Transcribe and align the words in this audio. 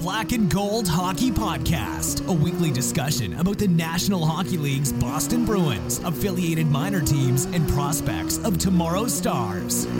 Black 0.00 0.32
and 0.32 0.50
Gold 0.50 0.88
Hockey 0.88 1.30
Podcast, 1.30 2.26
a 2.26 2.32
weekly 2.32 2.70
discussion 2.70 3.38
about 3.38 3.58
the 3.58 3.68
National 3.68 4.24
Hockey 4.24 4.56
League's 4.56 4.94
Boston 4.94 5.44
Bruins, 5.44 5.98
affiliated 5.98 6.66
minor 6.68 7.02
teams, 7.02 7.44
and 7.44 7.68
prospects 7.68 8.38
of 8.38 8.56
tomorrow's 8.56 9.12
stars. 9.12 9.84
Orr 9.84 9.92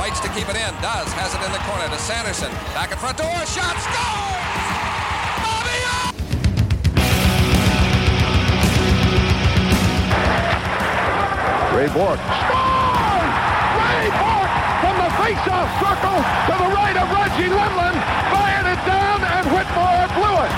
fights 0.00 0.18
to 0.18 0.28
keep 0.30 0.48
it 0.48 0.56
in. 0.56 0.74
Does. 0.82 1.12
Has 1.12 1.32
it 1.32 1.40
in 1.46 1.52
the 1.52 1.58
corner 1.58 1.88
to 1.88 1.98
Sanderson. 2.02 2.50
Back 2.74 2.90
in 2.90 2.98
front 2.98 3.18
to 3.18 3.24
Orr. 3.24 3.46
Shot. 3.46 3.76
Scores! 3.78 4.66
Bobby 5.46 5.78
Orr! 11.70 11.78
Ray 11.78 11.88
Bourque. 11.94 12.69
The 15.30 15.36
face-off 15.36 15.70
circle 15.78 16.18
to 16.18 16.54
the 16.58 16.70
right 16.74 16.96
of 16.98 17.06
Reggie 17.06 17.54
Lemelin. 17.54 17.94
Fired 18.34 18.66
it 18.66 18.82
down 18.82 19.22
and 19.22 19.46
Whitmore 19.54 20.10
blew 20.18 20.36
it. 20.42 20.50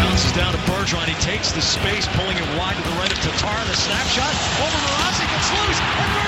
bounces 0.00 0.32
down 0.32 0.52
to 0.52 0.58
Bergeron. 0.64 1.12
He 1.12 1.14
takes 1.20 1.52
the 1.52 1.60
space, 1.60 2.08
pulling 2.16 2.38
it 2.38 2.48
wide 2.56 2.76
to 2.76 2.82
the 2.88 2.96
right 2.96 3.12
of 3.12 3.18
Tatar. 3.20 3.60
The 3.68 3.76
snapshot 3.76 4.32
over 4.64 4.78
Mrazek. 4.88 5.28
It's 5.28 5.50
loose, 5.52 5.76
and 5.76 6.27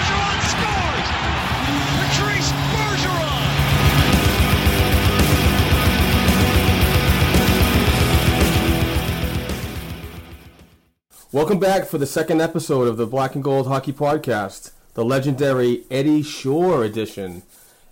Welcome 11.33 11.61
back 11.61 11.87
for 11.87 11.97
the 11.97 12.07
second 12.07 12.41
episode 12.41 12.89
of 12.89 12.97
the 12.97 13.07
Black 13.07 13.37
and 13.37 13.45
Gold 13.45 13.69
Hockey 13.69 13.93
Podcast, 13.93 14.73
the 14.95 15.05
legendary 15.05 15.85
Eddie 15.89 16.25
Shore 16.25 16.83
edition. 16.83 17.45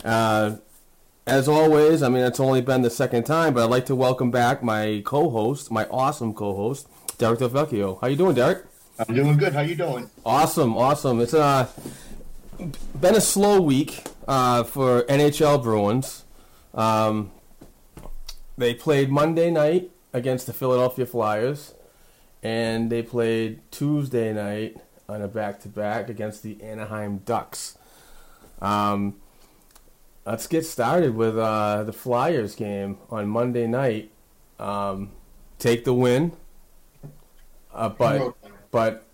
Uh, 0.05 0.57
as 1.25 1.47
always, 1.47 2.03
I 2.03 2.09
mean, 2.09 2.25
it's 2.25 2.41
only 2.41 2.63
been 2.63 2.83
the 2.83 2.91
second 2.91 3.23
time, 3.23 3.55
but 3.55 3.63
I'd 3.63 3.71
like 3.71 3.87
to 3.87 3.95
welcome 3.95 4.33
back 4.33 4.65
my 4.65 5.05
co-host, 5.07 5.71
my 5.71 5.85
awesome 5.87 6.35
co-host, 6.35 6.89
Derek 7.19 7.39
Del 7.39 7.51
Vecchio. 7.51 8.01
How 8.01 8.09
you 8.09 8.17
doing, 8.17 8.35
Derek? 8.35 8.65
I'm 8.99 9.15
doing 9.15 9.37
good. 9.37 9.53
How 9.53 9.61
you 9.61 9.77
doing? 9.77 10.11
Awesome, 10.27 10.77
awesome. 10.77 11.21
It's 11.21 11.33
uh, 11.33 11.69
been 13.01 13.15
a 13.15 13.21
slow 13.21 13.61
week 13.61 14.03
uh, 14.27 14.65
for 14.65 15.05
NHL 15.05 15.63
Bruins. 15.63 16.25
Um, 16.75 17.31
they 18.57 18.75
played 18.75 19.13
Monday 19.13 19.53
night 19.53 19.93
against 20.13 20.49
the 20.49 20.53
Philadelphia 20.53 21.07
Flyers, 21.07 21.75
and 22.43 22.91
they 22.91 23.03
played 23.03 23.61
Tuesday 23.71 24.33
night 24.33 24.77
on 25.09 25.23
a 25.23 25.29
back-to-back 25.29 26.09
against 26.09 26.43
the 26.43 26.63
Anaheim 26.63 27.19
Ducks. 27.19 27.79
Um, 28.61 29.17
let's 30.27 30.47
get 30.47 30.67
started 30.67 31.15
with 31.15 31.39
uh, 31.39 31.85
the 31.85 31.93
Flyers 31.93 32.55
game 32.55 32.99
on 33.11 33.29
Monday 33.29 33.67
night. 33.67 34.11
Um, 34.59 35.13
take 35.59 35.85
the 35.85 35.95
win, 35.95 36.33
uh, 37.73 37.89
but 37.89 38.35
but 38.71 39.05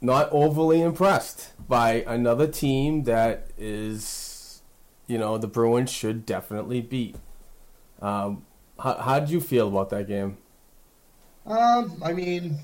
not 0.00 0.28
overly 0.30 0.82
impressed 0.82 1.52
by 1.68 2.04
another 2.06 2.46
team 2.46 3.04
that 3.04 3.48
is, 3.56 4.60
you 5.06 5.16
know, 5.16 5.38
the 5.38 5.46
Bruins 5.46 5.90
should 5.90 6.26
definitely 6.26 6.80
beat. 6.80 7.16
Um, 8.00 8.44
how 8.78 8.94
how 8.94 9.20
did 9.20 9.30
you 9.30 9.40
feel 9.40 9.68
about 9.68 9.90
that 9.90 10.06
game? 10.06 10.36
Um, 11.46 12.00
I 12.04 12.12
mean, 12.12 12.58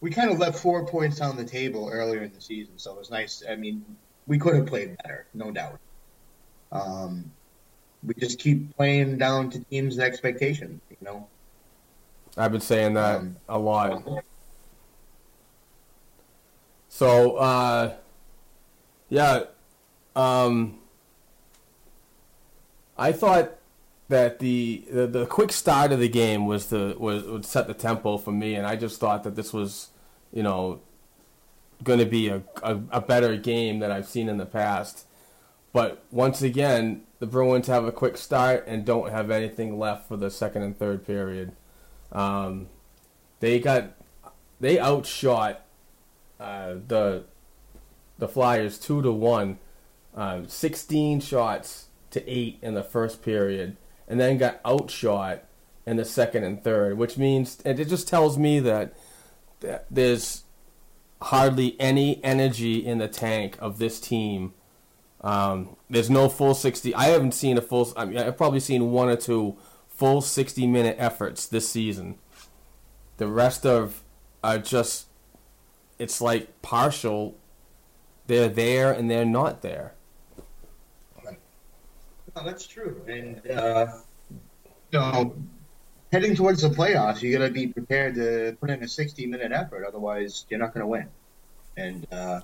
we 0.00 0.10
kind 0.10 0.30
of 0.30 0.38
left 0.38 0.58
four 0.58 0.86
points 0.86 1.20
on 1.20 1.36
the 1.36 1.44
table 1.44 1.88
earlier 1.92 2.22
in 2.22 2.32
the 2.32 2.40
season, 2.40 2.74
so 2.76 2.92
it 2.92 2.98
was 2.98 3.10
nice. 3.10 3.42
I 3.48 3.56
mean, 3.56 3.84
we 4.26 4.38
could 4.38 4.54
have 4.54 4.66
played 4.66 4.96
better, 5.02 5.26
no 5.34 5.50
doubt. 5.50 5.78
Um, 6.72 7.30
we 8.04 8.14
just 8.14 8.38
keep 8.38 8.76
playing 8.76 9.18
down 9.18 9.50
to 9.50 9.60
teams' 9.64 9.98
expectations, 9.98 10.80
you 10.90 10.96
know. 11.00 11.26
I've 12.36 12.52
been 12.52 12.60
saying 12.60 12.94
that 12.94 13.20
Um, 13.20 13.36
a 13.48 13.58
lot. 13.58 14.22
So, 16.88 17.36
uh, 17.36 17.94
yeah, 19.08 19.44
um, 20.14 20.78
I 22.98 23.12
thought 23.12 23.55
that 24.08 24.38
the, 24.38 24.84
the 24.90 25.06
the 25.06 25.26
quick 25.26 25.52
start 25.52 25.92
of 25.92 25.98
the 25.98 26.08
game 26.08 26.46
was 26.46 26.66
the 26.66 26.94
was 26.98 27.24
would 27.24 27.44
set 27.44 27.66
the 27.66 27.74
tempo 27.74 28.18
for 28.18 28.32
me, 28.32 28.54
and 28.54 28.66
I 28.66 28.76
just 28.76 29.00
thought 29.00 29.24
that 29.24 29.34
this 29.34 29.52
was, 29.52 29.88
you 30.32 30.42
know, 30.42 30.80
going 31.82 31.98
to 31.98 32.06
be 32.06 32.28
a, 32.28 32.42
a 32.62 32.80
a 32.90 33.00
better 33.00 33.36
game 33.36 33.80
that 33.80 33.90
I've 33.90 34.06
seen 34.06 34.28
in 34.28 34.36
the 34.36 34.46
past. 34.46 35.06
But 35.72 36.02
once 36.10 36.40
again, 36.40 37.02
the 37.18 37.26
Bruins 37.26 37.66
have 37.66 37.84
a 37.84 37.92
quick 37.92 38.16
start 38.16 38.64
and 38.66 38.84
don't 38.84 39.10
have 39.10 39.30
anything 39.30 39.78
left 39.78 40.08
for 40.08 40.16
the 40.16 40.30
second 40.30 40.62
and 40.62 40.78
third 40.78 41.06
period. 41.06 41.52
Um, 42.12 42.68
they 43.40 43.58
got 43.58 43.90
they 44.60 44.78
outshot 44.78 45.62
uh, 46.40 46.76
the 46.86 47.24
the 48.18 48.28
Flyers 48.28 48.78
two 48.78 49.02
to 49.02 49.12
one, 49.12 49.58
um, 50.14 50.48
sixteen 50.48 51.20
shots 51.20 51.86
to 52.10 52.26
eight 52.26 52.58
in 52.62 52.74
the 52.74 52.84
first 52.84 53.22
period, 53.22 53.76
and 54.08 54.20
then 54.20 54.38
got 54.38 54.60
outshot 54.64 55.44
in 55.86 55.96
the 55.96 56.04
second 56.04 56.44
and 56.44 56.62
third, 56.62 56.98
which 56.98 57.16
means 57.16 57.58
it 57.64 57.74
just 57.84 58.08
tells 58.08 58.36
me 58.36 58.60
that, 58.60 58.94
that 59.60 59.86
there's 59.90 60.44
hardly 61.22 61.80
any 61.80 62.22
energy 62.24 62.84
in 62.84 62.98
the 62.98 63.08
tank 63.08 63.56
of 63.60 63.78
this 63.78 64.00
team. 64.00 64.52
Um, 65.22 65.76
there's 65.88 66.10
no 66.10 66.28
full 66.28 66.54
sixty. 66.54 66.94
I 66.94 67.06
haven't 67.06 67.32
seen 67.32 67.56
a 67.56 67.62
full. 67.62 67.92
I 67.96 68.04
mean, 68.04 68.18
I've 68.18 68.36
probably 68.36 68.60
seen 68.60 68.92
one 68.92 69.08
or 69.08 69.16
two 69.16 69.56
full 69.88 70.20
sixty 70.20 70.66
minute 70.66 70.96
efforts 70.98 71.46
this 71.46 71.68
season. 71.68 72.18
The 73.16 73.26
rest 73.26 73.64
of 73.64 74.02
are 74.44 74.58
just 74.58 75.06
it's 75.98 76.20
like 76.20 76.62
partial. 76.62 77.36
They're 78.26 78.48
there 78.48 78.92
and 78.92 79.10
they're 79.10 79.24
not 79.24 79.62
there. 79.62 79.94
No, 82.36 82.44
that's 82.44 82.66
true. 82.66 83.00
And, 83.08 83.40
uh, 83.50 83.86
you 84.92 84.98
know, 84.98 85.34
heading 86.12 86.36
towards 86.36 86.60
the 86.60 86.68
playoffs, 86.68 87.22
you 87.22 87.36
got 87.36 87.46
to 87.46 87.50
be 87.50 87.68
prepared 87.68 88.14
to 88.16 88.56
put 88.60 88.68
in 88.68 88.82
a 88.82 88.88
60 88.88 89.26
minute 89.26 89.52
effort. 89.52 89.86
Otherwise, 89.86 90.44
you're 90.50 90.60
not 90.60 90.74
going 90.74 90.82
to 90.82 90.86
win. 90.86 91.08
And 91.78 92.06
uh, 92.12 92.40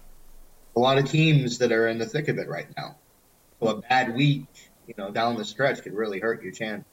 a 0.74 0.80
lot 0.80 0.96
of 0.96 1.10
teams 1.10 1.58
that 1.58 1.72
are 1.72 1.88
in 1.88 1.98
the 1.98 2.06
thick 2.06 2.28
of 2.28 2.38
it 2.38 2.48
right 2.48 2.68
now. 2.76 2.96
So 3.60 3.68
a 3.68 3.82
bad 3.82 4.14
week, 4.14 4.46
you 4.86 4.94
know, 4.96 5.10
down 5.10 5.36
the 5.36 5.44
stretch 5.44 5.82
could 5.82 5.92
really 5.92 6.20
hurt 6.20 6.42
your 6.42 6.52
chance. 6.52 6.84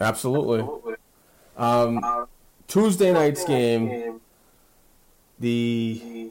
Absolutely. 0.00 0.96
Um, 1.56 2.26
Tuesday 2.66 3.12
night's 3.12 3.44
game, 3.44 4.20
the, 5.38 6.30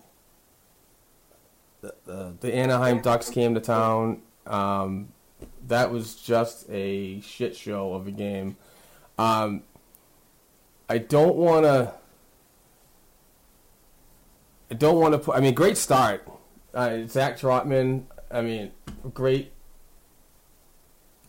the 1.81 2.35
the 2.39 2.53
Anaheim 2.53 2.99
Ducks 2.99 3.29
came 3.29 3.53
to 3.55 3.61
town 3.61 4.21
Um, 4.45 5.09
that 5.67 5.91
was 5.91 6.15
just 6.15 6.69
a 6.69 7.21
shit 7.21 7.55
show 7.55 7.93
of 7.93 8.07
a 8.07 8.11
game. 8.11 8.57
Um, 9.17 9.63
I 10.89 10.97
don't 10.97 11.35
want 11.35 11.65
to. 11.65 11.93
I 14.69 14.73
don't 14.73 14.99
want 14.99 15.13
to 15.13 15.19
put. 15.19 15.35
I 15.35 15.41
mean, 15.41 15.53
great 15.53 15.77
start. 15.77 16.27
Uh, 16.73 17.05
Zach 17.07 17.37
Trotman. 17.37 18.07
I 18.29 18.41
mean, 18.41 18.71
great 19.13 19.51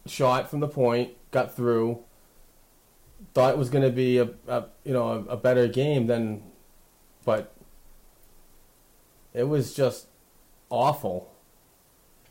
shot 0.07 0.51
from 0.51 0.61
the 0.61 0.69
point. 0.69 1.13
Got 1.31 1.55
through. 1.55 2.01
Thought 3.35 3.55
it 3.55 3.59
was 3.59 3.71
going 3.71 3.85
to 3.85 3.91
be 3.91 4.19
a, 4.19 4.31
a 4.49 4.65
you 4.85 4.93
know 4.93 5.09
a, 5.29 5.33
a 5.33 5.37
better 5.37 5.69
game 5.69 6.07
than, 6.07 6.43
but 7.25 7.55
it 9.33 9.45
was 9.45 9.75
just 9.75 10.07
awful. 10.71 11.33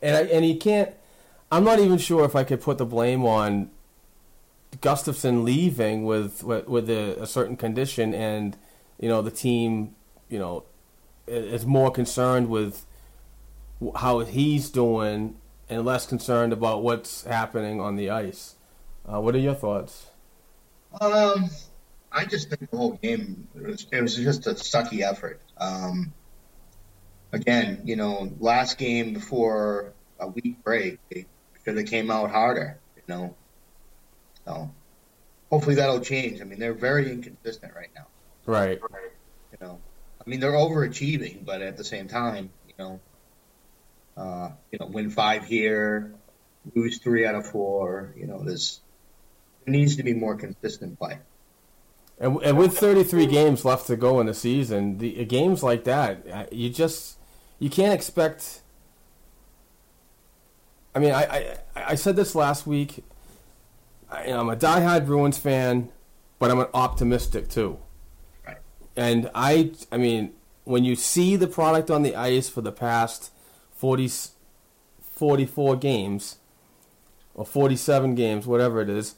And 0.00 0.16
I, 0.16 0.22
and 0.24 0.44
he 0.44 0.56
can't. 0.56 0.92
I'm 1.52 1.64
not 1.64 1.80
even 1.80 1.98
sure 1.98 2.24
if 2.24 2.34
I 2.34 2.44
could 2.44 2.62
put 2.62 2.78
the 2.78 2.86
blame 2.86 3.26
on 3.26 3.70
Gustavsson 4.80 5.44
leaving 5.44 6.06
with 6.06 6.42
with, 6.42 6.66
with 6.66 6.88
a, 6.88 7.20
a, 7.20 7.26
certain 7.26 7.58
condition, 7.58 8.14
and 8.14 8.56
you 8.98 9.06
know 9.06 9.20
the 9.20 9.30
team, 9.30 9.94
you 10.30 10.38
know, 10.38 10.64
is 11.26 11.66
more 11.66 11.90
concerned 11.90 12.48
with 12.48 12.86
how 13.96 14.20
he's 14.20 14.70
doing 14.70 15.36
and 15.68 15.84
less 15.84 16.06
concerned 16.06 16.54
about 16.54 16.82
what's 16.82 17.24
happening 17.24 17.82
on 17.82 17.96
the 17.96 18.08
ice. 18.08 18.54
Uh, 19.06 19.20
what 19.20 19.34
are 19.34 19.38
your 19.38 19.54
thoughts? 19.54 20.06
Um, 21.02 21.50
I 22.10 22.24
just 22.24 22.48
think 22.48 22.70
the 22.70 22.76
whole 22.78 22.92
game 23.02 23.46
it 23.54 23.62
was, 23.62 23.86
it 23.92 24.00
was 24.00 24.16
just 24.16 24.46
a 24.46 24.54
sucky 24.54 25.02
effort. 25.02 25.38
Um, 25.58 26.14
again, 27.30 27.82
you 27.84 27.96
know, 27.96 28.32
last 28.40 28.78
game 28.78 29.12
before 29.12 29.92
a 30.18 30.28
week 30.28 30.62
break, 30.64 30.98
should 31.64 31.76
have 31.76 31.86
came 31.86 32.10
out 32.10 32.30
harder. 32.30 32.78
You 32.96 33.02
know, 33.08 33.34
so 34.44 34.70
hopefully 35.50 35.76
that'll 35.76 36.00
change. 36.00 36.40
I 36.40 36.44
mean, 36.44 36.58
they're 36.58 36.74
very 36.74 37.10
inconsistent 37.10 37.74
right 37.74 37.90
now. 37.94 38.06
Right. 38.46 38.80
You 39.52 39.58
know, 39.60 39.80
I 40.24 40.30
mean, 40.30 40.40
they're 40.40 40.52
overachieving, 40.52 41.44
but 41.44 41.62
at 41.62 41.76
the 41.76 41.84
same 41.84 42.08
time, 42.08 42.50
you 42.66 42.74
know, 42.78 43.00
uh, 44.16 44.50
you 44.70 44.78
know, 44.78 44.86
win 44.86 45.10
five 45.10 45.44
here, 45.44 46.14
lose 46.74 46.98
three 46.98 47.26
out 47.26 47.34
of 47.34 47.46
four. 47.46 48.14
You 48.16 48.26
know, 48.26 48.42
there's 48.42 48.80
there 49.64 49.72
needs 49.72 49.96
to 49.96 50.02
be 50.02 50.14
more 50.14 50.36
consistent 50.36 50.98
play. 50.98 51.18
And, 52.18 52.40
and 52.42 52.56
with 52.56 52.78
33 52.78 53.26
games 53.26 53.64
left 53.64 53.86
to 53.88 53.96
go 53.96 54.20
in 54.20 54.26
the 54.26 54.34
season, 54.34 54.98
the 54.98 55.24
games 55.24 55.62
like 55.62 55.84
that, 55.84 56.26
uh, 56.32 56.46
you 56.52 56.70
just 56.70 57.18
you 57.58 57.70
can't 57.70 57.92
expect. 57.92 58.61
I 60.94 60.98
mean, 60.98 61.12
I, 61.12 61.22
I, 61.22 61.56
I 61.74 61.94
said 61.94 62.16
this 62.16 62.34
last 62.34 62.66
week. 62.66 63.04
I, 64.10 64.24
am 64.24 64.50
a 64.50 64.56
diehard 64.56 65.06
Bruins 65.06 65.38
fan, 65.38 65.90
but 66.38 66.50
I'm 66.50 66.60
an 66.60 66.66
optimistic 66.74 67.48
too. 67.48 67.78
Right. 68.46 68.58
And 68.96 69.30
I, 69.34 69.72
I 69.90 69.96
mean, 69.96 70.34
when 70.64 70.84
you 70.84 70.94
see 70.94 71.36
the 71.36 71.46
product 71.46 71.90
on 71.90 72.02
the 72.02 72.14
ice 72.14 72.48
for 72.48 72.60
the 72.60 72.72
past 72.72 73.32
40, 73.72 74.10
44 75.00 75.76
games, 75.76 76.36
or 77.34 77.46
47 77.46 78.14
games, 78.14 78.46
whatever 78.46 78.80
it 78.80 78.90
is, 78.90 79.14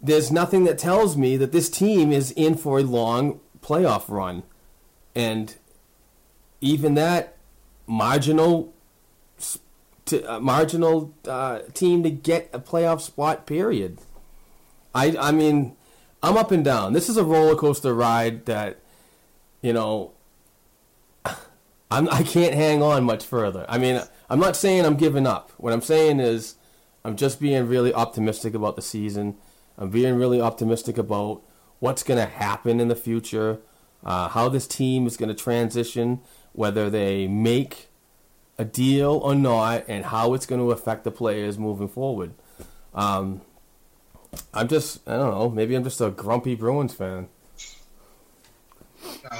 there's 0.00 0.30
nothing 0.30 0.64
that 0.64 0.78
tells 0.78 1.16
me 1.16 1.36
that 1.36 1.52
this 1.52 1.68
team 1.68 2.12
is 2.12 2.30
in 2.32 2.54
for 2.54 2.78
a 2.78 2.82
long 2.82 3.40
playoff 3.60 4.08
run. 4.08 4.42
And 5.14 5.56
even 6.60 6.94
that 6.94 7.36
marginal 7.86 8.74
uh, 10.12 10.40
marginal 10.40 11.14
uh, 11.26 11.60
team 11.74 12.02
to 12.02 12.10
get 12.10 12.50
a 12.52 12.58
playoff 12.58 13.00
spot. 13.00 13.46
Period. 13.46 13.98
I 14.94 15.16
I 15.18 15.32
mean, 15.32 15.76
I'm 16.22 16.36
up 16.36 16.50
and 16.50 16.64
down. 16.64 16.92
This 16.92 17.08
is 17.08 17.16
a 17.16 17.24
roller 17.24 17.54
coaster 17.54 17.94
ride 17.94 18.46
that, 18.46 18.80
you 19.62 19.72
know. 19.72 20.12
I'm 21.90 22.08
I 22.10 22.22
can't 22.22 22.54
hang 22.54 22.82
on 22.82 23.04
much 23.04 23.24
further. 23.24 23.64
I 23.68 23.78
mean, 23.78 24.02
I'm 24.28 24.40
not 24.40 24.56
saying 24.56 24.84
I'm 24.84 24.96
giving 24.96 25.26
up. 25.26 25.52
What 25.56 25.72
I'm 25.72 25.82
saying 25.82 26.20
is, 26.20 26.56
I'm 27.04 27.16
just 27.16 27.40
being 27.40 27.66
really 27.66 27.94
optimistic 27.94 28.54
about 28.54 28.76
the 28.76 28.82
season. 28.82 29.36
I'm 29.78 29.90
being 29.90 30.16
really 30.16 30.40
optimistic 30.40 30.98
about 30.98 31.42
what's 31.78 32.02
going 32.02 32.18
to 32.18 32.26
happen 32.26 32.80
in 32.80 32.88
the 32.88 32.96
future, 32.96 33.60
uh, 34.04 34.28
how 34.28 34.48
this 34.48 34.66
team 34.66 35.06
is 35.06 35.16
going 35.16 35.28
to 35.28 35.34
transition 35.34 36.20
whether 36.52 36.90
they 36.90 37.28
make 37.28 37.87
a 38.58 38.64
deal 38.64 39.12
or 39.12 39.34
not, 39.34 39.84
and 39.88 40.04
how 40.04 40.34
it's 40.34 40.46
going 40.46 40.60
to 40.60 40.72
affect 40.72 41.04
the 41.04 41.10
players 41.10 41.58
moving 41.58 41.88
forward. 41.88 42.34
Um, 42.94 43.40
I'm 44.52 44.68
just, 44.68 45.08
I 45.08 45.16
don't 45.16 45.30
know, 45.30 45.48
maybe 45.48 45.74
I'm 45.74 45.84
just 45.84 46.00
a 46.00 46.10
grumpy 46.10 46.54
Bruins 46.54 46.92
fan. 46.92 47.28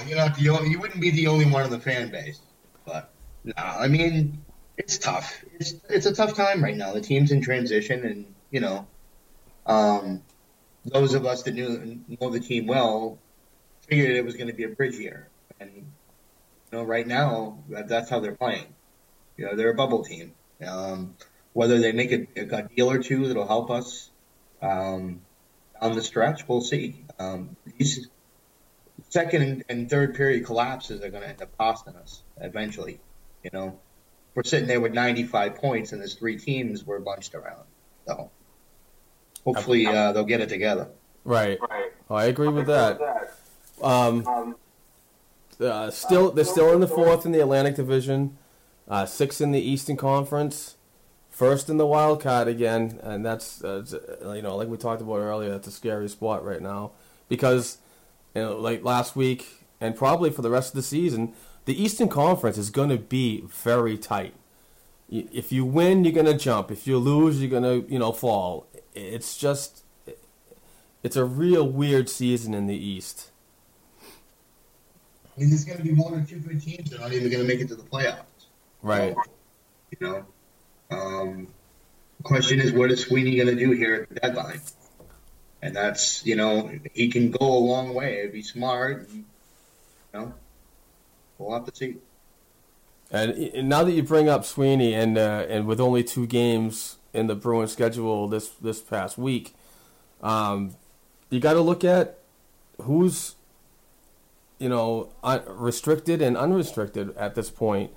You're 0.06 0.16
not 0.16 0.36
the 0.36 0.48
only. 0.50 0.70
You 0.70 0.78
wouldn't 0.78 1.00
be 1.00 1.10
the 1.10 1.26
only 1.26 1.46
one 1.46 1.64
in 1.64 1.70
the 1.70 1.80
fan 1.80 2.10
base, 2.10 2.40
but 2.84 3.10
no, 3.44 3.54
I 3.56 3.88
mean, 3.88 4.42
it's 4.76 4.98
tough. 4.98 5.42
It's 5.58 5.74
it's 5.88 6.06
a 6.06 6.14
tough 6.14 6.34
time 6.34 6.62
right 6.62 6.76
now. 6.76 6.92
The 6.92 7.00
team's 7.00 7.32
in 7.32 7.40
transition, 7.40 8.04
and 8.04 8.34
you 8.50 8.60
know, 8.60 8.86
um, 9.66 10.22
those 10.84 11.14
of 11.14 11.26
us 11.26 11.42
that 11.42 11.54
knew 11.54 12.00
know 12.20 12.30
the 12.30 12.40
team 12.40 12.66
well 12.66 13.18
figured 13.88 14.10
it 14.10 14.24
was 14.24 14.36
going 14.36 14.48
to 14.48 14.52
be 14.52 14.64
a 14.64 14.68
bridge 14.68 14.96
year, 14.96 15.28
and 15.58 15.70
you 15.74 15.84
know, 16.72 16.84
right 16.84 17.06
now 17.06 17.58
that's 17.68 18.08
how 18.08 18.20
they're 18.20 18.34
playing. 18.34 18.66
You 19.38 19.46
know, 19.46 19.56
they're 19.56 19.70
a 19.70 19.74
bubble 19.74 20.04
team. 20.04 20.34
Um, 20.66 21.14
whether 21.54 21.78
they 21.78 21.92
make 21.92 22.12
a, 22.12 22.26
a, 22.36 22.62
deal 22.64 22.90
or 22.90 22.98
two 22.98 23.28
that'll 23.28 23.46
help 23.46 23.70
us 23.70 24.10
um, 24.60 25.22
on 25.80 25.94
the 25.94 26.02
stretch, 26.02 26.46
we'll 26.46 26.60
see. 26.60 27.04
Um, 27.18 27.56
these 27.78 28.08
second 29.08 29.64
and 29.68 29.88
third 29.88 30.14
period 30.14 30.44
collapses 30.44 31.02
are 31.02 31.10
going 31.10 31.22
to 31.22 31.28
end 31.28 31.40
up 31.40 31.56
costing 31.56 31.94
us 31.96 32.22
eventually. 32.40 33.00
You 33.42 33.50
know, 33.52 33.78
we're 34.34 34.42
sitting 34.42 34.68
there 34.68 34.80
with 34.80 34.92
95 34.92 35.54
points, 35.54 35.92
and 35.92 36.00
there's 36.00 36.14
three 36.14 36.38
teams 36.38 36.84
we're 36.84 36.98
bunched 36.98 37.34
around. 37.34 37.64
So 38.06 38.30
hopefully 39.44 39.86
uh, 39.86 40.12
they'll 40.12 40.24
get 40.24 40.40
it 40.40 40.48
together. 40.48 40.88
Right. 41.24 41.58
right. 41.60 41.92
Oh, 42.10 42.14
I 42.14 42.24
agree 42.24 42.48
with 42.48 42.66
that. 42.66 43.00
Um, 43.82 44.26
um 44.26 44.56
uh, 45.60 45.90
still, 45.90 46.30
they're 46.30 46.44
still 46.44 46.72
in 46.72 46.80
the 46.80 46.88
fourth 46.88 47.26
in 47.26 47.32
the 47.32 47.40
Atlantic 47.40 47.74
Division, 47.74 48.36
uh, 48.88 49.06
in 49.40 49.52
the 49.52 49.60
Eastern 49.60 49.96
Conference, 49.96 50.76
first 51.28 51.68
in 51.68 51.76
the 51.76 51.86
wild 51.86 52.22
card 52.22 52.48
again, 52.48 52.98
and 53.02 53.24
that's 53.24 53.62
uh, 53.62 53.84
you 54.34 54.42
know 54.42 54.56
like 54.56 54.68
we 54.68 54.76
talked 54.76 55.02
about 55.02 55.18
earlier. 55.18 55.50
That's 55.50 55.68
a 55.68 55.72
scary 55.72 56.08
spot 56.08 56.44
right 56.44 56.62
now 56.62 56.92
because 57.28 57.78
you 58.34 58.42
know 58.42 58.56
like 58.58 58.82
last 58.82 59.14
week 59.14 59.64
and 59.80 59.94
probably 59.94 60.30
for 60.30 60.42
the 60.42 60.50
rest 60.50 60.70
of 60.70 60.74
the 60.74 60.82
season, 60.82 61.34
the 61.66 61.80
Eastern 61.80 62.08
Conference 62.08 62.58
is 62.58 62.70
going 62.70 62.88
to 62.88 62.96
be 62.96 63.42
very 63.46 63.98
tight. 63.98 64.34
If 65.10 65.52
you 65.52 65.64
win, 65.64 66.04
you're 66.04 66.12
going 66.12 66.26
to 66.26 66.36
jump. 66.36 66.70
If 66.70 66.86
you 66.86 66.98
lose, 66.98 67.40
you're 67.40 67.50
going 67.50 67.62
to 67.62 67.90
you 67.92 67.98
know 67.98 68.12
fall. 68.12 68.66
It's 68.94 69.36
just 69.36 69.84
it's 71.02 71.16
a 71.16 71.24
real 71.24 71.68
weird 71.68 72.08
season 72.08 72.54
in 72.54 72.66
the 72.66 72.76
East. 72.76 73.30
I 74.02 75.40
mean, 75.40 75.50
there's 75.50 75.64
going 75.64 75.78
to 75.78 75.84
be 75.84 75.92
one 75.92 76.14
or 76.14 76.24
two 76.24 76.40
good 76.40 76.60
teams 76.60 76.90
that 76.90 77.00
aren't 77.00 77.14
even 77.14 77.30
going 77.30 77.42
to 77.42 77.48
make 77.48 77.60
it 77.60 77.68
to 77.68 77.76
the 77.76 77.84
playoffs. 77.84 78.24
Right. 78.82 79.14
you 79.90 80.06
know, 80.06 80.24
um, 80.90 81.48
question 82.22 82.60
is, 82.60 82.72
what 82.72 82.90
is 82.90 83.02
Sweeney 83.02 83.36
going 83.36 83.48
to 83.48 83.56
do 83.56 83.72
here 83.72 83.94
at 83.94 84.08
the 84.08 84.14
deadline? 84.16 84.60
And 85.60 85.74
that's, 85.74 86.24
you 86.24 86.36
know, 86.36 86.70
he 86.92 87.08
can 87.08 87.30
go 87.30 87.46
a 87.46 87.58
long 87.58 87.94
way. 87.94 88.18
if 88.18 88.32
he's 88.32 88.52
smart. 88.52 89.08
And, 89.08 89.16
you 89.18 89.24
know, 90.14 90.34
we'll 91.38 91.54
have 91.54 91.66
to 91.66 91.74
see. 91.74 91.96
And 93.10 93.68
now 93.68 93.84
that 93.84 93.92
you 93.92 94.02
bring 94.02 94.28
up 94.28 94.44
Sweeney, 94.44 94.94
and 94.94 95.16
uh, 95.16 95.46
and 95.48 95.66
with 95.66 95.80
only 95.80 96.04
two 96.04 96.26
games 96.26 96.98
in 97.14 97.26
the 97.26 97.34
Bruins 97.34 97.72
schedule 97.72 98.28
this 98.28 98.48
this 98.48 98.82
past 98.82 99.16
week, 99.16 99.54
um, 100.22 100.76
you 101.30 101.40
got 101.40 101.54
to 101.54 101.62
look 101.62 101.84
at 101.84 102.18
who's 102.82 103.34
you 104.58 104.68
know, 104.68 105.08
restricted 105.46 106.20
and 106.20 106.36
unrestricted 106.36 107.16
at 107.16 107.34
this 107.34 107.50
point. 107.50 107.92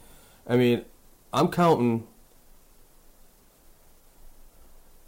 I 0.48 0.58
mean, 0.58 0.86
I'm 1.34 1.48
counting 1.50 2.08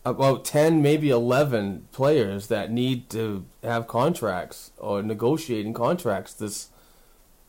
about 0.06 0.44
10, 0.46 0.82
maybe 0.82 1.10
11 1.10 1.88
players 1.92 2.48
that 2.48 2.72
need 2.72 3.10
to 3.12 3.46
have 3.64 3.88
contracts 3.88 4.72
or 4.78 5.02
negotiating 5.02 5.74
contracts 5.74 6.34
this 6.34 6.70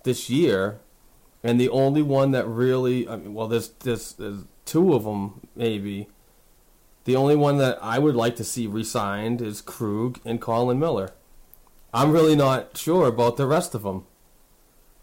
this 0.04 0.30
year. 0.30 0.80
And 1.42 1.60
the 1.60 1.68
only 1.68 2.02
one 2.02 2.30
that 2.30 2.46
really, 2.46 3.08
I 3.08 3.16
mean, 3.16 3.34
well, 3.34 3.48
there's, 3.48 3.68
there's, 3.80 4.12
there's 4.14 4.44
two 4.64 4.94
of 4.94 5.04
them, 5.04 5.46
maybe. 5.54 6.08
The 7.04 7.16
only 7.16 7.36
one 7.36 7.58
that 7.58 7.78
I 7.82 7.98
would 7.98 8.14
like 8.14 8.36
to 8.36 8.44
see 8.44 8.66
re-signed 8.66 9.42
is 9.42 9.60
Krug 9.60 10.20
and 10.24 10.40
Colin 10.40 10.78
Miller. 10.78 11.12
I'm 11.92 12.12
really 12.12 12.34
not 12.34 12.76
sure 12.78 13.06
about 13.06 13.36
the 13.36 13.46
rest 13.46 13.74
of 13.74 13.82
them. 13.82 14.06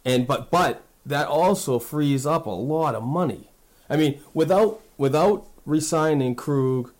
And 0.03 0.25
but 0.25 0.49
but 0.49 0.83
that 1.05 1.27
also 1.27 1.79
frees 1.79 2.25
up 2.25 2.45
a 2.45 2.49
lot 2.49 2.95
of 2.95 3.03
money. 3.03 3.49
I 3.89 3.97
mean, 3.97 4.21
without 4.33 4.81
without 4.97 5.47
resigning 5.65 6.35
Krug 6.35 6.93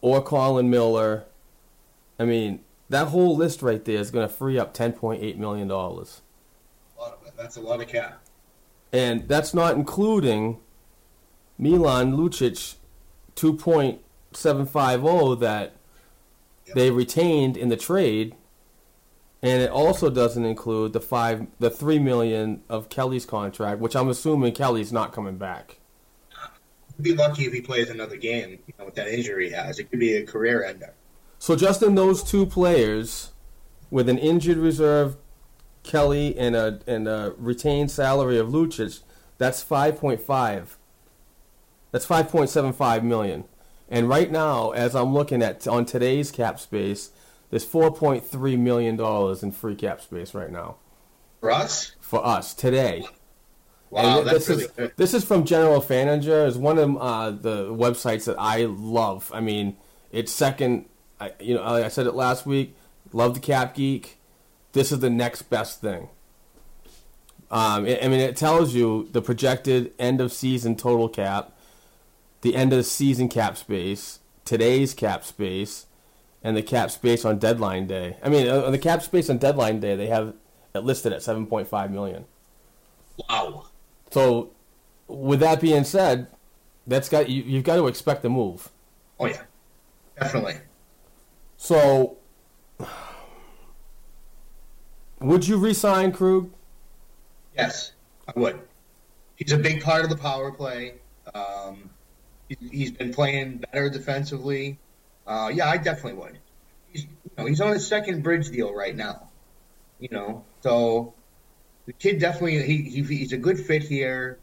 or 0.00 0.22
Colin 0.22 0.70
Miller, 0.70 1.24
I 2.18 2.24
mean 2.24 2.60
that 2.88 3.08
whole 3.08 3.36
list 3.36 3.62
right 3.62 3.84
there 3.84 3.98
is 3.98 4.10
going 4.10 4.26
to 4.26 4.32
free 4.32 4.58
up 4.58 4.74
ten 4.74 4.92
point 4.92 5.22
eight 5.22 5.38
million 5.38 5.68
dollars. 5.68 6.22
That's 7.36 7.56
a 7.56 7.60
lot 7.60 7.80
of 7.80 7.88
cap. 7.88 8.20
And 8.92 9.26
that's 9.26 9.54
not 9.54 9.74
including 9.74 10.58
Milan 11.58 12.16
Lucic 12.16 12.76
2.750 13.36 15.40
that 15.40 15.74
yep. 16.66 16.76
they 16.76 16.90
retained 16.90 17.56
in 17.56 17.68
the 17.68 17.76
trade. 17.76 18.34
And 19.42 19.60
it 19.60 19.70
also 19.70 20.08
doesn't 20.08 20.44
include 20.44 20.92
the 20.92 21.00
five, 21.00 21.46
the 21.58 21.70
three 21.70 21.98
million 21.98 22.62
of 22.68 22.88
Kelly's 22.88 23.26
contract, 23.26 23.80
which 23.80 23.96
I'm 23.96 24.08
assuming 24.08 24.52
Kelly's 24.52 24.92
not 24.92 25.12
coming 25.12 25.36
back. 25.36 25.78
He'd 26.96 27.02
be 27.02 27.14
lucky 27.14 27.46
if 27.46 27.52
he 27.52 27.60
plays 27.60 27.90
another 27.90 28.16
game 28.16 28.58
you 28.66 28.74
know, 28.78 28.84
with 28.84 28.94
that 28.94 29.08
injury 29.08 29.48
he 29.48 29.54
has. 29.54 29.78
It 29.78 29.90
could 29.90 29.98
be 29.98 30.14
a 30.14 30.24
career 30.24 30.64
ender. 30.64 30.94
So 31.38 31.56
just 31.56 31.82
in 31.82 31.96
those 31.96 32.22
two 32.22 32.46
players, 32.46 33.32
with 33.90 34.08
an 34.08 34.18
injured 34.18 34.58
reserve 34.58 35.16
Kelly 35.82 36.36
and 36.38 36.56
a 36.56 36.80
and 36.86 37.08
a 37.08 37.34
retained 37.36 37.90
salary 37.90 38.38
of 38.38 38.48
Lucic, 38.48 39.02
that's 39.38 39.62
five 39.62 39.98
point 39.98 40.20
five. 40.20 40.78
That's 41.90 42.06
five 42.06 42.28
point 42.28 42.48
seven 42.48 42.72
five 42.72 43.04
million. 43.04 43.44
And 43.88 44.08
right 44.08 44.30
now, 44.30 44.70
as 44.70 44.94
I'm 44.94 45.12
looking 45.12 45.42
at 45.42 45.66
on 45.68 45.84
today's 45.84 46.30
cap 46.30 46.58
space, 46.58 47.10
there's 47.52 47.64
four 47.64 47.94
point 47.94 48.26
three 48.26 48.56
million 48.56 48.96
dollars 48.96 49.44
in 49.44 49.52
free 49.52 49.76
cap 49.76 50.00
space 50.00 50.34
right 50.34 50.50
now. 50.50 50.78
For 51.38 51.52
us? 51.52 51.92
For 52.00 52.26
us 52.26 52.52
today. 52.54 53.06
Wow, 53.90 54.18
and 54.18 54.26
that's 54.26 54.46
this 54.46 54.48
really 54.48 54.64
is, 54.64 54.70
good. 54.72 54.92
This 54.96 55.14
is 55.14 55.24
from 55.24 55.44
General 55.44 55.80
Fanager. 55.80 56.44
It's 56.46 56.56
one 56.56 56.78
of 56.78 56.96
uh, 56.96 57.30
the 57.30 57.66
websites 57.66 58.24
that 58.24 58.36
I 58.40 58.64
love. 58.64 59.30
I 59.32 59.40
mean, 59.40 59.76
it's 60.10 60.32
second. 60.32 60.86
I, 61.20 61.30
you 61.38 61.54
know, 61.54 61.62
I 61.62 61.86
said 61.86 62.08
it 62.08 62.14
last 62.14 62.44
week. 62.44 62.74
Love 63.12 63.34
the 63.34 63.40
Cap 63.40 63.76
Geek 63.76 64.18
this 64.72 64.90
is 64.90 65.00
the 65.00 65.10
next 65.10 65.42
best 65.42 65.80
thing. 65.80 66.08
Um, 67.50 67.84
I 67.84 68.08
mean, 68.08 68.20
it 68.20 68.36
tells 68.36 68.74
you 68.74 69.08
the 69.12 69.20
projected 69.20 69.92
end 69.98 70.20
of 70.20 70.32
season 70.32 70.74
total 70.74 71.08
cap, 71.08 71.52
the 72.40 72.56
end 72.56 72.72
of 72.72 72.86
season 72.86 73.28
cap 73.28 73.58
space, 73.58 74.20
today's 74.46 74.94
cap 74.94 75.22
space, 75.24 75.86
and 76.42 76.56
the 76.56 76.62
cap 76.62 76.90
space 76.90 77.24
on 77.24 77.38
deadline 77.38 77.86
day. 77.86 78.16
I 78.22 78.28
mean, 78.28 78.48
uh, 78.48 78.70
the 78.70 78.78
cap 78.78 79.02
space 79.02 79.30
on 79.30 79.38
deadline 79.38 79.80
day 79.80 79.96
they 79.96 80.08
have 80.08 80.34
it 80.74 80.80
listed 80.80 81.12
at 81.12 81.22
seven 81.22 81.46
point 81.46 81.68
five 81.68 81.90
million. 81.90 82.24
Wow. 83.28 83.66
So, 84.10 84.50
with 85.06 85.40
that 85.40 85.60
being 85.60 85.84
said, 85.84 86.28
that's 86.86 87.08
got 87.08 87.28
you, 87.28 87.42
you've 87.42 87.64
got 87.64 87.76
to 87.76 87.86
expect 87.86 88.24
a 88.24 88.28
move. 88.28 88.70
Oh 89.20 89.26
yeah, 89.26 89.42
definitely. 90.18 90.56
So 91.56 92.16
would 95.20 95.46
you 95.46 95.58
resign 95.58 96.12
Krug? 96.12 96.50
Yes, 97.56 97.92
I 98.26 98.38
would. 98.38 98.60
He's 99.36 99.52
a 99.52 99.58
big 99.58 99.82
part 99.82 100.04
of 100.04 100.10
the 100.10 100.16
power 100.16 100.50
play. 100.50 100.94
Um, 101.34 101.90
he, 102.48 102.56
he's 102.70 102.90
been 102.90 103.12
playing 103.12 103.58
better 103.58 103.88
defensively. 103.88 104.78
Uh, 105.26 105.50
yeah, 105.52 105.68
I 105.68 105.76
definitely 105.76 106.20
would. 106.20 106.38
He's, 106.88 107.04
you 107.04 107.30
know, 107.38 107.46
he's 107.46 107.60
on 107.60 107.72
his 107.72 107.86
second 107.86 108.22
bridge 108.22 108.50
deal 108.50 108.74
right 108.74 108.94
now. 108.94 109.28
You 109.98 110.08
know, 110.10 110.44
so 110.62 111.14
the 111.86 111.92
kid 111.92 112.18
definitely 112.18 112.62
he, 112.62 112.82
he 112.82 113.02
he's 113.02 113.32
a 113.32 113.36
good 113.36 113.58
fit 113.58 113.82
here. 113.82 114.38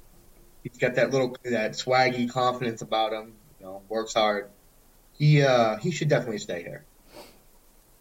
He's 0.63 0.77
got 0.77 0.95
that 0.95 1.11
little 1.11 1.35
that 1.43 1.71
swaggy 1.71 2.29
confidence 2.29 2.81
about 2.81 3.11
him. 3.11 3.33
You 3.59 3.65
know, 3.65 3.81
works 3.89 4.13
hard. 4.13 4.49
He 5.17 5.41
uh, 5.41 5.77
he 5.77 5.91
should 5.91 6.07
definitely 6.07 6.39
stay 6.39 6.63
here. 6.63 6.85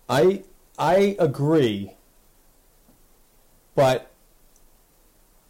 I 0.08 0.44
I 0.78 1.16
agree 1.18 1.96
but 3.78 4.10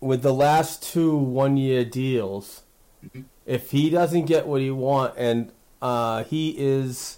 with 0.00 0.20
the 0.20 0.34
last 0.34 0.82
two 0.82 1.16
one 1.16 1.56
year 1.56 1.82
deals, 1.82 2.62
mm-hmm. 3.02 3.22
if 3.46 3.70
he 3.70 3.88
doesn't 3.88 4.26
get 4.26 4.46
what 4.46 4.60
he 4.60 4.70
want 4.70 5.14
and 5.16 5.50
uh, 5.80 6.24
he 6.24 6.50
is 6.50 7.17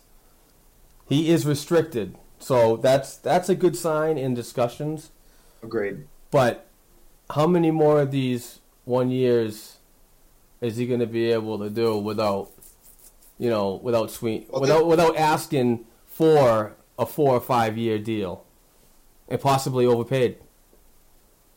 he 1.11 1.29
is 1.29 1.45
restricted. 1.45 2.17
So 2.39 2.79
that's 2.79 3.17
that's 3.17 3.51
a 3.51 3.55
good 3.55 3.77
sign 3.77 4.17
in 4.17 4.33
discussions. 4.33 5.11
Agreed. 5.63 6.07
But 6.31 6.67
how 7.31 7.47
many 7.47 7.71
more 7.71 8.01
of 8.01 8.13
these 8.13 8.61
one 8.85 9.11
years 9.11 9.79
is 10.63 10.77
he 10.77 10.87
going 10.87 11.01
to 11.01 11.07
be 11.07 11.31
able 11.33 11.59
to 11.59 11.69
do 11.69 11.99
without, 11.99 12.51
you 13.39 13.51
know, 13.51 13.75
without 13.83 14.11
sweet, 14.11 14.49
well, 14.51 14.61
without 14.63 14.87
without 14.87 15.17
asking 15.17 15.85
for 16.07 16.77
a 16.99 17.05
four 17.05 17.35
or 17.35 17.41
five 17.41 17.77
year 17.77 17.99
deal, 17.99 18.45
and 19.29 19.41
possibly 19.41 19.85
overpaid? 19.85 20.39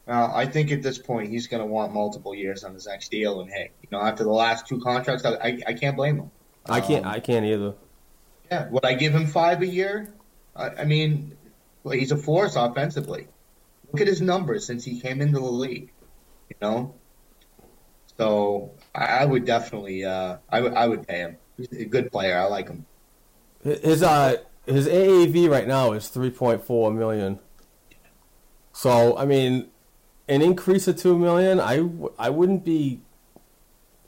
Uh, 0.06 0.32
I 0.34 0.48
think 0.48 0.72
at 0.72 0.82
this 0.82 0.98
point 0.98 1.30
he's 1.30 1.48
going 1.48 1.62
to 1.62 1.66
want 1.66 1.94
multiple 1.94 2.36
years 2.36 2.64
on 2.66 2.74
his 2.74 2.88
next 2.88 3.10
deal, 3.10 3.40
and 3.40 3.50
hey, 3.50 3.70
you 3.84 3.90
know, 3.92 4.02
after 4.02 4.24
the 4.24 4.32
last 4.32 4.68
two 4.68 4.82
contracts, 4.82 5.24
I, 5.24 5.36
I, 5.36 5.60
I 5.68 5.74
can't 5.74 5.96
blame 5.96 6.18
him. 6.18 6.32
I 6.66 6.82
can't. 6.82 7.06
Um, 7.06 7.12
I 7.12 7.20
can't 7.20 7.46
either. 7.46 7.76
Yeah, 8.52 8.70
would 8.70 8.86
I 8.86 8.94
give 8.94 9.14
him 9.14 9.28
five 9.28 9.62
a 9.62 9.68
year? 9.68 10.14
I, 10.56 10.70
I 10.70 10.86
mean, 10.86 11.36
well, 11.84 11.98
he's 11.98 12.12
a 12.12 12.18
force 12.18 12.56
offensively. 12.56 13.28
Look 13.92 14.02
at 14.02 14.08
his 14.08 14.22
numbers 14.22 14.66
since 14.66 14.84
he 14.84 15.00
came 15.00 15.22
into 15.22 15.40
the 15.40 15.46
league. 15.46 15.92
You 16.50 16.56
know, 16.62 16.96
so 18.18 18.72
I, 18.94 19.06
I 19.06 19.26
would 19.26 19.46
definitely, 19.46 20.06
uh, 20.06 20.38
I 20.50 20.62
would, 20.62 20.74
I 20.74 20.88
would 20.88 21.08
pay 21.08 21.20
him. 21.20 21.38
He's 21.58 21.72
a 21.72 21.86
good 21.86 22.12
player. 22.12 22.38
I 22.38 22.46
like 22.46 22.68
him. 22.68 22.86
His 23.64 24.04
uh, 24.04 24.38
his 24.66 24.88
AAV 24.88 25.50
right 25.50 25.68
now 25.68 25.94
is 25.94 26.10
three 26.10 26.32
point 26.32 26.66
four 26.66 26.92
million. 26.92 27.40
So 28.74 29.18
I 29.18 29.26
mean, 29.26 29.70
an 30.28 30.42
increase 30.42 30.88
of 30.88 30.98
two 30.98 31.18
million, 31.18 31.60
I, 31.60 31.88
I 32.18 32.30
wouldn't 32.30 32.64
be, 32.64 33.02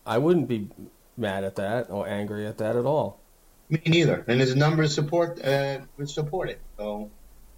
I 0.06 0.18
wouldn't 0.18 0.48
be 0.48 0.70
mad 1.18 1.44
at 1.44 1.56
that 1.56 1.90
or 1.90 2.08
angry 2.08 2.46
at 2.46 2.58
that 2.58 2.76
at 2.76 2.86
all. 2.86 3.20
Me 3.70 3.82
neither. 3.86 4.24
And 4.28 4.40
his 4.40 4.56
numbers 4.56 4.94
support 4.94 5.44
uh, 5.44 5.80
support 6.06 6.50
it. 6.50 6.60
So, 6.78 7.10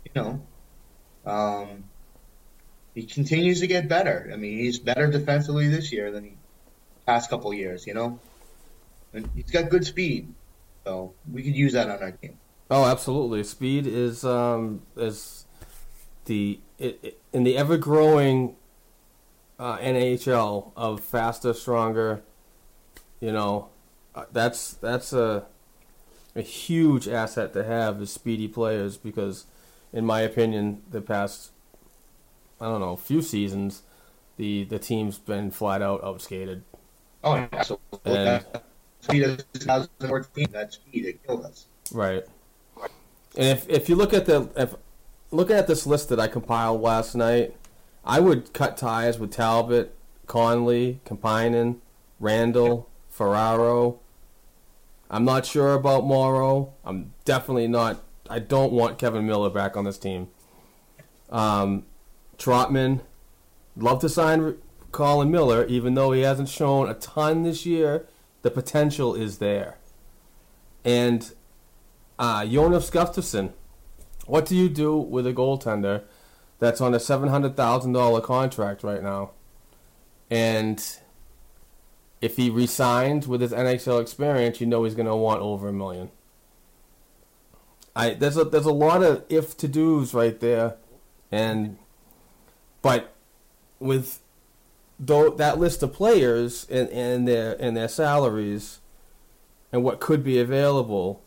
you 0.05 0.11
know, 0.15 0.41
um, 1.25 1.83
he 2.95 3.03
continues 3.05 3.59
to 3.59 3.67
get 3.67 3.89
better. 3.89 4.29
I 4.31 4.37
mean, 4.37 4.57
he's 4.57 4.79
better 4.79 5.07
defensively 5.07 5.67
this 5.67 5.91
year 5.91 6.11
than 6.11 6.23
he 6.23 6.33
past 7.05 7.29
couple 7.29 7.53
years. 7.53 7.85
You 7.85 7.93
know, 7.93 8.19
and 9.13 9.29
he's 9.35 9.51
got 9.51 9.69
good 9.69 9.85
speed, 9.85 10.33
so 10.85 11.13
we 11.31 11.43
could 11.43 11.55
use 11.55 11.73
that 11.73 11.89
on 11.89 12.01
our 12.01 12.11
team. 12.11 12.37
Oh, 12.69 12.85
absolutely. 12.85 13.43
Speed 13.43 13.87
is 13.87 14.23
um, 14.23 14.83
is 14.95 15.45
the 16.25 16.59
it, 16.77 16.99
it, 17.03 17.21
in 17.33 17.43
the 17.43 17.57
ever 17.57 17.77
growing 17.77 18.55
uh, 19.59 19.77
NHL 19.77 20.71
of 20.75 21.01
faster, 21.01 21.53
stronger, 21.53 22.21
you 23.19 23.31
know, 23.31 23.69
uh, 24.15 24.25
that's 24.31 24.73
that's 24.75 25.13
a 25.13 25.45
a 26.38 26.41
huge 26.41 27.08
asset 27.08 27.51
to 27.53 27.63
have 27.63 28.01
is 28.01 28.12
speedy 28.12 28.48
players 28.48 28.96
because, 28.96 29.46
in 29.91 30.06
my 30.06 30.22
opinion, 30.22 30.84
the 30.89 31.01
past 31.01 31.51
I 32.62 32.65
don't 32.65 32.79
know 32.79 32.96
few 32.96 33.22
seasons, 33.22 33.82
the 34.38 34.63
the 34.63 34.79
team's 34.79 35.17
been 35.17 35.51
flat 35.51 35.82
out 35.82 36.01
outskated. 36.03 36.62
Oh, 37.24 37.36
yeah, 37.36 37.48
absolutely. 37.51 38.00
And, 38.06 38.46
speed 39.01 39.24
of 39.24 39.53
2014, 39.53 40.48
that 40.51 40.74
speed 40.74 41.06
it 41.06 41.25
killed 41.25 41.46
us. 41.46 41.65
Right. 41.91 42.24
And 43.36 43.48
if 43.48 43.67
if 43.67 43.89
you 43.89 43.96
look 43.96 44.13
at 44.13 44.25
the 44.25 44.50
if 44.56 44.75
looking 45.32 45.56
at 45.56 45.67
this 45.67 45.88
list 45.88 46.10
that 46.10 46.20
I 46.20 46.27
compiled 46.27 46.82
last 46.82 47.15
night, 47.15 47.56
I 48.06 48.20
would 48.20 48.53
cut 48.53 48.77
ties 48.77 49.17
with 49.17 49.32
Talbot, 49.32 49.96
Connolly, 50.27 51.01
Kemppainen, 51.06 51.77
Randell, 52.20 52.86
Ferraro. 53.10 54.00
I'm 55.09 55.25
not 55.25 55.45
sure 55.45 55.73
about 55.73 56.05
Morrow. 56.05 56.73
I'm 56.83 57.13
definitely 57.25 57.67
not. 57.67 58.03
I 58.29 58.39
don't 58.39 58.73
want 58.73 58.97
Kevan 58.97 59.25
Miller 59.25 59.49
back 59.49 59.77
on 59.77 59.85
this 59.85 59.97
team. 59.97 60.27
Um, 61.29 61.85
Trotman, 62.37 63.01
love 63.75 64.01
to 64.01 64.09
sign 64.09 64.57
Colin 64.91 65.31
Miller, 65.31 65.65
even 65.65 65.93
though 65.93 66.11
he 66.11 66.21
hasn't 66.21 66.49
shown 66.49 66.89
a 66.89 66.93
ton 66.93 67.43
this 67.43 67.65
year. 67.65 68.05
The 68.41 68.51
potential 68.51 69.15
is 69.15 69.39
there. 69.39 69.77
And 70.85 71.33
uh, 72.19 72.45
Jonas 72.45 72.89
Gustavsson, 72.89 73.51
what 74.25 74.45
do 74.45 74.55
you 74.55 74.69
do 74.69 74.95
with 74.95 75.25
a 75.25 75.33
goaltender 75.33 76.03
that's 76.59 76.81
on 76.81 76.93
a 76.93 76.99
seven 76.99 77.29
hundred 77.29 77.55
thousand 77.55 77.93
dollar 77.93 78.21
contract 78.21 78.83
right 78.83 79.03
now, 79.03 79.31
and 80.29 80.83
if 82.21 82.38
he 82.38 82.50
resigns 82.50 83.27
with 83.27 83.41
his 83.41 83.51
NHL 83.51 84.01
experience, 84.01 84.59
you 84.59 84.67
know 84.67 84.83
he's 84.83 84.95
going 84.95 85.07
to 85.07 85.15
want 85.15 85.41
over 85.41 85.69
a 85.69 85.74
million. 85.74 86.09
I 87.95 88.13
there's 88.13 88.38
a 88.38 88.43
there's 88.43 88.65
a 88.65 88.71
lot 88.71 89.01
of 89.03 89.24
if 89.27 89.57
to 89.57 89.67
dos 89.67 90.13
right 90.13 90.39
there, 90.39 90.75
and 91.31 91.77
but 92.81 93.13
with 93.79 94.19
though 95.00 95.29
that 95.31 95.59
list 95.59 95.83
of 95.83 95.93
players 95.93 96.67
and, 96.69 96.89
and 96.89 97.27
their 97.27 97.55
and 97.59 97.75
their 97.75 97.88
salaries, 97.88 98.79
and 99.71 99.83
what 99.83 100.00
could 100.00 100.24
be 100.24 100.39
available, 100.39 101.24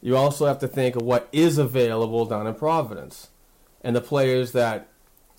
you 0.00 0.16
also 0.16 0.46
have 0.46 0.60
to 0.60 0.68
think 0.68 0.94
of 0.94 1.02
what 1.02 1.28
is 1.32 1.58
available 1.58 2.24
down 2.26 2.46
in 2.46 2.54
Providence, 2.54 3.28
and 3.82 3.96
the 3.96 4.00
players 4.00 4.52
that 4.52 4.88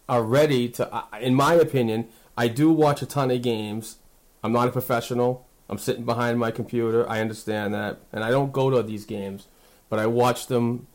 are 0.10 0.24
ready 0.24 0.68
to. 0.70 1.06
In 1.22 1.36
my 1.36 1.54
opinion, 1.54 2.10
I 2.38 2.50
do 2.50 2.70
watch 2.70 3.02
a 3.02 3.06
ton 3.06 3.32
of 3.32 3.42
games. 3.42 3.98
I'm 4.44 4.52
not 4.52 4.68
a 4.68 4.72
professional. 4.72 5.48
I'm 5.70 5.78
sitting 5.78 6.06
behind 6.06 6.40
my 6.40 6.52
computer. 6.52 7.08
I 7.10 7.22
understand 7.22 7.74
that, 7.74 8.00
and 8.12 8.24
I 8.24 8.32
don't 8.32 8.52
go 8.52 8.70
to 8.70 8.82
these 8.82 9.06
games, 9.06 9.48
but 9.88 10.00
I 10.00 10.08
watch 10.08 10.48
them, 10.48 10.88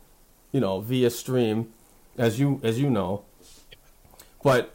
you 0.50 0.60
know, 0.60 0.80
via 0.80 1.10
stream, 1.10 1.72
as 2.18 2.40
you 2.40 2.60
as 2.62 2.78
you 2.78 2.90
know. 2.90 3.24
But 4.42 4.74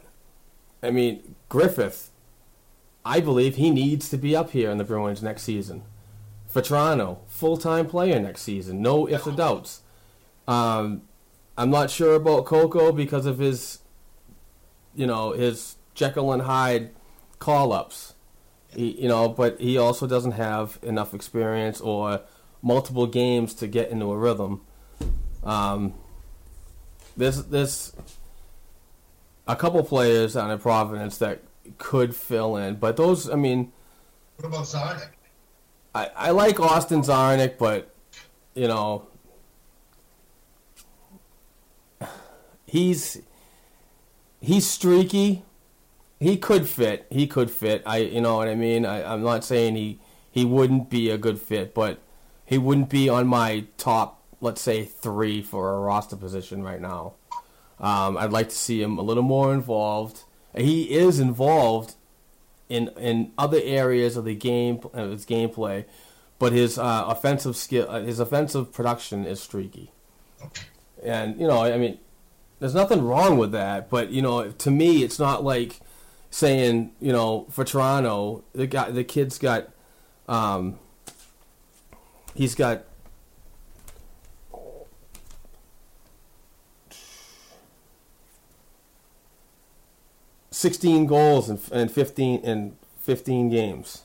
I 0.82 0.90
mean, 0.90 1.34
Griffith, 1.48 2.10
I 3.04 3.20
believe 3.20 3.56
he 3.56 3.70
needs 3.70 4.08
to 4.10 4.16
be 4.16 4.34
up 4.34 4.50
here 4.50 4.70
in 4.70 4.78
the 4.78 4.84
Bruins 4.84 5.22
next 5.22 5.42
season. 5.42 5.82
Vatrano, 6.52 7.18
full 7.28 7.56
time 7.56 7.86
player 7.86 8.18
next 8.18 8.42
season, 8.42 8.82
no 8.82 9.08
ifs 9.08 9.26
or 9.26 9.32
doubts. 9.32 9.82
Um, 10.48 11.02
I'm 11.56 11.70
not 11.70 11.90
sure 11.90 12.14
about 12.14 12.46
Coco 12.46 12.90
because 12.90 13.26
of 13.26 13.38
his, 13.38 13.80
you 14.94 15.06
know, 15.06 15.32
his 15.32 15.76
Jekyll 15.94 16.32
and 16.32 16.42
Hyde 16.42 16.90
call 17.38 17.72
ups. 17.72 18.14
You 18.76 19.08
know, 19.08 19.28
but 19.28 19.60
he 19.60 19.78
also 19.78 20.06
doesn't 20.06 20.32
have 20.32 20.78
enough 20.82 21.12
experience 21.12 21.80
or 21.80 22.20
multiple 22.62 23.06
games 23.06 23.54
to 23.54 23.66
get 23.66 23.90
into 23.90 24.10
a 24.12 24.16
rhythm. 24.16 24.60
Um, 25.42 25.94
there's 27.16 27.44
there's 27.46 27.92
a 29.48 29.56
couple 29.56 29.82
players 29.82 30.36
on 30.36 30.50
in 30.50 30.58
Providence 30.58 31.18
that 31.18 31.42
could 31.78 32.14
fill 32.14 32.56
in, 32.56 32.76
but 32.76 32.96
those, 32.96 33.28
I 33.28 33.34
mean, 33.34 33.72
What 34.36 34.48
about 34.48 34.64
Czarnik? 34.66 35.10
I, 35.94 36.10
I 36.16 36.30
like 36.30 36.60
Austin 36.60 37.02
Czarnik, 37.02 37.58
but 37.58 37.92
you 38.54 38.68
know, 38.68 39.08
he's 42.66 43.20
he's 44.40 44.66
streaky. 44.66 45.42
He 46.20 46.36
could 46.36 46.68
fit. 46.68 47.06
He 47.10 47.26
could 47.26 47.50
fit. 47.50 47.82
I 47.86 47.98
you 47.98 48.20
know 48.20 48.36
what 48.36 48.48
I 48.48 48.54
mean. 48.54 48.84
I, 48.84 49.12
I'm 49.12 49.22
not 49.22 49.42
saying 49.42 49.74
he 49.74 49.98
he 50.30 50.44
wouldn't 50.44 50.90
be 50.90 51.10
a 51.10 51.18
good 51.18 51.40
fit, 51.40 51.74
but 51.74 51.98
he 52.44 52.58
wouldn't 52.58 52.90
be 52.90 53.08
on 53.08 53.26
my 53.26 53.64
top, 53.78 54.22
let's 54.40 54.60
say, 54.60 54.84
three 54.84 55.42
for 55.42 55.72
a 55.72 55.80
roster 55.80 56.16
position 56.16 56.62
right 56.62 56.80
now. 56.80 57.14
Um, 57.80 58.18
I'd 58.18 58.32
like 58.32 58.50
to 58.50 58.54
see 58.54 58.82
him 58.82 58.98
a 58.98 59.02
little 59.02 59.22
more 59.22 59.54
involved. 59.54 60.24
He 60.54 60.92
is 60.92 61.18
involved 61.18 61.94
in 62.68 62.88
in 62.98 63.32
other 63.38 63.60
areas 63.62 64.16
of 64.18 64.26
the 64.26 64.34
game 64.34 64.80
of 64.92 65.10
his 65.12 65.24
gameplay, 65.24 65.86
but 66.38 66.52
his 66.52 66.76
uh, 66.76 67.04
offensive 67.06 67.56
skill, 67.56 67.86
uh, 67.88 68.02
his 68.02 68.20
offensive 68.20 68.72
production 68.72 69.24
is 69.24 69.40
streaky. 69.40 69.90
And 71.02 71.40
you 71.40 71.46
know, 71.46 71.64
I 71.64 71.78
mean, 71.78 71.98
there's 72.58 72.74
nothing 72.74 73.02
wrong 73.02 73.38
with 73.38 73.52
that, 73.52 73.88
but 73.88 74.10
you 74.10 74.20
know, 74.20 74.50
to 74.50 74.70
me, 74.70 75.02
it's 75.02 75.18
not 75.18 75.42
like 75.42 75.80
saying 76.30 76.92
you 77.00 77.12
know 77.12 77.46
for 77.50 77.64
Toronto, 77.64 78.44
the 78.52 78.66
guy, 78.66 78.90
the 78.90 79.04
kid's 79.04 79.38
got, 79.38 79.68
um, 80.28 80.78
he's 82.34 82.54
got. 82.54 82.84
Sixteen 90.52 91.06
goals 91.06 91.48
and, 91.48 91.60
in 91.72 91.88
fifteen 91.88 92.40
in 92.40 92.76
fifteen 92.98 93.48
games, 93.48 94.02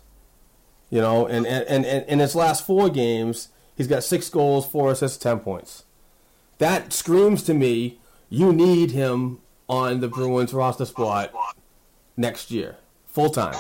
you 0.89 1.01
know, 1.01 1.27
and 1.27 1.45
and, 1.45 1.65
and, 1.67 1.85
and 1.85 2.05
in 2.07 2.19
his 2.19 2.33
last 2.33 2.65
four 2.65 2.89
games, 2.89 3.49
he's 3.75 3.87
got 3.87 4.03
six 4.03 4.29
goals, 4.29 4.65
four 4.65 4.91
assists, 4.91 5.17
ten 5.17 5.39
points. 5.39 5.83
That 6.59 6.93
screams 6.93 7.43
to 7.43 7.53
me 7.53 7.99
you 8.29 8.53
need 8.53 8.91
him 8.91 9.39
on 9.67 9.99
the 9.99 10.07
Bruins 10.07 10.53
roster 10.53 10.85
spot 10.85 11.33
next 12.17 12.51
year, 12.51 12.77
full 13.05 13.29
time. 13.29 13.55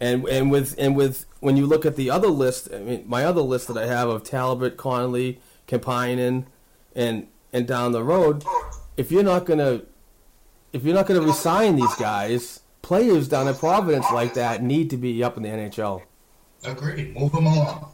And 0.00 0.28
and 0.28 0.50
with 0.50 0.74
and 0.78 0.94
with 0.94 1.24
when 1.40 1.56
you 1.56 1.66
look 1.66 1.86
at 1.86 1.96
the 1.96 2.10
other 2.10 2.28
list, 2.28 2.68
I 2.72 2.78
mean 2.78 3.04
my 3.06 3.24
other 3.24 3.40
list 3.40 3.68
that 3.68 3.78
I 3.78 3.86
have 3.86 4.08
of 4.08 4.24
Talbot, 4.24 4.76
Connolly, 4.76 5.40
Kemppainen, 5.66 6.46
and 6.94 7.28
and 7.52 7.66
down 7.66 7.92
the 7.92 8.04
road, 8.04 8.44
if 8.96 9.10
you're 9.10 9.22
not 9.22 9.46
gonna 9.46 9.82
if 10.72 10.84
you're 10.84 10.94
not 10.94 11.06
gonna 11.06 11.22
resign 11.22 11.76
these 11.76 11.94
guys, 11.94 12.60
players 12.82 13.28
down 13.28 13.48
in 13.48 13.54
Providence 13.54 14.06
like 14.12 14.34
that 14.34 14.62
need 14.62 14.90
to 14.90 14.96
be 14.96 15.24
up 15.24 15.36
in 15.36 15.42
the 15.42 15.48
NHL. 15.48 16.02
Agreed. 16.64 17.14
Move 17.14 17.32
them 17.32 17.46
along. 17.46 17.92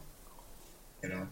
You 1.01 1.09
know, 1.09 1.27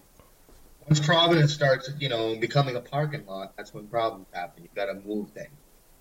once 0.87 0.99
Providence 0.99 1.53
starts, 1.53 1.89
you 1.99 2.09
know, 2.09 2.35
becoming 2.35 2.75
a 2.75 2.81
parking 2.81 3.25
lot, 3.25 3.55
that's 3.55 3.73
when 3.73 3.87
problems 3.87 4.27
happen. 4.33 4.63
You 4.63 4.69
got 4.75 4.85
to 4.85 4.95
move 5.05 5.29
things. 5.29 5.51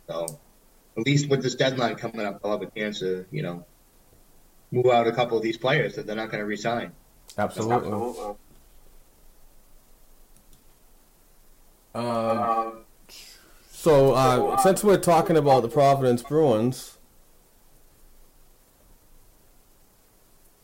So, 0.08 0.40
at 1.00 1.06
least 1.06 1.28
with 1.28 1.42
this 1.42 1.54
deadline 1.54 1.96
coming 1.96 2.20
up, 2.20 2.42
they'll 2.42 2.52
have 2.52 2.62
a 2.62 2.70
chance 2.78 3.00
to, 3.00 3.24
you 3.30 3.42
know, 3.42 3.64
move 4.70 4.86
out 4.86 5.06
a 5.06 5.12
couple 5.12 5.36
of 5.36 5.42
these 5.42 5.56
players 5.56 5.96
that 5.96 6.06
they're 6.06 6.16
not 6.16 6.30
going 6.30 6.40
to 6.40 6.46
resign. 6.46 6.92
Absolutely. 7.38 7.90
Um, 11.94 12.84
so, 13.70 14.12
uh, 14.12 14.56
since 14.58 14.84
we're 14.84 14.98
talking 14.98 15.36
about 15.36 15.62
the 15.62 15.68
Providence 15.68 16.22
Bruins, 16.22 16.98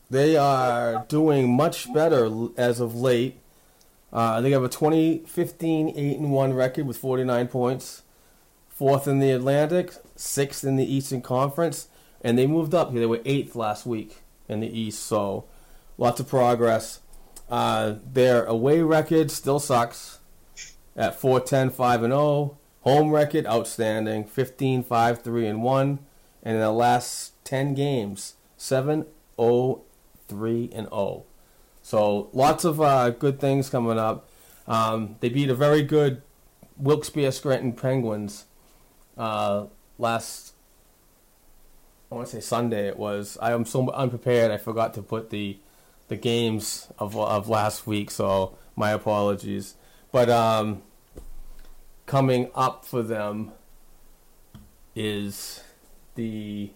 they 0.09 0.37
are 0.37 1.05
doing 1.09 1.53
much 1.53 1.91
better 1.93 2.49
as 2.55 2.79
of 2.79 2.95
late. 2.95 3.39
Uh, 4.13 4.39
they 4.39 4.51
have 4.51 4.63
a 4.63 4.69
2015 4.69 5.89
8 5.89 6.17
and 6.17 6.31
1 6.31 6.53
record 6.53 6.87
with 6.87 6.97
49 6.97 7.47
points, 7.47 8.03
fourth 8.69 9.07
in 9.07 9.19
the 9.19 9.31
Atlantic, 9.31 9.93
sixth 10.17 10.63
in 10.63 10.75
the 10.75 10.93
Eastern 10.93 11.21
Conference, 11.21 11.87
and 12.21 12.37
they 12.37 12.47
moved 12.47 12.73
up. 12.73 12.93
They 12.93 13.05
were 13.05 13.21
eighth 13.25 13.55
last 13.55 13.85
week 13.85 14.21
in 14.49 14.59
the 14.59 14.79
East, 14.79 15.03
so 15.03 15.45
lots 15.97 16.19
of 16.19 16.27
progress. 16.27 16.99
Uh, 17.49 17.95
their 18.05 18.43
away 18.45 18.81
record 18.81 19.31
still 19.31 19.59
sucks 19.59 20.19
at 20.95 21.19
4 21.19 21.41
5 21.41 22.03
and 22.03 22.11
0. 22.11 22.57
Home 22.81 23.11
record 23.11 23.45
outstanding 23.45 24.25
15 24.25 24.83
5 24.83 25.21
3 25.21 25.47
and 25.47 25.63
1. 25.63 25.99
And 26.43 26.55
in 26.55 26.61
the 26.61 26.71
last 26.71 27.33
10 27.45 27.73
games, 27.73 28.35
7 28.57 29.05
0 29.39 29.81
3 30.27 30.69
and 30.73 30.87
0. 30.89 31.25
So 31.81 32.29
lots 32.33 32.65
of 32.65 32.81
uh, 32.81 33.11
good 33.11 33.39
things 33.39 33.69
coming 33.69 33.97
up. 33.97 34.29
Um, 34.67 35.15
they 35.21 35.29
beat 35.29 35.49
a 35.49 35.55
very 35.55 35.83
good 35.83 36.21
Wilkes-Barre 36.77 37.31
Scranton 37.31 37.71
Penguins 37.71 38.45
uh, 39.17 39.65
last 39.97 40.53
I 42.11 42.15
want 42.15 42.27
to 42.27 42.35
say 42.37 42.41
Sunday 42.41 42.87
it 42.87 42.97
was. 42.97 43.37
I 43.41 43.51
am 43.51 43.65
so 43.65 43.89
unprepared. 43.91 44.51
I 44.51 44.57
forgot 44.57 44.93
to 44.93 45.01
put 45.01 45.29
the 45.29 45.57
the 46.07 46.15
games 46.15 46.87
of 46.97 47.17
of 47.17 47.49
last 47.49 47.85
week, 47.85 48.11
so 48.11 48.57
my 48.75 48.91
apologies. 48.91 49.75
But 50.11 50.29
um, 50.29 50.83
coming 52.05 52.49
up 52.55 52.85
for 52.85 53.03
them 53.03 53.51
is 54.95 55.61
the 56.15 56.71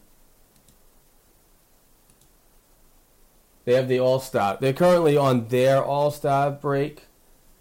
they 3.63 3.73
have 3.73 3.87
the 3.87 3.99
All 3.99 4.19
Star. 4.19 4.57
They're 4.59 4.73
currently 4.73 5.15
on 5.15 5.47
their 5.47 5.81
All 5.81 6.11
Star 6.11 6.51
break, 6.51 7.05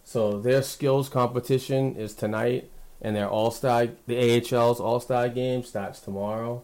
so 0.02 0.40
their 0.40 0.62
skills 0.62 1.08
competition 1.08 1.94
is 1.94 2.14
tonight, 2.14 2.68
and 3.02 3.16
their 3.16 3.28
All 3.28 3.50
Star 3.50 3.88
the 4.06 4.16
AHL's 4.16 4.80
All 4.80 5.00
Star 5.00 5.28
game 5.28 5.62
starts 5.62 6.00
tomorrow 6.00 6.62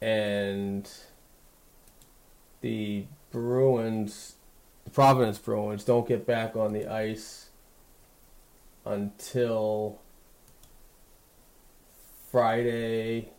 and 0.00 0.88
the 2.60 3.04
Bruins, 3.30 4.34
the 4.84 4.90
Providence 4.90 5.38
Bruins, 5.38 5.84
don't 5.84 6.08
get 6.08 6.26
back 6.26 6.56
on 6.56 6.72
the 6.72 6.86
ice 6.86 7.50
until 8.84 10.00
Friday, 12.30 13.30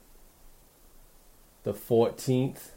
the 1.63 1.73
14th. 1.73 2.71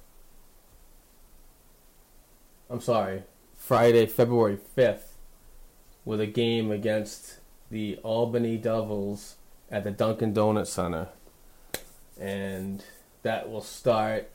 I'm 2.69 2.81
sorry, 2.81 3.25
Friday, 3.57 4.07
February 4.07 4.59
5th, 4.77 5.15
with 6.05 6.21
a 6.21 6.27
game 6.27 6.71
against 6.71 7.40
the 7.71 7.99
Albany 8.03 8.57
Devils 8.57 9.37
at 9.71 9.85
the 9.85 9.91
Dunkin' 9.91 10.33
Donuts 10.33 10.73
Center. 10.73 11.09
And 12.19 12.85
that 13.23 13.51
will 13.51 13.63
start 13.63 14.31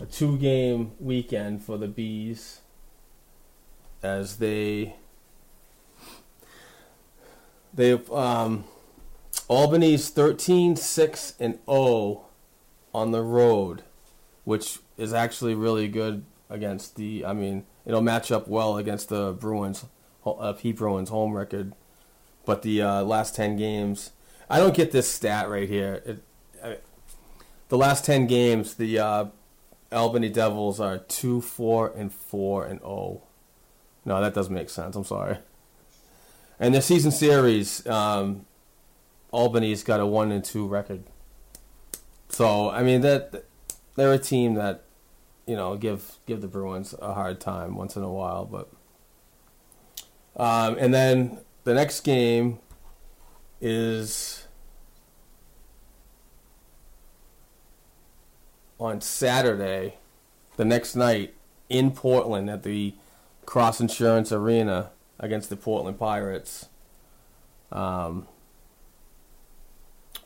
a 0.00 0.06
two 0.06 0.36
game 0.38 0.92
weekend 0.98 1.62
for 1.62 1.78
the 1.78 1.88
Bees 1.88 2.60
as 4.02 4.36
they 4.36 4.96
they 7.72 7.92
um 8.12 8.64
Albany's 9.48 10.08
13 10.08 10.76
6 10.76 11.34
and 11.38 11.58
0 11.66 12.24
on 12.94 13.10
the 13.10 13.22
road 13.22 13.82
which 14.44 14.78
is 14.96 15.12
actually 15.12 15.54
really 15.54 15.88
good 15.88 16.24
against 16.48 16.96
the. 16.96 17.24
I 17.24 17.32
mean, 17.32 17.64
it'll 17.86 18.00
match 18.00 18.32
up 18.32 18.48
well 18.48 18.78
against 18.78 19.08
the 19.08 19.32
Bruins, 19.32 19.84
uh, 20.26 20.52
Pete 20.54 20.76
Bruins 20.76 21.08
home 21.08 21.34
record. 21.34 21.72
But 22.50 22.62
the 22.62 22.82
uh, 22.82 23.02
last 23.04 23.36
ten 23.36 23.54
games, 23.54 24.10
I 24.50 24.58
don't 24.58 24.74
get 24.74 24.90
this 24.90 25.08
stat 25.08 25.48
right 25.48 25.68
here. 25.68 26.02
It, 26.04 26.22
I, 26.64 26.78
the 27.68 27.78
last 27.78 28.04
ten 28.04 28.26
games, 28.26 28.74
the 28.74 28.98
uh, 28.98 29.24
Albany 29.92 30.30
Devils 30.30 30.80
are 30.80 30.98
two, 30.98 31.40
four, 31.42 31.92
and 31.94 32.12
four 32.12 32.66
and 32.66 32.80
oh. 32.82 33.22
No, 34.04 34.20
that 34.20 34.34
doesn't 34.34 34.52
make 34.52 34.68
sense. 34.68 34.96
I'm 34.96 35.04
sorry. 35.04 35.38
And 36.58 36.74
the 36.74 36.82
season 36.82 37.12
series, 37.12 37.86
um, 37.86 38.46
Albany's 39.30 39.84
got 39.84 40.00
a 40.00 40.06
one 40.06 40.32
and 40.32 40.44
two 40.44 40.66
record. 40.66 41.04
So 42.30 42.68
I 42.68 42.82
mean 42.82 43.02
that 43.02 43.44
they're 43.94 44.12
a 44.12 44.18
team 44.18 44.54
that 44.54 44.82
you 45.46 45.54
know 45.54 45.76
give 45.76 46.18
give 46.26 46.40
the 46.40 46.48
Bruins 46.48 46.96
a 47.00 47.14
hard 47.14 47.40
time 47.40 47.76
once 47.76 47.94
in 47.94 48.02
a 48.02 48.12
while, 48.12 48.44
but 48.44 48.68
um, 50.36 50.76
and 50.80 50.92
then 50.92 51.38
the 51.64 51.74
next 51.74 52.00
game 52.00 52.58
is 53.60 54.46
on 58.78 59.00
Saturday, 59.00 59.96
the 60.56 60.64
next 60.64 60.96
night 60.96 61.34
in 61.68 61.90
Portland 61.90 62.48
at 62.48 62.62
the 62.62 62.94
Cross 63.44 63.80
Insurance 63.80 64.32
Arena 64.32 64.90
against 65.18 65.50
the 65.50 65.56
Portland 65.56 65.98
Pirates. 65.98 66.68
Um, 67.70 68.26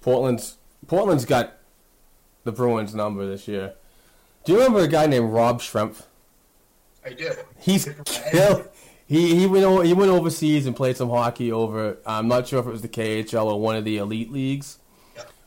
Portland's 0.01 0.57
Portland's 0.87 1.25
got 1.25 1.55
the 2.45 2.53
Bruins 2.53 2.95
number 2.95 3.27
this 3.27 3.49
year. 3.49 3.75
Do 4.45 4.53
you 4.53 4.59
remember 4.59 4.81
a 4.81 4.89
guy 4.89 5.07
named 5.07 5.33
Rob 5.33 5.61
Schremp? 5.61 6.03
I 7.05 7.13
do. 7.15 7.33
He's 7.59 7.89
kill. 8.05 8.67
He 9.07 9.37
he 9.37 9.47
went 9.47 9.87
he 9.87 9.93
went 9.93 10.11
overseas 10.11 10.67
and 10.67 10.75
played 10.75 10.97
some 10.97 11.11
hockey 11.11 11.53
over. 11.53 11.99
I'm 12.07 12.29
not 12.29 12.49
sure 12.49 12.61
if 12.61 12.67
it 12.67 12.71
was 12.71 12.83
the 12.83 12.89
KHL 12.89 13.47
or 13.47 13.61
one 13.61 13.77
of 13.77 13.85
the 13.85 13.99
elite 13.99 14.33
leagues, 14.33 14.79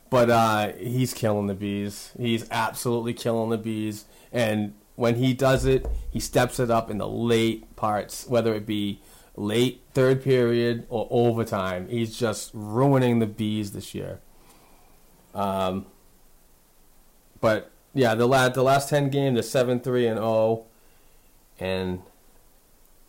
but 0.09 0.29
uh, 0.29 0.73
he's 0.73 1.13
killing 1.13 1.47
the 1.47 1.55
bees. 1.55 2.11
He's 2.17 2.49
absolutely 2.51 3.13
killing 3.13 3.49
the 3.49 3.57
bees. 3.57 4.05
And 4.31 4.75
when 4.95 5.15
he 5.15 5.33
does 5.33 5.65
it, 5.65 5.87
he 6.11 6.19
steps 6.19 6.59
it 6.59 6.69
up 6.69 6.91
in 6.91 6.99
the 6.99 7.07
late 7.07 7.75
parts, 7.75 8.27
whether 8.27 8.53
it 8.53 8.65
be 8.65 9.01
late 9.35 9.81
third 9.93 10.23
period 10.23 10.85
or 10.89 11.07
overtime. 11.09 11.87
He's 11.87 12.17
just 12.17 12.51
ruining 12.53 13.19
the 13.19 13.27
bees 13.27 13.71
this 13.71 13.95
year. 13.95 14.19
Um, 15.33 15.85
but 17.41 17.71
yeah, 17.93 18.13
the 18.13 18.27
last 18.27 18.53
the 18.53 18.63
last 18.63 18.89
ten 18.89 19.09
game, 19.09 19.33
the 19.33 19.43
seven 19.43 19.79
three 19.79 20.05
and 20.05 20.17
zero, 20.17 20.65
and 21.59 22.01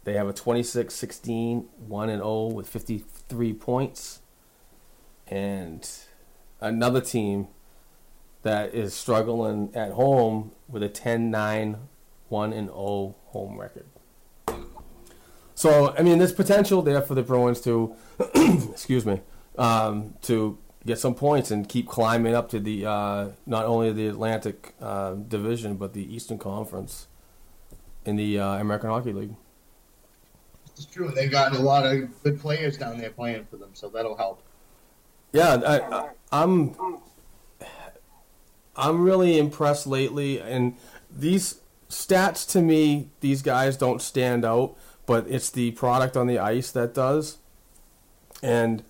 they 0.08 0.14
have 0.14 0.26
a 0.26 0.32
26-16, 0.32 1.66
1 1.86 2.08
and 2.08 2.22
0 2.22 2.46
with 2.46 2.66
53 2.66 3.52
points. 3.52 4.20
And 5.26 5.86
another 6.62 7.02
team 7.02 7.48
that 8.42 8.74
is 8.74 8.94
struggling 8.94 9.70
at 9.74 9.92
home 9.92 10.52
with 10.66 10.82
a 10.82 10.88
10-9, 10.88 11.78
1 12.30 12.52
and 12.54 12.68
0 12.68 13.16
home 13.26 13.60
record. 13.60 13.84
So, 15.54 15.94
I 15.98 16.02
mean, 16.02 16.16
there's 16.16 16.32
potential 16.32 16.80
there 16.80 17.02
for 17.02 17.14
the 17.14 17.22
Bruins 17.22 17.60
to, 17.62 17.94
excuse 18.70 19.04
me, 19.04 19.20
um, 19.58 20.14
to 20.22 20.56
get 20.86 20.98
some 20.98 21.14
points 21.14 21.50
and 21.50 21.68
keep 21.68 21.86
climbing 21.86 22.34
up 22.34 22.48
to 22.48 22.60
the 22.60 22.86
uh, 22.86 23.28
not 23.44 23.66
only 23.66 23.92
the 23.92 24.06
Atlantic 24.06 24.74
uh, 24.80 25.12
Division 25.12 25.76
but 25.76 25.92
the 25.92 26.14
Eastern 26.14 26.38
Conference 26.38 27.08
in 28.06 28.16
the 28.16 28.38
uh, 28.38 28.54
American 28.54 28.88
Hockey 28.88 29.12
League. 29.12 29.34
It's 30.78 30.86
true. 30.86 31.08
And 31.08 31.16
They 31.16 31.28
got 31.28 31.54
a 31.54 31.58
lot 31.58 31.84
of 31.84 32.22
good 32.22 32.40
players 32.40 32.76
down 32.76 32.98
there 32.98 33.10
playing 33.10 33.46
for 33.50 33.56
them, 33.56 33.70
so 33.72 33.88
that'll 33.88 34.16
help. 34.16 34.42
Yeah, 35.32 35.60
I, 35.66 36.08
I'm 36.32 36.76
I'm 38.76 39.02
really 39.02 39.38
impressed 39.38 39.86
lately, 39.86 40.40
and 40.40 40.76
these 41.10 41.60
stats 41.88 42.48
to 42.52 42.62
me, 42.62 43.10
these 43.20 43.42
guys 43.42 43.76
don't 43.76 44.00
stand 44.00 44.44
out, 44.44 44.76
but 45.04 45.26
it's 45.28 45.50
the 45.50 45.72
product 45.72 46.16
on 46.16 46.28
the 46.28 46.38
ice 46.38 46.70
that 46.70 46.94
does. 46.94 47.38
And 48.42 48.84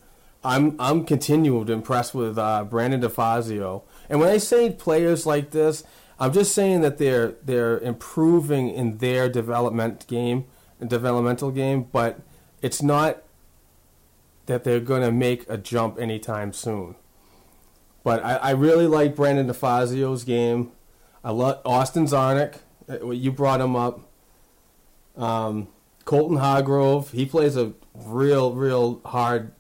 I'm 0.45 0.77
I'm 0.79 1.05
continued 1.05 1.71
impressed 1.71 2.15
with 2.15 2.39
uh, 2.39 2.65
Brandon 2.65 3.01
DeFazio. 3.01 3.83
And 4.11 4.21
when 4.21 4.29
I 4.29 4.39
say 4.39 4.71
players 4.71 5.27
like 5.27 5.51
this, 5.51 5.85
I'm 6.21 6.33
just 6.33 6.55
saying 6.55 6.83
that 6.83 6.99
they're 6.99 7.35
they're 7.43 7.79
improving 7.79 8.69
in 8.69 8.99
their 8.99 9.29
development 9.29 10.07
game, 10.07 10.45
developmental 10.87 11.51
game, 11.51 11.85
but 11.93 12.21
it's 12.63 12.83
not 12.83 13.23
that 14.47 14.65
they're 14.65 14.81
going 14.81 15.03
to 15.03 15.13
make 15.13 15.45
a 15.49 15.59
jump 15.59 15.99
anytime 15.99 16.53
soon. 16.53 16.95
But 18.05 18.25
I, 18.25 18.37
I 18.37 18.51
really 18.53 18.87
like 18.87 19.15
Brandon 19.15 19.47
DeFazio's 19.49 20.25
game. 20.25 20.73
I 21.23 21.31
love 21.33 21.61
Austin 21.65 22.07
Czarnik. 22.07 22.57
uh, 22.89 23.11
You 23.11 23.33
brought 23.33 23.61
him 23.61 23.77
up. 23.77 24.01
Um, 25.17 25.69
Colton 26.05 26.39
Hargrove. 26.39 27.11
He 27.11 27.27
plays 27.27 27.57
a 27.57 27.75
real, 27.95 28.55
real 28.55 29.01
hard 29.05 29.53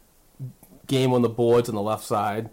game 0.87 1.13
on 1.13 1.21
the 1.23 1.29
boards 1.29 1.69
on 1.69 1.75
the 1.75 1.83
left 1.83 2.05
side. 2.05 2.49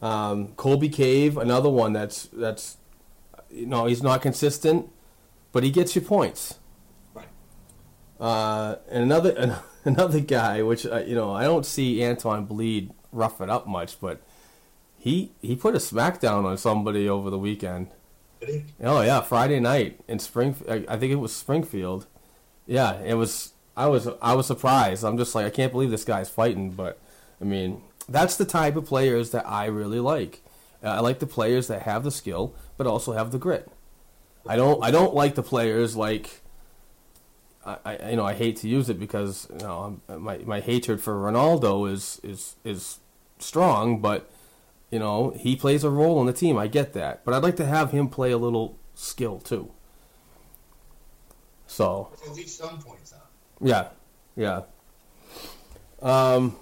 Um, 0.00 0.52
Colby 0.54 0.88
Cave, 0.88 1.36
another 1.36 1.68
one 1.68 1.92
that's 1.92 2.26
that's 2.32 2.76
you 3.50 3.66
know 3.66 3.86
he's 3.86 4.02
not 4.02 4.22
consistent, 4.22 4.88
but 5.52 5.62
he 5.64 5.70
gets 5.70 5.94
you 5.94 6.00
points. 6.00 6.59
Uh, 8.20 8.76
and 8.90 9.02
another 9.04 9.62
another 9.84 10.20
guy, 10.20 10.62
which 10.62 10.86
uh, 10.86 10.98
you 11.06 11.14
know 11.14 11.32
I 11.32 11.44
don't 11.44 11.64
see 11.64 12.02
Anton 12.04 12.46
Blidh 12.46 12.90
rough 13.12 13.40
it 13.40 13.48
up 13.48 13.66
much, 13.66 13.98
but 14.00 14.20
he 14.98 15.32
he 15.40 15.56
put 15.56 15.74
a 15.74 15.78
smackdown 15.78 16.44
on 16.44 16.58
somebody 16.58 17.08
over 17.08 17.30
the 17.30 17.38
weekend. 17.38 17.88
Oh 18.82 19.00
yeah, 19.00 19.20
Friday 19.22 19.58
night 19.58 20.00
in 20.06 20.18
Spring. 20.18 20.54
I 20.68 20.84
I 20.86 20.98
think 20.98 21.12
it 21.12 21.16
was 21.16 21.34
Springfield. 21.34 22.06
Yeah, 22.66 23.00
it 23.00 23.14
was. 23.14 23.54
I 23.76 23.86
was 23.86 24.08
I 24.20 24.34
was 24.34 24.46
surprised. 24.46 25.04
I'm 25.04 25.16
just 25.16 25.34
like 25.34 25.46
I 25.46 25.50
can't 25.50 25.72
believe 25.72 25.90
this 25.90 26.04
guy's 26.04 26.28
fighting. 26.28 26.72
But 26.72 27.00
I 27.40 27.44
mean, 27.44 27.82
that's 28.08 28.36
the 28.36 28.44
type 28.44 28.76
of 28.76 28.84
players 28.84 29.30
that 29.30 29.48
I 29.48 29.66
really 29.66 30.00
like. 30.00 30.42
Uh, 30.82 30.88
I 30.88 31.00
like 31.00 31.18
the 31.18 31.26
players 31.26 31.68
that 31.68 31.82
have 31.82 32.04
the 32.04 32.10
skill, 32.10 32.54
but 32.76 32.86
also 32.86 33.12
have 33.12 33.32
the 33.32 33.38
grit. 33.38 33.70
I 34.46 34.56
don't 34.56 34.84
I 34.84 34.90
don't 34.90 35.14
like 35.14 35.34
the 35.34 35.42
players 35.42 35.96
like. 35.96 36.39
I, 37.64 37.76
I 37.84 38.10
you 38.10 38.16
know 38.16 38.24
I 38.24 38.34
hate 38.34 38.56
to 38.56 38.68
use 38.68 38.88
it 38.88 38.98
because 38.98 39.46
you 39.50 39.58
know 39.58 40.00
my 40.08 40.38
my 40.38 40.60
hatred 40.60 41.00
for 41.00 41.14
Ronaldo 41.14 41.90
is 41.90 42.20
is 42.22 42.56
is 42.64 42.98
strong, 43.38 44.00
but 44.00 44.30
you 44.90 44.98
know 44.98 45.30
he 45.36 45.56
plays 45.56 45.84
a 45.84 45.90
role 45.90 46.20
in 46.20 46.26
the 46.26 46.32
team. 46.32 46.56
I 46.56 46.66
get 46.66 46.92
that, 46.94 47.24
but 47.24 47.34
I'd 47.34 47.42
like 47.42 47.56
to 47.56 47.66
have 47.66 47.90
him 47.92 48.08
play 48.08 48.30
a 48.30 48.38
little 48.38 48.78
skill 48.94 49.38
too. 49.38 49.70
So 51.66 52.10
At 52.26 52.34
least 52.34 52.58
some 52.58 52.80
points 52.80 53.12
out. 53.12 53.26
yeah, 53.60 53.88
yeah. 54.34 54.62
Um, 56.02 56.56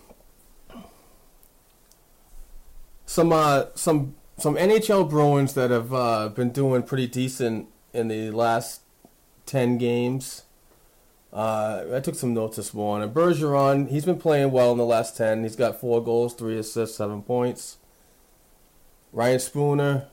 some 3.06 3.32
uh, 3.32 3.66
some 3.74 4.14
some 4.36 4.56
NHL 4.56 5.08
Bruins 5.08 5.54
that 5.54 5.70
have 5.70 5.94
uh, 5.94 6.28
been 6.28 6.50
doing 6.50 6.82
pretty 6.82 7.06
decent 7.06 7.68
in 7.92 8.08
the 8.08 8.30
last 8.32 8.82
ten 9.46 9.78
games. 9.78 10.42
Uh, 11.32 11.84
I 11.94 12.00
took 12.00 12.14
some 12.14 12.32
notes 12.32 12.56
this 12.56 12.72
morning. 12.72 13.10
Bergeron, 13.10 13.90
he's 13.90 14.04
been 14.04 14.18
playing 14.18 14.50
well 14.50 14.72
in 14.72 14.78
the 14.78 14.84
last 14.84 15.16
ten. 15.16 15.42
He's 15.42 15.56
got 15.56 15.78
four 15.80 16.02
goals, 16.02 16.34
three 16.34 16.58
assists, 16.58 16.96
seven 16.96 17.22
points. 17.22 17.76
Ryan 19.12 19.38
Spooner, 19.38 20.06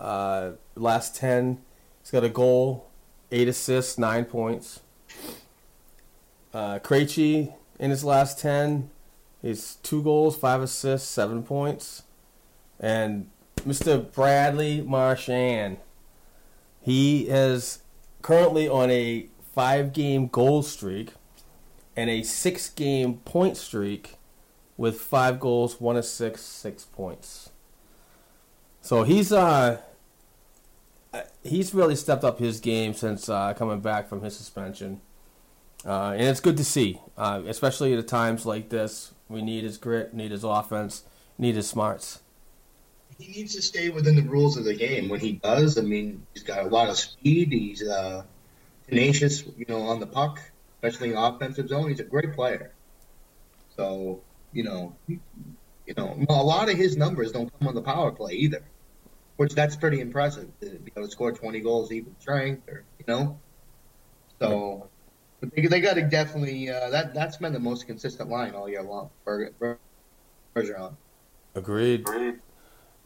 uh, 0.00 0.52
last 0.74 1.16
ten, 1.16 1.58
he's 2.00 2.10
got 2.10 2.24
a 2.24 2.28
goal, 2.28 2.88
eight 3.30 3.48
assists, 3.48 3.98
nine 3.98 4.24
points. 4.24 4.80
Uh, 6.52 6.78
Krejci 6.78 7.54
in 7.78 7.90
his 7.90 8.04
last 8.04 8.38
ten, 8.38 8.90
he's 9.42 9.76
two 9.82 10.02
goals, 10.02 10.36
five 10.36 10.62
assists, 10.62 11.08
seven 11.08 11.42
points, 11.42 12.02
and 12.78 13.30
Mr. 13.66 14.10
Bradley 14.12 14.80
Marchand, 14.80 15.78
he 16.80 17.28
is 17.28 17.80
currently 18.22 18.68
on 18.68 18.90
a 18.90 19.26
five-game 19.54 20.28
goal 20.28 20.62
streak 20.62 21.12
and 21.96 22.08
a 22.08 22.22
six-game 22.22 23.14
point 23.18 23.56
streak 23.56 24.16
with 24.76 25.00
five 25.00 25.38
goals, 25.38 25.80
one 25.80 25.96
assist, 25.96 26.46
six 26.48 26.84
points. 26.84 27.50
So 28.80 29.04
he's 29.04 29.32
uh 29.32 29.80
he's 31.44 31.74
really 31.74 31.94
stepped 31.94 32.24
up 32.24 32.38
his 32.38 32.58
game 32.60 32.94
since 32.94 33.28
uh, 33.28 33.52
coming 33.54 33.80
back 33.80 34.08
from 34.08 34.22
his 34.22 34.34
suspension. 34.36 35.00
Uh, 35.84 36.12
and 36.12 36.22
it's 36.22 36.40
good 36.40 36.56
to 36.56 36.64
see, 36.64 37.00
uh, 37.18 37.42
especially 37.46 37.92
at 37.92 38.08
times 38.08 38.46
like 38.46 38.70
this. 38.70 39.12
We 39.28 39.42
need 39.42 39.64
his 39.64 39.78
grit, 39.78 40.14
need 40.14 40.30
his 40.30 40.44
offense, 40.44 41.04
need 41.38 41.56
his 41.56 41.68
smarts. 41.68 42.20
he 43.18 43.32
needs 43.32 43.54
to 43.54 43.62
stay 43.62 43.90
within 43.90 44.16
the 44.16 44.22
rules 44.22 44.56
of 44.56 44.64
the 44.64 44.74
game. 44.74 45.08
When 45.08 45.20
he 45.20 45.32
does, 45.32 45.78
I 45.78 45.82
mean, 45.82 46.26
he's 46.34 46.42
got 46.42 46.64
a 46.64 46.68
lot 46.68 46.88
of 46.88 46.96
speed. 46.96 47.52
He's 47.52 47.86
uh, 47.86 48.24
tenacious, 48.92 49.44
you 49.56 49.64
know, 49.68 49.82
on 49.82 50.00
the 50.00 50.06
puck, 50.06 50.38
especially 50.82 51.10
in 51.10 51.16
offensive 51.16 51.68
zone. 51.68 51.88
He's 51.88 52.00
a 52.00 52.04
great 52.04 52.34
player. 52.34 52.74
So, 53.76 54.20
you 54.52 54.64
know, 54.64 54.94
you 55.08 55.94
know, 55.96 56.24
a 56.28 56.42
lot 56.42 56.68
of 56.68 56.76
his 56.76 56.96
numbers 56.96 57.32
don't 57.32 57.50
come 57.58 57.68
on 57.68 57.74
the 57.74 57.82
power 57.82 58.12
play 58.12 58.34
either, 58.34 58.62
which 59.36 59.54
that's 59.54 59.76
pretty 59.76 60.00
impressive 60.00 60.48
to 60.60 60.70
be 60.70 60.92
able 60.94 61.06
to 61.06 61.10
score 61.10 61.32
20 61.32 61.60
goals 61.60 61.90
even 61.90 62.14
strength, 62.20 62.68
or 62.68 62.84
you 62.98 63.04
know. 63.08 63.40
So, 64.40 64.90
they, 65.40 65.66
they 65.66 65.80
got 65.80 65.94
to 65.94 66.02
definitely 66.02 66.68
uh, 66.68 66.90
that 66.90 67.14
that's 67.14 67.38
been 67.38 67.52
the 67.52 67.60
most 67.60 67.86
consistent 67.86 68.28
line 68.28 68.54
all 68.54 68.68
year 68.68 68.82
long. 68.82 69.10
Bergeron. 69.26 70.96
Agreed. 71.54 72.40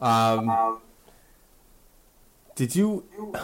Um, 0.01 0.81
did 2.57 2.75
you? 2.75 3.05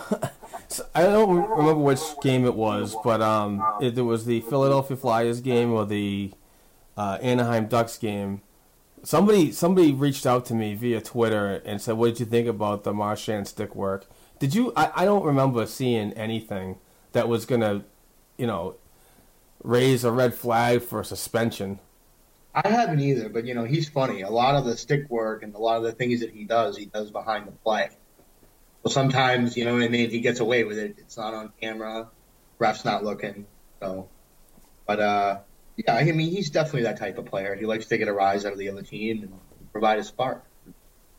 I 0.95 1.04
don't 1.04 1.47
remember 1.49 1.76
which 1.76 2.02
game 2.21 2.45
it 2.45 2.56
was, 2.56 2.95
but 3.04 3.21
um, 3.21 3.63
it, 3.80 3.95
it 3.95 4.02
was 4.02 4.26
the 4.26 4.41
Philadelphia 4.41 4.97
Flyers 4.97 5.39
game 5.39 5.71
or 5.71 5.86
the 5.86 6.32
uh, 6.97 7.19
Anaheim 7.21 7.67
Ducks 7.67 7.97
game. 7.97 8.41
Somebody 9.04 9.52
somebody 9.52 9.91
reached 9.91 10.26
out 10.26 10.45
to 10.45 10.56
me 10.56 10.73
via 10.73 10.99
Twitter 10.99 11.62
and 11.63 11.80
said, 11.80 11.93
"What 11.93 12.08
did 12.08 12.21
you 12.21 12.26
think 12.26 12.47
about 12.47 12.84
the 12.84 12.93
Marchand 12.93 13.47
stick 13.47 13.76
work?" 13.76 14.08
Did 14.39 14.56
you? 14.56 14.73
I, 14.76 14.91
I 14.95 15.06
don't 15.06 15.23
remember 15.23 15.67
seeing 15.67 16.12
anything 16.13 16.80
that 17.12 17.30
was 17.30 17.45
gonna, 17.45 17.86
you 18.38 18.47
know, 18.47 18.78
raise 19.63 20.04
a 20.04 20.12
red 20.12 20.34
flag 20.34 20.82
for 20.82 21.04
suspension. 21.04 21.80
I 22.56 22.67
haven't 22.67 22.99
either, 22.99 23.30
but 23.30 23.45
you 23.45 23.54
know 23.54 23.63
he's 23.63 23.89
funny. 23.89 24.21
A 24.21 24.30
lot 24.32 24.56
of 24.56 24.65
the 24.65 24.76
stick 24.76 25.08
work 25.12 25.43
and 25.43 25.54
a 25.54 25.60
lot 25.60 25.78
of 25.78 25.84
the 25.84 25.91
things 25.91 26.19
that 26.21 26.32
he 26.32 26.45
does, 26.45 26.76
he 26.76 26.86
does 26.86 27.12
behind 27.12 27.45
the 27.45 27.52
play. 27.52 27.89
So 28.85 28.91
sometimes, 28.91 29.55
you 29.57 29.65
know 29.65 29.73
what 29.73 29.83
I 29.83 29.87
mean, 29.87 30.09
he 30.09 30.19
gets 30.21 30.39
away 30.39 30.63
with 30.63 30.77
it. 30.77 30.95
It's 30.97 31.17
not 31.17 31.33
on 31.33 31.53
camera, 31.61 32.11
ref's 32.59 32.85
not 32.85 33.03
looking. 33.03 33.47
So, 33.81 34.11
but 34.87 34.99
uh, 34.99 35.41
yeah, 35.77 35.95
I 35.95 36.03
mean 36.05 36.31
he's 36.31 36.51
definitely 36.51 36.83
that 36.83 36.99
type 36.99 37.17
of 37.17 37.25
player. 37.25 37.55
He 37.55 37.65
likes 37.65 37.87
to 37.87 37.97
get 37.97 38.07
a 38.07 38.13
rise 38.13 38.45
out 38.45 38.53
of 38.53 38.59
the 38.59 38.69
other 38.69 38.83
team 38.83 39.23
and 39.23 39.71
provide 39.71 39.99
a 39.99 40.03
spark. 40.03 40.45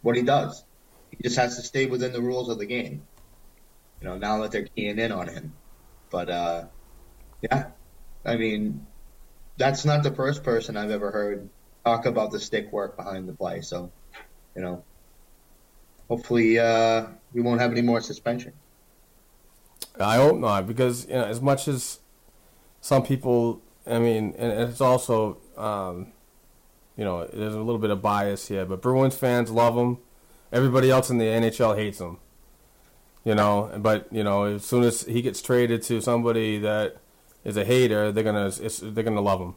What 0.02 0.16
he 0.16 0.22
does, 0.22 0.64
he 1.10 1.18
just 1.22 1.36
has 1.36 1.56
to 1.56 1.62
stay 1.62 1.86
within 1.86 2.12
the 2.12 2.22
rules 2.22 2.48
of 2.50 2.58
the 2.58 2.66
game. 2.66 3.08
You 4.00 4.08
know, 4.08 4.18
now 4.18 4.42
that 4.42 4.52
they're 4.52 4.66
keying 4.76 4.98
in 4.98 5.12
on 5.12 5.28
him, 5.28 5.54
but 6.10 6.30
uh, 6.30 6.64
yeah, 7.42 7.72
I 8.24 8.36
mean 8.36 8.86
that's 9.56 9.84
not 9.84 10.02
the 10.02 10.14
first 10.14 10.44
person 10.44 10.76
I've 10.76 10.90
ever 10.90 11.10
heard 11.10 11.50
talk 11.84 12.06
about 12.06 12.32
the 12.32 12.40
stick 12.40 12.72
work 12.72 12.96
behind 12.96 13.28
the 13.28 13.34
play. 13.34 13.60
So, 13.62 13.92
you 14.56 14.62
know, 14.62 14.86
hopefully 16.08 16.58
uh, 16.58 17.06
we 17.32 17.40
won't 17.40 17.60
have 17.60 17.70
any 17.72 17.82
more 17.82 18.00
suspension. 18.00 18.52
I 19.98 20.16
hope 20.16 20.38
not, 20.38 20.66
because 20.66 21.06
you 21.06 21.14
know, 21.14 21.24
as 21.24 21.40
much 21.40 21.68
as 21.68 22.00
some 22.80 23.02
people, 23.02 23.62
I 23.86 23.98
mean, 23.98 24.34
and 24.36 24.52
it's 24.68 24.80
also, 24.80 25.38
um, 25.56 26.12
you 26.96 27.04
know, 27.04 27.26
there's 27.26 27.54
a 27.54 27.60
little 27.60 27.78
bit 27.78 27.90
of 27.90 28.02
bias 28.02 28.48
here, 28.48 28.64
but 28.64 28.82
Bruins 28.82 29.16
fans 29.16 29.50
love 29.50 29.76
him. 29.76 29.98
Everybody 30.52 30.90
else 30.90 31.10
in 31.10 31.18
the 31.18 31.24
NHL 31.24 31.76
hates 31.76 32.00
him. 32.00 32.18
You 33.24 33.34
know, 33.34 33.72
but 33.78 34.06
you 34.12 34.22
know, 34.22 34.44
as 34.44 34.64
soon 34.64 34.84
as 34.84 35.02
he 35.02 35.22
gets 35.22 35.40
traded 35.40 35.82
to 35.84 36.00
somebody 36.02 36.58
that 36.58 36.98
is 37.42 37.56
a 37.56 37.64
hater, 37.64 38.12
they're 38.12 38.24
gonna 38.24 38.50
they're 38.50 39.04
gonna 39.04 39.20
love 39.20 39.40
him. 39.40 39.54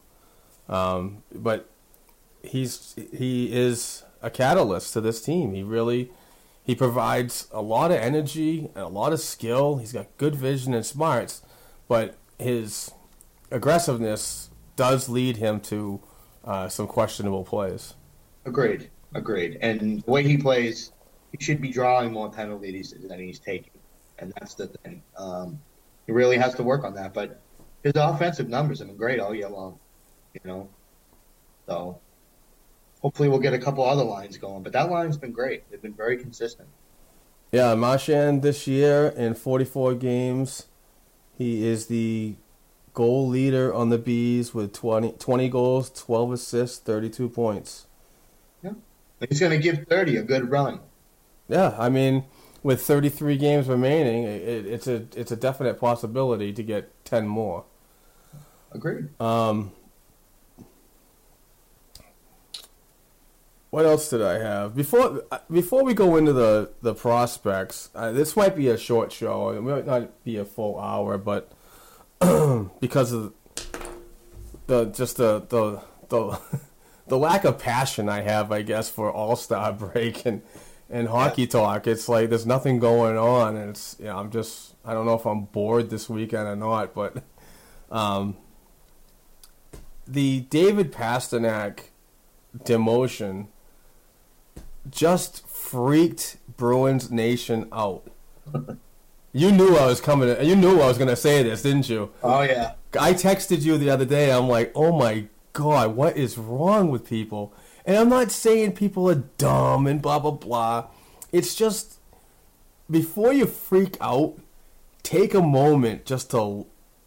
Um, 0.74 1.24
but 1.34 1.70
he's 2.44 2.96
he 3.12 3.52
is 3.54 4.04
a 4.22 4.30
catalyst 4.30 4.94
to 4.94 5.02
this 5.02 5.22
team. 5.22 5.54
He 5.54 5.64
really 5.64 6.12
he 6.68 6.76
provides 6.76 7.48
a 7.52 7.62
lot 7.62 7.92
of 7.92 7.98
energy 7.98 8.70
and 8.76 8.84
a 8.84 8.90
lot 8.90 9.14
of 9.14 9.22
skill. 9.22 9.78
He's 9.78 9.94
got 9.94 10.06
good 10.18 10.36
vision 10.36 10.74
and 10.74 10.86
smarts, 10.86 11.42
but 11.88 12.18
his 12.38 12.92
aggressiveness 13.50 14.50
does 14.76 15.08
lead 15.08 15.38
him 15.38 15.62
to 15.62 16.02
uh, 16.44 16.68
some 16.68 16.86
questionable 16.86 17.46
plays. 17.46 17.96
Agreed, 18.46 18.90
agreed. 19.14 19.58
And 19.62 20.04
the 20.04 20.12
way 20.12 20.24
he 20.24 20.38
plays, 20.38 20.92
he 21.32 21.42
should 21.42 21.62
be 21.62 21.70
drawing 21.70 22.12
more 22.12 22.30
penalties 22.30 22.94
than 23.02 23.18
he's 23.18 23.40
taking, 23.40 23.80
and 24.20 24.34
that's 24.38 24.54
the 24.54 24.68
thing. 24.68 25.02
Um, 25.18 25.60
he 26.06 26.12
really 26.12 26.38
has 26.38 26.54
to 26.56 26.64
work 26.64 26.84
on 26.84 26.94
that, 26.96 27.14
but 27.14 27.40
his 27.82 27.94
offensive 27.96 28.50
numbers 28.50 28.80
have 28.80 28.90
been 28.90 28.98
great 28.98 29.22
all 29.22 29.34
year 29.34 29.48
long. 29.48 29.80
You 30.34 30.42
know, 30.44 30.70
so 31.66 32.00
hopefully 33.08 33.30
we'll 33.30 33.40
get 33.40 33.54
a 33.54 33.58
couple 33.58 33.86
other 33.86 34.04
lines 34.04 34.36
going. 34.38 34.62
But 34.64 34.74
that 34.74 34.92
line's 34.92 35.16
been 35.16 35.32
great. 35.32 35.64
They've 35.72 35.82
been 35.82 35.94
very 35.94 36.18
consistent. 36.18 36.68
Yeah, 37.54 37.74
Marchand 37.74 38.42
this 38.42 38.68
year 38.68 39.14
in 39.16 39.34
44 39.34 39.94
games, 39.94 40.66
he 41.38 41.66
is 41.66 41.88
the 41.88 42.36
goal 42.94 43.26
leader 43.30 43.74
on 43.74 43.92
the 43.92 43.98
Bees 43.98 44.54
with 44.54 44.74
20, 44.74 45.14
20 45.14 45.48
goals, 45.48 45.90
12 45.92 46.34
assists, 46.34 46.80
32 46.80 47.30
points. 47.30 47.88
Yeah. 48.62 48.74
He's 49.30 49.40
going 49.40 49.54
to 49.54 49.58
give 49.58 49.88
30 49.88 50.18
a 50.18 50.24
good 50.24 50.52
run. 50.52 50.82
Yeah, 51.48 51.78
I 51.80 51.88
mean, 51.88 52.26
with 52.62 52.82
33 52.82 53.38
games 53.38 53.68
remaining, 53.70 54.26
it, 54.26 54.66
it's 54.66 54.86
a 54.86 55.06
it's 55.16 55.32
a 55.32 55.38
definite 55.38 55.80
possibility 55.80 56.52
to 56.52 56.62
get 56.62 56.92
10 57.06 57.26
more. 57.26 57.64
Agreed. 58.74 59.18
Um, 59.22 59.72
what 63.70 63.86
else 63.86 64.10
did 64.10 64.22
I 64.22 64.40
have 64.40 64.76
before 64.76 65.24
before 65.52 65.84
we 65.84 65.94
go 65.94 66.16
into 66.16 66.34
the 66.34 66.72
the 66.82 66.94
prospects? 66.94 67.90
Uh, 67.94 68.12
this 68.12 68.36
might 68.36 68.56
be 68.56 68.70
a 68.70 68.78
short 68.78 69.12
show. 69.12 69.50
It 69.50 69.62
might 69.62 69.86
not 69.86 70.24
be 70.24 70.38
a 70.38 70.46
full 70.46 70.80
hour, 70.80 71.18
but 71.18 71.52
because 72.80 73.12
of 73.12 73.34
the 74.68 74.86
just 74.86 75.18
the 75.18 75.46
the 75.50 75.82
the, 76.10 76.40
the 77.08 77.18
lack 77.18 77.44
of 77.44 77.60
passion 77.60 78.08
I 78.08 78.22
have, 78.22 78.52
I 78.52 78.62
guess, 78.62 78.90
for 78.90 79.12
All 79.12 79.36
Star 79.36 79.74
break 79.94 80.26
and 80.26 80.42
and 80.90 81.10
hockey 81.10 81.42
yeah. 81.42 81.50
talk, 81.50 81.88
it's 81.88 82.08
like 82.08 82.30
there's 82.30 82.46
nothing 82.46 82.80
going 82.80 83.18
on, 83.18 83.58
and 83.58 83.72
it's 83.72 83.98
you 84.00 84.06
know 84.06 84.18
I'm 84.18 84.32
just 84.32 84.76
I 84.86 84.94
don't 84.94 85.06
know 85.06 85.16
if 85.16 85.26
I'm 85.26 85.46
bored 85.46 85.90
this 85.90 86.10
weekend 86.10 86.48
or 86.48 86.56
not, 86.56 86.94
but 86.94 87.22
um, 87.92 88.38
the 90.08 90.42
David 90.42 90.94
Pastrnak 90.94 91.90
demotion 92.58 93.48
just 94.90 95.48
freaked 95.48 96.38
Bruins 96.56 97.12
Nation 97.12 97.68
out. 97.72 98.10
you 99.34 99.52
knew 99.52 99.76
I 99.76 99.86
was 99.86 100.02
coming. 100.02 100.30
You 100.46 100.56
knew 100.56 100.80
I 100.80 100.88
was 100.88 100.98
going 100.98 101.10
to 101.10 101.16
say 101.16 101.44
this, 101.44 101.62
didn't 101.62 101.90
you? 101.90 102.12
Oh 102.24 102.42
yeah. 102.42 102.74
I 103.00 103.14
texted 103.14 103.62
you 103.62 103.78
the 103.78 103.90
other 103.90 104.06
day. 104.06 104.32
I'm 104.32 104.48
like, 104.48 104.72
oh 104.76 104.98
my 104.98 105.28
god, 105.54 105.96
what 105.96 106.18
is 106.18 106.38
wrong 106.38 106.90
with 106.90 107.08
people? 107.08 107.54
And 107.86 107.98
I'm 107.98 108.10
not 108.10 108.32
saying 108.32 108.74
people 108.74 109.10
are 109.10 109.24
dumb 109.38 109.88
and 109.88 110.02
blah 110.02 110.20
blah 110.20 110.32
blah. 110.32 110.88
It's 111.32 111.56
just 111.56 112.00
before 112.90 113.34
you 113.34 113.46
freak 113.46 113.98
out, 114.00 114.38
take 115.04 115.34
a 115.34 115.42
moment 115.42 116.06
just 116.06 116.32
to 116.32 116.66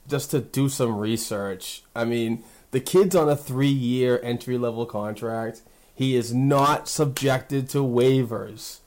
just 0.08 0.30
to 0.32 0.40
do 0.40 0.68
some 0.68 0.98
research. 0.98 1.84
I 1.94 2.04
mean, 2.04 2.44
the 2.70 2.80
kid's 2.80 3.14
on 3.14 3.28
a 3.28 3.36
three 3.36 3.68
year 3.68 4.20
entry 4.22 4.58
level 4.58 4.86
contract. 4.86 5.62
He 6.00 6.16
is 6.16 6.32
not 6.32 6.88
subjected 6.88 7.68
to 7.68 7.80
waivers. 7.80 8.78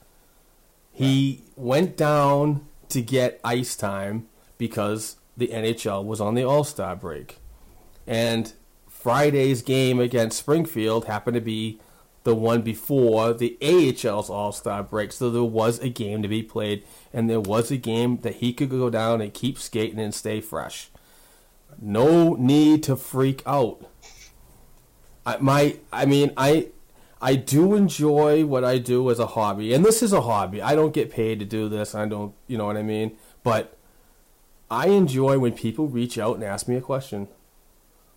He 0.90 1.44
went 1.54 1.96
down 1.96 2.66
to 2.88 3.00
get 3.00 3.38
ice 3.44 3.76
time 3.76 4.26
because 4.58 5.14
the 5.36 5.46
NHL 5.46 6.04
was 6.04 6.20
on 6.20 6.34
the 6.34 6.42
All 6.42 6.64
Star 6.64 6.96
break. 6.96 7.38
And 8.04 8.52
Friday's 8.88 9.62
game 9.62 10.00
against 10.00 10.40
Springfield 10.40 11.04
happened 11.04 11.36
to 11.36 11.40
be 11.40 11.78
the 12.24 12.34
one 12.34 12.62
before 12.62 13.32
the 13.32 13.56
AHL's 13.62 14.28
All 14.28 14.50
Star 14.50 14.82
break. 14.82 15.12
So 15.12 15.30
there 15.30 15.44
was 15.44 15.78
a 15.78 15.90
game 15.90 16.20
to 16.20 16.26
be 16.26 16.42
played, 16.42 16.82
and 17.12 17.30
there 17.30 17.38
was 17.38 17.70
a 17.70 17.76
game 17.76 18.22
that 18.22 18.38
he 18.38 18.52
could 18.52 18.70
go 18.70 18.90
down 18.90 19.20
and 19.20 19.32
keep 19.32 19.60
skating 19.60 20.00
and 20.00 20.12
stay 20.12 20.40
fresh. 20.40 20.90
No 21.80 22.34
need 22.34 22.82
to 22.82 22.96
freak 22.96 23.40
out. 23.46 23.88
I 25.24 25.36
my 25.36 25.76
I 25.92 26.06
mean 26.06 26.32
I 26.36 26.70
I 27.24 27.36
do 27.36 27.74
enjoy 27.74 28.44
what 28.44 28.64
I 28.64 28.76
do 28.76 29.10
as 29.10 29.18
a 29.18 29.28
hobby, 29.28 29.72
and 29.72 29.82
this 29.82 30.02
is 30.02 30.12
a 30.12 30.20
hobby. 30.20 30.60
I 30.60 30.74
don't 30.74 30.92
get 30.92 31.10
paid 31.10 31.38
to 31.38 31.46
do 31.46 31.70
this. 31.70 31.94
I 31.94 32.06
don't, 32.06 32.34
you 32.46 32.58
know 32.58 32.66
what 32.66 32.76
I 32.76 32.82
mean. 32.82 33.16
But 33.42 33.78
I 34.70 34.88
enjoy 34.88 35.38
when 35.38 35.54
people 35.54 35.88
reach 35.88 36.18
out 36.18 36.34
and 36.34 36.44
ask 36.44 36.68
me 36.68 36.76
a 36.76 36.82
question, 36.82 37.28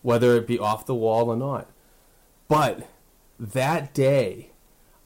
whether 0.02 0.36
it 0.36 0.46
be 0.46 0.60
off 0.60 0.86
the 0.86 0.94
wall 0.94 1.30
or 1.30 1.38
not. 1.38 1.70
But 2.50 2.86
that 3.40 3.94
day, 3.94 4.52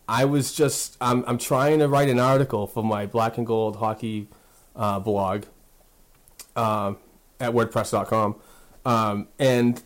I 0.10 0.26
was 0.26 0.52
just 0.52 0.98
I'm 1.00 1.24
I'm 1.28 1.38
trying 1.38 1.78
to 1.78 1.88
write 1.88 2.10
an 2.10 2.20
article 2.20 2.66
for 2.66 2.84
my 2.84 3.06
Black 3.06 3.38
and 3.38 3.46
Gold 3.46 3.76
Hockey 3.76 4.30
uh, 4.76 5.00
blog. 5.00 5.44
Um, 6.56 6.98
at 7.40 7.52
WordPress.com, 7.52 8.36
um, 8.84 9.28
and 9.38 9.84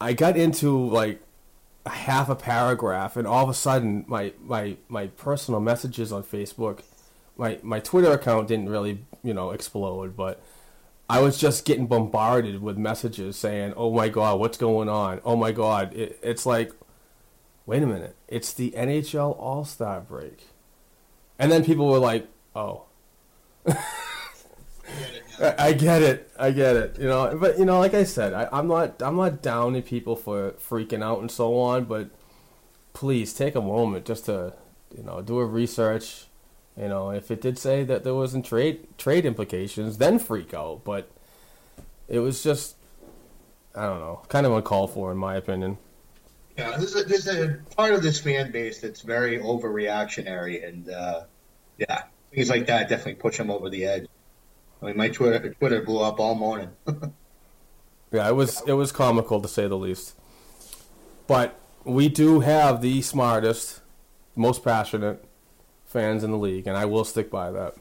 I 0.00 0.12
got 0.12 0.36
into 0.36 0.88
like 0.88 1.20
a 1.86 1.90
half 1.90 2.28
a 2.28 2.34
paragraph, 2.34 3.16
and 3.16 3.26
all 3.26 3.44
of 3.44 3.48
a 3.48 3.54
sudden, 3.54 4.04
my 4.08 4.32
my 4.42 4.76
my 4.88 5.06
personal 5.06 5.60
messages 5.60 6.12
on 6.12 6.22
Facebook, 6.24 6.80
my 7.36 7.58
my 7.62 7.80
Twitter 7.80 8.12
account 8.12 8.48
didn't 8.48 8.68
really 8.68 9.04
you 9.22 9.32
know 9.32 9.52
explode, 9.52 10.16
but 10.16 10.42
I 11.08 11.20
was 11.20 11.38
just 11.38 11.64
getting 11.64 11.86
bombarded 11.86 12.60
with 12.60 12.76
messages 12.76 13.36
saying, 13.36 13.72
"Oh 13.76 13.92
my 13.92 14.08
God, 14.08 14.40
what's 14.40 14.58
going 14.58 14.88
on? 14.88 15.20
Oh 15.24 15.36
my 15.36 15.52
God!" 15.52 15.94
It, 15.94 16.18
it's 16.22 16.44
like, 16.44 16.72
wait 17.64 17.82
a 17.82 17.86
minute, 17.86 18.16
it's 18.26 18.52
the 18.52 18.72
NHL 18.72 19.38
All 19.38 19.64
Star 19.64 20.00
break, 20.00 20.48
and 21.38 21.50
then 21.52 21.64
people 21.64 21.88
were 21.88 21.98
like, 21.98 22.28
"Oh." 22.54 22.82
I 25.40 25.72
get 25.72 26.02
it. 26.02 26.30
I 26.38 26.50
get 26.50 26.76
it. 26.76 26.98
You 26.98 27.08
know, 27.08 27.36
but 27.38 27.58
you 27.58 27.64
know, 27.64 27.78
like 27.78 27.94
I 27.94 28.04
said, 28.04 28.32
I, 28.32 28.48
I'm 28.52 28.68
not 28.68 29.02
I'm 29.02 29.16
not 29.16 29.42
downing 29.42 29.82
people 29.82 30.16
for 30.16 30.52
freaking 30.52 31.02
out 31.02 31.20
and 31.20 31.30
so 31.30 31.58
on, 31.58 31.84
but 31.84 32.10
please 32.92 33.34
take 33.34 33.54
a 33.54 33.60
moment 33.60 34.06
just 34.06 34.26
to 34.26 34.54
you 34.96 35.02
know 35.02 35.22
do 35.22 35.38
a 35.38 35.44
research. 35.44 36.26
You 36.76 36.88
know, 36.88 37.10
if 37.10 37.30
it 37.30 37.40
did 37.40 37.58
say 37.58 37.84
that 37.84 38.04
there 38.04 38.14
wasn't 38.14 38.44
trade 38.46 38.86
trade 38.98 39.24
implications, 39.26 39.98
then 39.98 40.18
freak 40.18 40.54
out. 40.54 40.84
But 40.84 41.10
it 42.08 42.20
was 42.20 42.42
just 42.42 42.76
I 43.74 43.86
don't 43.86 44.00
know, 44.00 44.22
kind 44.28 44.46
of 44.46 44.52
uncalled 44.52 44.92
for 44.92 45.12
in 45.12 45.18
my 45.18 45.36
opinion. 45.36 45.78
Yeah, 46.56 46.76
there's 46.78 46.96
a, 46.96 47.04
there's 47.04 47.28
a 47.28 47.58
part 47.76 47.92
of 47.92 48.02
this 48.02 48.18
fan 48.18 48.50
base 48.50 48.80
that's 48.80 49.02
very 49.02 49.38
overreactionary, 49.38 50.66
and 50.66 50.88
uh, 50.88 51.24
yeah, 51.76 52.04
things 52.32 52.48
like 52.48 52.66
that 52.68 52.88
definitely 52.88 53.16
push 53.16 53.36
them 53.36 53.50
over 53.50 53.68
the 53.68 53.84
edge. 53.84 54.06
I 54.86 54.90
mean, 54.90 54.98
my 54.98 55.08
Twitter 55.08 55.52
Twitter 55.54 55.82
blew 55.82 56.00
up 56.00 56.20
all 56.20 56.36
morning. 56.36 56.70
yeah, 58.12 58.28
it 58.28 58.36
was 58.36 58.62
it 58.68 58.74
was 58.74 58.92
comical 58.92 59.40
to 59.40 59.48
say 59.48 59.66
the 59.66 59.76
least. 59.76 60.14
But 61.26 61.58
we 61.82 62.08
do 62.08 62.38
have 62.38 62.82
the 62.82 63.02
smartest, 63.02 63.80
most 64.36 64.62
passionate 64.62 65.24
fans 65.84 66.22
in 66.22 66.30
the 66.30 66.38
league, 66.38 66.68
and 66.68 66.76
I 66.76 66.84
will 66.84 67.04
stick 67.04 67.32
by 67.32 67.50
that. 67.50 67.74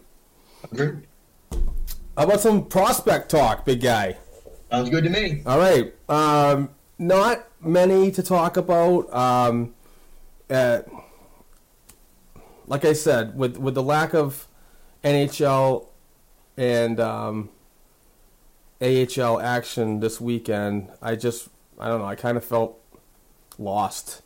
How 2.17 2.23
about 2.23 2.39
some 2.39 2.65
prospect 2.65 3.29
talk, 3.29 3.65
big 3.65 3.81
guy? 3.81 4.17
Sounds 4.71 4.89
good 4.89 5.03
to 5.03 5.11
me. 5.11 5.43
All 5.45 5.59
right. 5.59 5.93
Um, 6.09 6.71
not 6.97 7.47
many 7.61 8.09
to 8.13 8.23
talk 8.23 8.57
about. 8.57 9.13
Um, 9.13 9.75
uh, 10.49 10.79
like 12.65 12.83
I 12.83 12.93
said, 12.93 13.37
with 13.37 13.57
with 13.57 13.75
the 13.75 13.83
lack 13.83 14.15
of 14.15 14.47
NHL 15.03 15.85
and 16.57 16.99
um, 16.99 17.49
AHL 18.81 19.39
action 19.39 19.99
this 19.99 20.19
weekend, 20.21 20.89
I 21.01 21.15
just 21.15 21.49
I 21.79 21.87
don't 21.87 21.99
know. 21.99 22.07
I 22.07 22.15
kind 22.15 22.37
of 22.37 22.43
felt 22.43 22.79
lost. 23.57 24.21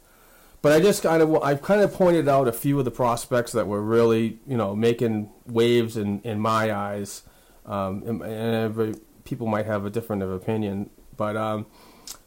But 0.62 0.74
I 0.74 0.80
just 0.82 1.04
kind 1.04 1.22
of 1.22 1.36
I've 1.42 1.62
kind 1.62 1.82
of 1.82 1.94
pointed 1.94 2.28
out 2.28 2.48
a 2.48 2.52
few 2.52 2.78
of 2.80 2.86
the 2.86 2.92
prospects 2.92 3.54
that 3.54 3.68
were 3.68 3.82
really 3.82 4.40
you 4.46 4.58
know 4.58 4.76
making 4.76 5.30
waves 5.46 5.96
in, 5.96 6.22
in 6.22 6.40
my 6.40 6.74
eyes, 6.74 7.24
um, 7.66 8.04
and, 8.06 8.24
every, 8.24 8.96
people 9.24 9.48
might 9.48 9.66
have 9.66 9.86
a 9.86 9.90
different 9.90 10.22
of 10.22 10.32
opinion. 10.32 10.90
But 11.16 11.38
um, 11.38 11.66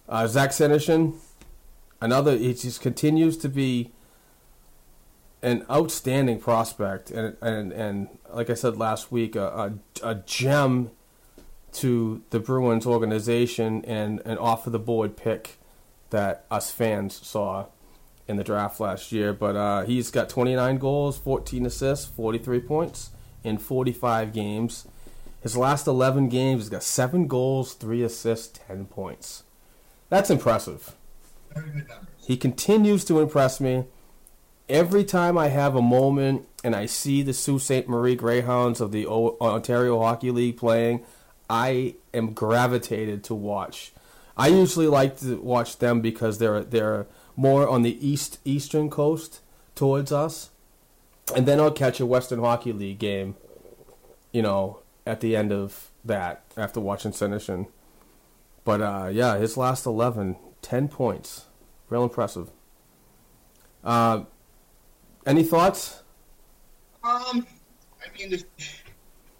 uh, 0.08 0.26
Zach 0.28 0.50
Senyshyn, 0.50 1.14
another 2.00 2.36
he 2.36 2.54
just 2.54 2.80
continues 2.80 3.36
to 3.38 3.50
be 3.50 3.92
an 5.42 5.66
outstanding 5.70 6.38
prospect, 6.38 7.10
and 7.10 7.36
and 7.42 7.72
and 7.72 8.08
like 8.32 8.50
I 8.50 8.54
said 8.54 8.76
last 8.76 9.10
week, 9.10 9.36
a, 9.36 9.74
a, 10.02 10.10
a 10.10 10.14
gem 10.14 10.90
to 11.72 12.22
the 12.30 12.38
Bruins 12.38 12.86
organization 12.86 13.84
and 13.84 14.20
an 14.24 14.38
off 14.38 14.66
of 14.66 14.72
the 14.72 14.78
board 14.78 15.16
pick 15.16 15.58
that 16.10 16.44
us 16.50 16.70
fans 16.70 17.14
saw 17.26 17.66
in 18.28 18.36
the 18.36 18.44
draft 18.44 18.78
last 18.78 19.10
year. 19.10 19.32
But 19.32 19.56
uh, 19.56 19.82
he's 19.82 20.10
got 20.10 20.28
29 20.28 20.78
goals, 20.78 21.18
14 21.18 21.66
assists, 21.66 22.06
43 22.06 22.60
points 22.60 23.10
in 23.42 23.58
45 23.58 24.32
games. 24.32 24.86
His 25.40 25.56
last 25.56 25.86
11 25.86 26.28
games, 26.28 26.62
he's 26.62 26.68
got 26.68 26.82
seven 26.82 27.26
goals, 27.26 27.74
three 27.74 28.02
assists, 28.02 28.60
10 28.68 28.86
points. 28.86 29.42
That's 30.08 30.30
impressive. 30.30 30.94
He 32.24 32.36
continues 32.36 33.04
to 33.06 33.20
impress 33.20 33.60
me 33.60 33.86
every 34.68 35.04
time 35.04 35.36
I 35.36 35.48
have 35.48 35.74
a 35.74 35.82
moment 35.82 36.46
and 36.64 36.74
I 36.74 36.86
see 36.86 37.22
the 37.22 37.32
Sault 37.32 37.62
Ste. 37.62 37.88
Marie 37.88 38.16
Greyhounds 38.16 38.80
of 38.80 38.92
the 38.92 39.06
Ontario 39.06 40.00
Hockey 40.00 40.30
League 40.30 40.56
playing, 40.56 41.04
I 41.50 41.96
am 42.14 42.32
gravitated 42.32 43.24
to 43.24 43.34
watch. 43.34 43.92
I 44.36 44.48
usually 44.48 44.86
like 44.86 45.18
to 45.20 45.36
watch 45.40 45.78
them 45.78 46.00
because 46.00 46.38
they're 46.38 46.62
they're 46.62 47.06
more 47.36 47.68
on 47.68 47.82
the 47.82 48.06
east 48.06 48.38
eastern 48.44 48.88
coast 48.88 49.40
towards 49.74 50.10
us, 50.12 50.50
and 51.36 51.46
then 51.46 51.60
I'll 51.60 51.70
catch 51.70 52.00
a 52.00 52.06
Western 52.06 52.40
Hockey 52.40 52.72
League 52.72 52.98
game. 52.98 53.36
You 54.32 54.40
know, 54.40 54.78
at 55.06 55.20
the 55.20 55.36
end 55.36 55.52
of 55.52 55.90
that 56.04 56.44
after 56.56 56.80
watching 56.80 57.12
Senyshyn. 57.12 57.66
But 58.64 58.80
uh, 58.80 59.10
yeah, 59.12 59.36
his 59.36 59.56
last 59.56 59.86
11, 59.86 60.36
10 60.62 60.88
points, 60.88 61.46
real 61.88 62.04
impressive. 62.04 62.50
Uh, 63.82 64.24
any 65.26 65.42
thoughts? 65.42 66.02
Um, 67.04 67.46
I 68.00 68.18
mean, 68.18 68.42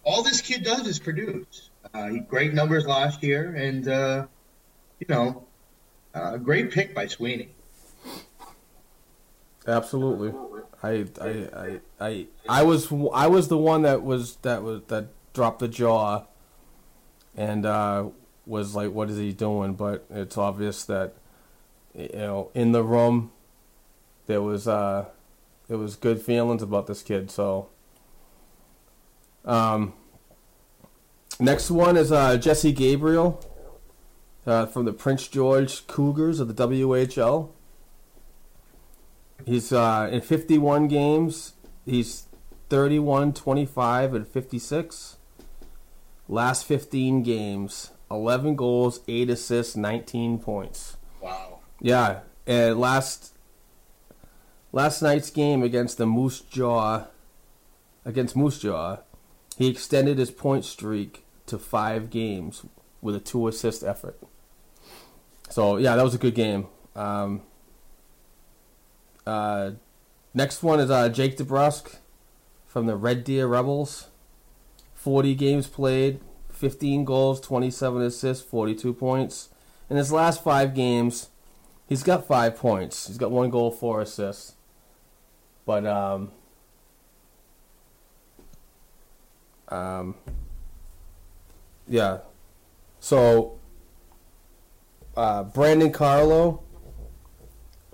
all 0.05 0.23
this 0.23 0.41
kid 0.41 0.65
does 0.65 0.87
is 0.87 0.99
produce. 0.99 1.71
Uh, 1.95 2.11
great 2.29 2.55
numbers 2.55 2.87
last 2.87 3.23
year, 3.23 3.55
and 3.55 3.89
uh, 3.89 4.27
you 4.99 5.07
know, 5.09 5.45
a 6.15 6.19
uh, 6.19 6.37
great 6.37 6.71
pick 6.71 6.95
by 6.95 7.07
Sweeney. 7.07 7.49
Absolutely, 9.67 10.33
I, 10.83 11.07
I, 11.21 11.29
I, 11.29 11.81
I, 12.01 12.27
I 12.49 12.63
was, 12.63 12.93
I 13.13 13.27
was 13.27 13.49
the 13.49 13.59
one 13.59 13.83
that 13.83 14.03
was 14.03 14.37
that 14.37 14.63
was 14.63 14.83
that 14.89 15.09
dropped 15.35 15.59
the 15.59 15.69
jaw, 15.69 16.25
and 17.37 17.67
uh, 17.67 18.09
was 18.47 18.75
like, 18.75 18.91
"What 18.93 19.11
is 19.11 19.19
he 19.19 19.33
doing?" 19.33 19.75
But 19.75 20.05
it's 20.11 20.39
obvious 20.39 20.85
that, 20.85 21.15
you 21.95 22.09
know, 22.15 22.51
in 22.55 22.73
the 22.73 22.83
room, 22.83 23.33
there 24.27 24.43
was 24.43 24.67
uh, 24.67 25.07
it 25.73 25.77
was 25.77 25.97
good 25.97 26.21
feelings 26.21 26.63
about 26.63 26.87
this 26.87 27.03
kid. 27.03 27.31
So, 27.31 27.69
um, 29.47 29.95
next 31.41 31.71
one 31.71 31.97
is 31.97 32.13
uh, 32.13 32.37
Jesse 32.37 32.73
Gabrielle 32.73 33.43
uh, 34.47 34.67
from 34.67 34.85
the 34.85 34.93
Prince 34.93 35.29
George 35.29 35.87
Cougars 35.87 36.41
of 36.41 36.55
the 36.55 36.69
WHL. 36.69 37.49
He's 39.47 39.73
uh, 39.73 40.11
in 40.13 40.21
51 40.21 40.89
games. 40.89 41.55
He's 41.87 42.27
31, 42.69 43.33
25, 43.33 44.15
and 44.15 44.29
56. 44.29 45.17
Last 46.29 46.67
15 46.67 47.23
games, 47.23 47.93
11 48.11 48.57
goals, 48.57 49.01
8 49.09 49.31
assists, 49.31 49.75
19 49.75 50.39
points. 50.39 50.99
Wow. 51.21 51.61
Yeah, 51.81 52.21
and 52.47 52.79
last 52.79 53.32
last 54.73 55.03
night's 55.03 55.31
game 55.31 55.63
against 55.63 55.99
the 55.99 56.07
Moose 56.07 56.41
Jaw, 56.41 57.07
against 58.05 58.35
Moose 58.35 58.59
Jaw, 58.59 58.99
he 59.57 59.69
extended 59.69 60.19
his 60.19 60.31
point 60.31 60.65
streak 60.65 61.25
to 61.47 61.59
five 61.59 62.11
games 62.11 62.65
with 63.01 63.15
a 63.15 63.21
two 63.21 63.47
assist 63.47 63.85
effort. 63.85 64.19
So 65.51 65.77
yeah, 65.77 65.97
that 65.97 66.03
was 66.03 66.15
a 66.15 66.19
good 66.19 66.35
game. 66.35 66.67
Um, 66.97 67.43
uh, 69.27 69.73
next 70.33 70.63
one 70.63 70.81
is 70.81 70.91
uh, 70.91 71.09
Jake 71.11 71.37
DeBrusk 71.37 71.97
from 72.67 72.87
the 72.87 72.97
Red 72.97 73.25
Deer 73.25 73.47
Rebels. 73.47 74.09
40 74.95 75.35
games 75.35 75.67
played, 75.67 76.21
15 76.49 77.05
goals, 77.05 77.41
27 77.41 78.03
assists, 78.03 78.45
42 78.45 78.95
points. 78.95 79.49
In 79.91 79.97
his 79.97 80.13
last 80.13 80.43
five 80.43 80.75
games, 80.75 81.29
he's 81.87 82.03
got 82.03 82.27
five 82.27 82.57
points. 82.57 83.09
He's 83.09 83.19
got 83.19 83.31
one 83.31 83.51
goal, 83.51 83.71
four 83.71 84.01
assists. 84.01 84.55
But 85.65 85.87
um, 85.87 86.31
um, 89.69 90.15
yeah. 91.89 92.19
So 93.01 93.59
uh, 95.17 95.45
Brandon 95.45 95.93
Carlo, 95.93 96.63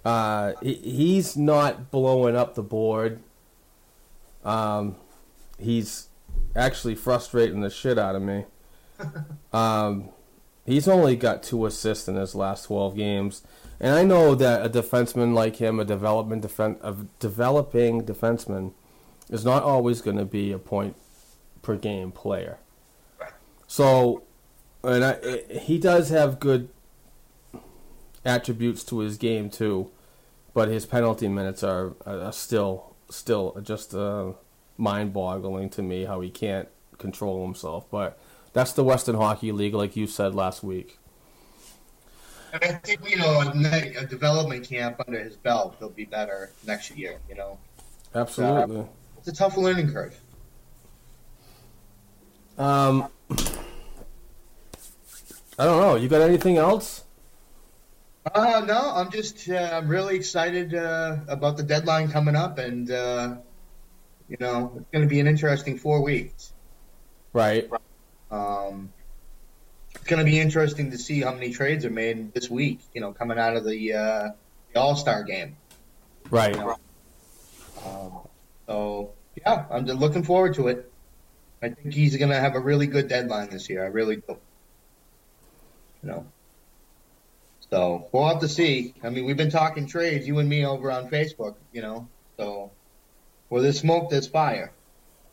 uh, 0.04 0.52
he, 0.62 0.74
he's 0.74 1.36
not 1.36 1.90
blowing 1.90 2.36
up 2.36 2.54
the 2.54 2.62
board. 2.62 3.20
Um, 4.44 4.96
he's 5.58 6.08
actually 6.56 6.94
frustrating 6.94 7.60
the 7.60 7.70
shit 7.70 7.98
out 7.98 8.14
of 8.14 8.22
me. 8.22 8.44
um, 9.52 10.10
he's 10.64 10.88
only 10.88 11.16
got 11.16 11.42
two 11.42 11.66
assists 11.66 12.08
in 12.08 12.16
his 12.16 12.34
last 12.34 12.66
twelve 12.66 12.96
games. 12.96 13.42
And 13.80 13.94
I 13.94 14.02
know 14.02 14.34
that 14.34 14.66
a 14.66 14.68
defenseman 14.68 15.34
like 15.34 15.56
him, 15.56 15.78
a 15.78 15.84
development 15.84 16.44
defen- 16.44 16.78
a 16.82 17.06
developing 17.20 18.02
defenseman, 18.02 18.72
is 19.30 19.44
not 19.44 19.62
always 19.62 20.00
going 20.00 20.16
to 20.16 20.24
be 20.24 20.52
a 20.52 20.58
point 20.58 20.96
per 21.62 21.76
game 21.76 22.10
player. 22.10 22.58
So, 23.66 24.22
and 24.82 25.04
I, 25.04 25.42
he 25.60 25.78
does 25.78 26.08
have 26.10 26.40
good 26.40 26.70
attributes 28.24 28.82
to 28.84 28.98
his 28.98 29.16
game 29.16 29.48
too. 29.50 29.90
but 30.58 30.68
his 30.68 30.86
penalty 30.86 31.28
minutes 31.28 31.62
are, 31.62 31.94
are 32.04 32.32
still 32.32 32.96
still 33.08 33.56
just 33.62 33.94
uh, 33.94 34.32
mind-boggling 34.76 35.70
to 35.70 35.82
me 35.82 36.04
how 36.04 36.20
he 36.20 36.30
can't 36.30 36.68
control 36.98 37.44
himself. 37.44 37.88
But 37.92 38.18
that's 38.52 38.72
the 38.72 38.82
Western 38.82 39.14
Hockey 39.14 39.52
League, 39.52 39.74
like 39.74 39.94
you 39.94 40.08
said 40.08 40.34
last 40.34 40.64
week. 40.64 40.98
I 42.52 42.72
think 42.72 43.08
you 43.08 43.16
know 43.16 43.40
a, 43.40 43.94
a 43.96 44.06
development 44.06 44.68
camp 44.68 45.02
under 45.06 45.22
his 45.22 45.36
belt, 45.36 45.76
he'll 45.78 45.90
be 45.90 46.04
better 46.04 46.50
next 46.66 46.96
year. 46.96 47.18
You 47.28 47.34
know, 47.34 47.58
absolutely. 48.14 48.80
Uh, 48.80 48.84
it's 49.18 49.28
a 49.28 49.32
tough 49.32 49.56
learning 49.56 49.92
curve. 49.92 50.18
Um, 52.56 53.08
I 55.58 55.64
don't 55.64 55.80
know. 55.80 55.96
You 55.96 56.08
got 56.08 56.22
anything 56.22 56.56
else? 56.56 57.04
Uh, 58.34 58.62
no, 58.66 58.92
I'm 58.94 59.10
just 59.10 59.48
uh, 59.48 59.70
I'm 59.72 59.88
really 59.88 60.16
excited 60.16 60.74
uh, 60.74 61.18
about 61.28 61.56
the 61.56 61.62
deadline 61.62 62.10
coming 62.10 62.36
up, 62.36 62.58
and 62.58 62.90
uh, 62.90 63.36
you 64.28 64.36
know 64.40 64.72
it's 64.76 64.90
going 64.90 65.02
to 65.02 65.08
be 65.08 65.20
an 65.20 65.26
interesting 65.26 65.78
four 65.78 66.02
weeks. 66.02 66.52
Right. 67.32 67.68
Um, 68.30 68.92
going 70.08 70.18
to 70.18 70.24
be 70.24 70.40
interesting 70.40 70.90
to 70.90 70.98
see 70.98 71.20
how 71.20 71.32
many 71.32 71.52
trades 71.52 71.84
are 71.84 71.90
made 71.90 72.32
this 72.34 72.50
week. 72.50 72.80
You 72.94 73.00
know, 73.00 73.12
coming 73.12 73.38
out 73.38 73.56
of 73.56 73.64
the, 73.64 73.92
uh, 73.94 74.28
the 74.72 74.80
All 74.80 74.96
Star 74.96 75.22
game. 75.22 75.56
Right. 76.30 76.54
You 76.54 76.60
know? 76.60 76.78
um, 77.86 78.18
so 78.66 79.10
yeah, 79.36 79.64
I'm 79.70 79.84
looking 79.86 80.24
forward 80.24 80.54
to 80.54 80.68
it. 80.68 80.90
I 81.62 81.70
think 81.70 81.92
he's 81.92 82.16
going 82.16 82.30
to 82.30 82.38
have 82.38 82.54
a 82.54 82.60
really 82.60 82.86
good 82.86 83.08
deadline 83.08 83.50
this 83.50 83.68
year. 83.68 83.84
I 83.84 83.88
really 83.88 84.16
do. 84.16 84.36
You 86.02 86.08
know. 86.08 86.26
So 87.70 88.08
we'll 88.12 88.26
have 88.28 88.40
to 88.40 88.48
see. 88.48 88.94
I 89.02 89.10
mean, 89.10 89.24
we've 89.26 89.36
been 89.36 89.50
talking 89.50 89.86
trades, 89.86 90.26
you 90.26 90.38
and 90.38 90.48
me, 90.48 90.64
over 90.64 90.90
on 90.90 91.10
Facebook. 91.10 91.56
You 91.72 91.82
know, 91.82 92.08
so 92.36 92.70
where 93.48 93.62
there's 93.62 93.80
smoke, 93.80 94.10
there's 94.10 94.26
fire. 94.26 94.72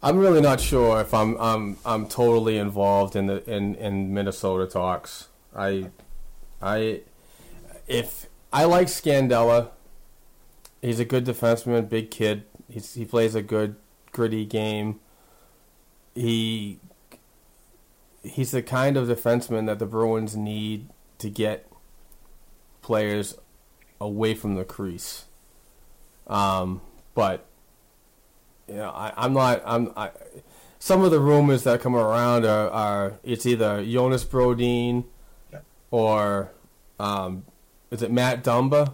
I'm 0.03 0.17
really 0.17 0.41
not 0.41 0.59
sure 0.59 1.01
if 1.01 1.13
I'm 1.13 1.35
I'm 1.37 1.77
I'm 1.85 2.07
totally 2.07 2.57
involved 2.57 3.15
in 3.15 3.27
the 3.27 3.43
in, 3.51 3.75
in 3.75 4.13
Minnesota 4.13 4.67
talks. 4.67 5.29
I 5.55 5.89
I 6.61 7.01
if 7.87 8.27
I 8.53 8.65
like 8.65 8.87
Scandella, 8.87 9.69
he's 10.81 10.99
a 10.99 11.05
good 11.05 11.25
defenseman, 11.25 11.89
big 11.89 12.11
kid. 12.11 12.43
He's, 12.69 12.93
he 12.93 13.05
plays 13.05 13.35
a 13.35 13.41
good 13.41 13.75
gritty 14.11 14.45
game. 14.45 14.99
He 16.13 16.79
he's 18.23 18.51
the 18.51 18.63
kind 18.63 18.97
of 18.97 19.07
defenseman 19.07 19.65
that 19.67 19.79
the 19.79 19.85
Bruins 19.85 20.35
need 20.35 20.89
to 21.19 21.29
get 21.29 21.67
players 22.81 23.37
away 23.99 24.33
from 24.33 24.55
the 24.55 24.63
crease. 24.63 25.25
Um, 26.27 26.81
but 27.13 27.45
you 28.67 28.75
know, 28.75 28.89
I, 28.89 29.13
I'm 29.17 29.33
not. 29.33 29.61
I'm. 29.65 29.91
I, 29.95 30.11
some 30.79 31.03
of 31.03 31.11
the 31.11 31.19
rumors 31.19 31.63
that 31.63 31.81
come 31.81 31.95
around 31.95 32.45
are, 32.45 32.69
are 32.69 33.19
it's 33.23 33.45
either 33.45 33.83
Jonas 33.83 34.23
Brodin 34.23 35.05
or 35.91 36.51
um, 36.99 37.45
is 37.91 38.01
it 38.01 38.11
Matt 38.11 38.43
Dumba? 38.43 38.93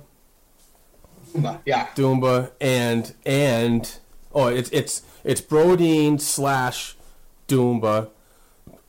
Dumba, 1.34 1.62
yeah. 1.66 1.88
Dumba 1.96 2.52
and 2.60 3.14
and 3.26 4.00
oh, 4.34 4.48
it's 4.48 4.70
it's 4.72 5.02
it's 5.24 5.42
Brodin 5.42 6.20
slash 6.20 6.96
Dumba 7.48 8.10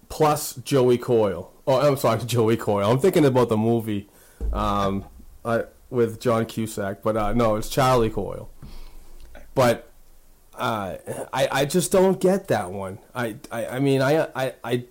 plus 0.08 0.56
Joey 0.56 0.98
Coyle. 0.98 1.52
Oh, 1.66 1.80
I'm 1.80 1.96
sorry, 1.96 2.20
Joey 2.26 2.56
Coyle. 2.56 2.90
I'm 2.90 2.98
thinking 2.98 3.24
about 3.24 3.48
the 3.48 3.56
movie 3.56 4.08
um, 4.52 5.04
I, 5.44 5.64
with 5.90 6.20
John 6.20 6.46
Cusack, 6.46 7.02
but 7.02 7.16
uh, 7.16 7.32
no, 7.32 7.56
it's 7.56 7.68
Charlie 7.68 8.10
Coyle. 8.10 8.50
But 9.54 9.91
uh, 10.54 10.96
I 11.32 11.48
I 11.50 11.64
just 11.64 11.92
don't 11.92 12.20
get 12.20 12.48
that 12.48 12.70
one. 12.70 12.98
I 13.14 13.36
I, 13.50 13.66
I 13.66 13.78
mean 13.78 14.02
I, 14.02 14.28
I 14.34 14.54
I 14.62 14.84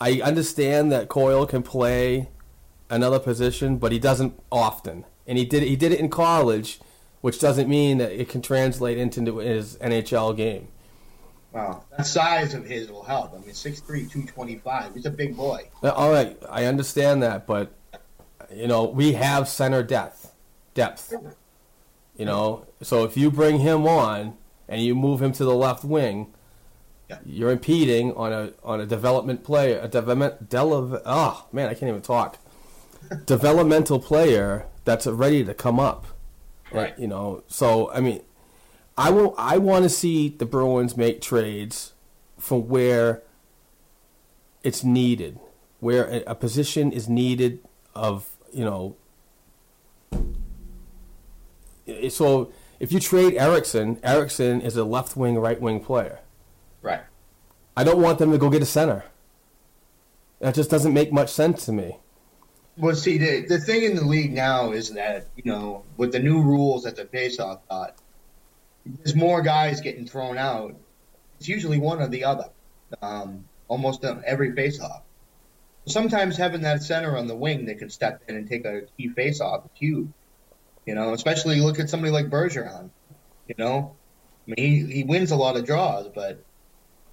I 0.00 0.20
understand 0.20 0.92
that 0.92 1.08
Coyle 1.08 1.46
can 1.46 1.62
play 1.62 2.28
another 2.90 3.18
position, 3.18 3.78
but 3.78 3.92
he 3.92 3.98
doesn't 3.98 4.38
often. 4.50 5.04
And 5.26 5.38
he 5.38 5.44
did 5.44 5.62
he 5.62 5.76
did 5.76 5.92
it 5.92 6.00
in 6.00 6.08
college, 6.08 6.80
which 7.20 7.40
doesn't 7.40 7.68
mean 7.68 7.98
that 7.98 8.12
it 8.12 8.28
can 8.28 8.42
translate 8.42 8.98
into 8.98 9.38
his 9.38 9.76
NHL 9.76 10.36
game. 10.36 10.68
Wow, 11.52 11.84
that 11.96 12.06
size 12.06 12.52
of 12.52 12.66
his 12.66 12.90
will 12.90 13.02
help. 13.02 13.32
I 13.32 13.38
mean, 13.38 13.54
6'3", 13.54 13.82
225. 13.86 14.94
He's 14.94 15.06
a 15.06 15.10
big 15.10 15.34
boy. 15.34 15.70
All 15.82 16.10
right, 16.10 16.36
I 16.48 16.66
understand 16.66 17.22
that, 17.22 17.46
but 17.46 17.72
you 18.54 18.68
know 18.68 18.84
we 18.84 19.12
have 19.12 19.48
center 19.48 19.82
depth, 19.82 20.32
depth. 20.74 21.14
You 22.16 22.24
know, 22.24 22.66
so 22.82 23.04
if 23.04 23.16
you 23.16 23.30
bring 23.30 23.60
him 23.60 23.86
on 23.86 24.36
and 24.68 24.82
you 24.82 24.94
move 24.94 25.22
him 25.22 25.32
to 25.32 25.44
the 25.44 25.54
left 25.54 25.84
wing, 25.84 26.32
yeah. 27.08 27.18
you're 27.24 27.50
impeding 27.50 28.12
on 28.14 28.32
a 28.32 28.52
on 28.62 28.80
a 28.80 28.86
development 28.86 29.44
player, 29.44 29.80
a 29.82 29.88
development, 29.88 30.48
dele, 30.48 30.74
oh 30.74 31.02
ah, 31.06 31.46
man, 31.52 31.68
I 31.68 31.74
can't 31.74 31.88
even 31.88 32.02
talk. 32.02 32.38
developmental 33.26 33.98
player 33.98 34.66
that's 34.84 35.06
ready 35.06 35.44
to 35.44 35.54
come 35.54 35.80
up, 35.80 36.06
right? 36.72 36.98
You 36.98 37.06
know, 37.06 37.42
so 37.48 37.90
I 37.92 38.00
mean, 38.00 38.22
I 38.96 39.10
will. 39.10 39.34
I 39.38 39.58
want 39.58 39.84
to 39.84 39.88
see 39.88 40.28
the 40.28 40.46
Bruins 40.46 40.96
make 40.96 41.20
trades 41.20 41.94
from 42.38 42.68
where 42.68 43.22
it's 44.62 44.84
needed, 44.84 45.38
where 45.80 46.04
a, 46.04 46.22
a 46.26 46.34
position 46.34 46.92
is 46.92 47.08
needed 47.08 47.60
of 47.94 48.28
you 48.52 48.64
know. 48.64 48.96
So 52.10 52.52
if 52.80 52.92
you 52.92 53.00
trade 53.00 53.34
Eriksson, 53.34 53.98
Eriksson 54.02 54.60
is 54.60 54.76
a 54.76 54.84
left 54.84 55.16
wing, 55.16 55.36
right 55.36 55.60
wing 55.60 55.80
player. 55.80 56.20
Right. 56.82 57.00
I 57.76 57.84
don't 57.84 58.00
want 58.00 58.18
them 58.18 58.32
to 58.32 58.38
go 58.38 58.50
get 58.50 58.62
a 58.62 58.66
center. 58.66 59.04
That 60.40 60.54
just 60.54 60.70
doesn't 60.70 60.94
make 60.94 61.12
much 61.12 61.30
sense 61.30 61.64
to 61.66 61.72
me. 61.72 61.98
Well, 62.76 62.94
see, 62.94 63.18
the, 63.18 63.44
the 63.46 63.58
thing 63.58 63.82
in 63.82 63.96
the 63.96 64.04
league 64.04 64.32
now 64.32 64.70
is 64.70 64.90
that, 64.94 65.26
you 65.34 65.42
know, 65.44 65.84
with 65.96 66.12
the 66.12 66.20
new 66.20 66.40
rules 66.40 66.84
that 66.84 66.94
the 66.94 67.04
faceoff 67.04 67.60
got, 67.68 67.96
there's 68.86 69.16
more 69.16 69.42
guys 69.42 69.80
getting 69.80 70.06
thrown 70.06 70.38
out. 70.38 70.76
It's 71.38 71.48
usually 71.48 71.78
one 71.78 72.00
or 72.00 72.06
the 72.06 72.24
other, 72.24 72.50
um, 73.02 73.44
almost 73.66 74.04
on 74.04 74.22
every 74.24 74.52
faceoff. 74.52 75.02
Sometimes 75.86 76.36
having 76.36 76.60
that 76.62 76.82
center 76.82 77.16
on 77.16 77.26
the 77.26 77.34
wing 77.34 77.66
that 77.66 77.78
can 77.78 77.90
step 77.90 78.22
in 78.28 78.36
and 78.36 78.48
take 78.48 78.64
a 78.64 78.82
key 78.96 79.08
faceoff 79.08 79.64
is 79.64 79.70
huge. 79.74 80.08
You 80.88 80.94
know, 80.94 81.12
especially 81.12 81.60
look 81.60 81.78
at 81.78 81.90
somebody 81.90 82.10
like 82.10 82.30
Bergeron. 82.30 82.88
You 83.46 83.54
know, 83.58 83.94
I 84.46 84.54
mean, 84.56 84.86
he, 84.86 84.94
he 84.94 85.04
wins 85.04 85.32
a 85.32 85.36
lot 85.36 85.58
of 85.58 85.66
draws, 85.66 86.08
but 86.08 86.42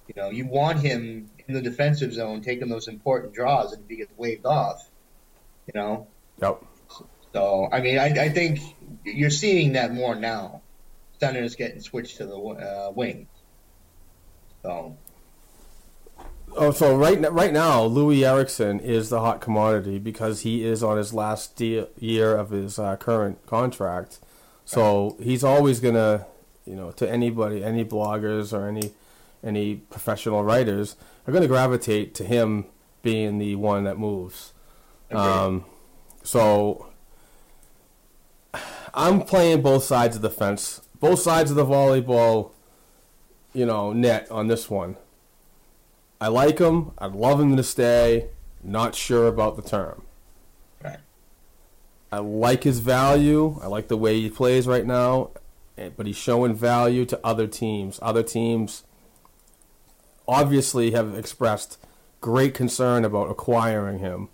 you 0.08 0.14
know, 0.16 0.30
you 0.30 0.46
want 0.46 0.80
him 0.80 1.28
in 1.46 1.52
the 1.52 1.60
defensive 1.60 2.14
zone 2.14 2.40
taking 2.40 2.70
those 2.70 2.88
important 2.88 3.34
draws, 3.34 3.74
and 3.74 3.84
if 3.84 3.90
he 3.90 3.96
gets 3.96 4.10
waved 4.16 4.46
off, 4.46 4.88
you 5.66 5.78
know. 5.78 6.06
Yep. 6.40 6.64
So 7.34 7.68
I 7.70 7.82
mean, 7.82 7.98
I, 7.98 8.06
I 8.06 8.28
think 8.30 8.60
you're 9.04 9.28
seeing 9.28 9.74
that 9.74 9.92
more 9.92 10.14
now. 10.14 10.62
Centers 11.20 11.54
getting 11.54 11.80
switched 11.80 12.16
to 12.16 12.24
the 12.24 12.34
uh, 12.34 12.92
wings. 12.92 13.28
So. 14.62 14.96
Oh, 16.58 16.70
so 16.70 16.96
right 16.96 17.20
right 17.32 17.52
now, 17.52 17.86
Loui 17.86 18.26
Eriksson 18.26 18.80
is 18.80 19.10
the 19.10 19.20
hot 19.20 19.42
commodity 19.42 19.98
because 19.98 20.40
he 20.40 20.64
is 20.64 20.82
on 20.82 20.96
his 20.96 21.12
last 21.12 21.54
de- 21.56 21.86
year 21.98 22.34
of 22.34 22.48
his 22.48 22.78
uh, 22.78 22.96
current 22.96 23.44
contract. 23.46 24.18
So 24.64 25.16
he's 25.20 25.44
always 25.44 25.80
gonna, 25.80 26.26
you 26.64 26.74
know, 26.74 26.92
to 26.92 27.08
anybody, 27.08 27.62
any 27.62 27.84
bloggers 27.84 28.52
or 28.56 28.68
any 28.68 28.92
any 29.44 29.76
professional 29.76 30.42
writers 30.44 30.96
are 31.26 31.32
gonna 31.32 31.46
gravitate 31.46 32.14
to 32.16 32.24
him 32.24 32.64
being 33.02 33.36
the 33.38 33.56
one 33.56 33.84
that 33.84 33.98
moves. 33.98 34.54
Um, 35.12 35.66
so 36.22 36.88
I'm 38.94 39.20
playing 39.20 39.60
both 39.60 39.84
sides 39.84 40.16
of 40.16 40.22
the 40.22 40.30
fence, 40.30 40.80
both 40.98 41.20
sides 41.20 41.50
of 41.50 41.56
the 41.56 41.66
volleyball, 41.66 42.52
you 43.52 43.66
know, 43.66 43.92
net 43.92 44.28
on 44.30 44.48
this 44.48 44.70
one. 44.70 44.96
I 46.20 46.28
like 46.28 46.58
him. 46.58 46.92
I'd 46.98 47.12
love 47.12 47.40
him 47.40 47.56
to 47.56 47.62
stay. 47.62 48.28
Not 48.62 48.94
sure 48.94 49.28
about 49.28 49.56
the 49.56 49.62
term. 49.62 50.02
Right. 50.82 50.98
I 52.10 52.18
like 52.18 52.64
his 52.64 52.80
value. 52.80 53.58
I 53.62 53.66
like 53.66 53.88
the 53.88 53.96
way 53.96 54.20
he 54.20 54.30
plays 54.30 54.66
right 54.66 54.86
now, 54.86 55.30
eh, 55.76 55.90
but 55.96 56.06
he's 56.06 56.16
showing 56.16 56.54
value 56.54 57.04
to 57.06 57.20
other 57.22 57.46
teams. 57.46 57.98
Other 58.02 58.22
teams 58.22 58.84
obviously 60.26 60.92
have 60.92 61.16
expressed 61.16 61.78
great 62.20 62.54
concern 62.54 63.04
about 63.04 63.30
acquiring 63.30 63.98
him, 63.98 64.28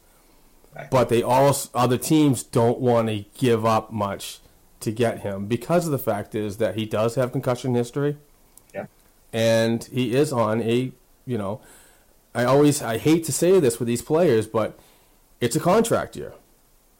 right. 0.74 0.90
but 0.90 1.08
they 1.08 1.22
also 1.22 1.68
other 1.74 1.98
teams 1.98 2.42
don't 2.42 2.78
want 2.78 3.08
to 3.08 3.24
give 3.36 3.66
up 3.66 3.92
much 3.92 4.38
to 4.80 4.90
get 4.90 5.20
him 5.20 5.46
because 5.46 5.86
of 5.86 5.92
the 5.92 5.98
fact 5.98 6.34
is 6.34 6.56
that 6.56 6.74
he 6.74 6.86
does 6.86 7.16
have 7.16 7.32
concussion 7.32 7.74
history. 7.74 8.16
Yeah. 8.74 8.86
And 9.32 9.84
he 9.84 10.14
is 10.14 10.32
on 10.32 10.62
a 10.62 10.92
you 11.26 11.38
know, 11.38 11.60
I 12.34 12.44
always 12.44 12.82
I 12.82 12.98
hate 12.98 13.24
to 13.24 13.32
say 13.32 13.60
this 13.60 13.78
with 13.78 13.88
these 13.88 14.02
players, 14.02 14.46
but 14.46 14.78
it's 15.40 15.56
a 15.56 15.60
contract 15.60 16.16
year. 16.16 16.34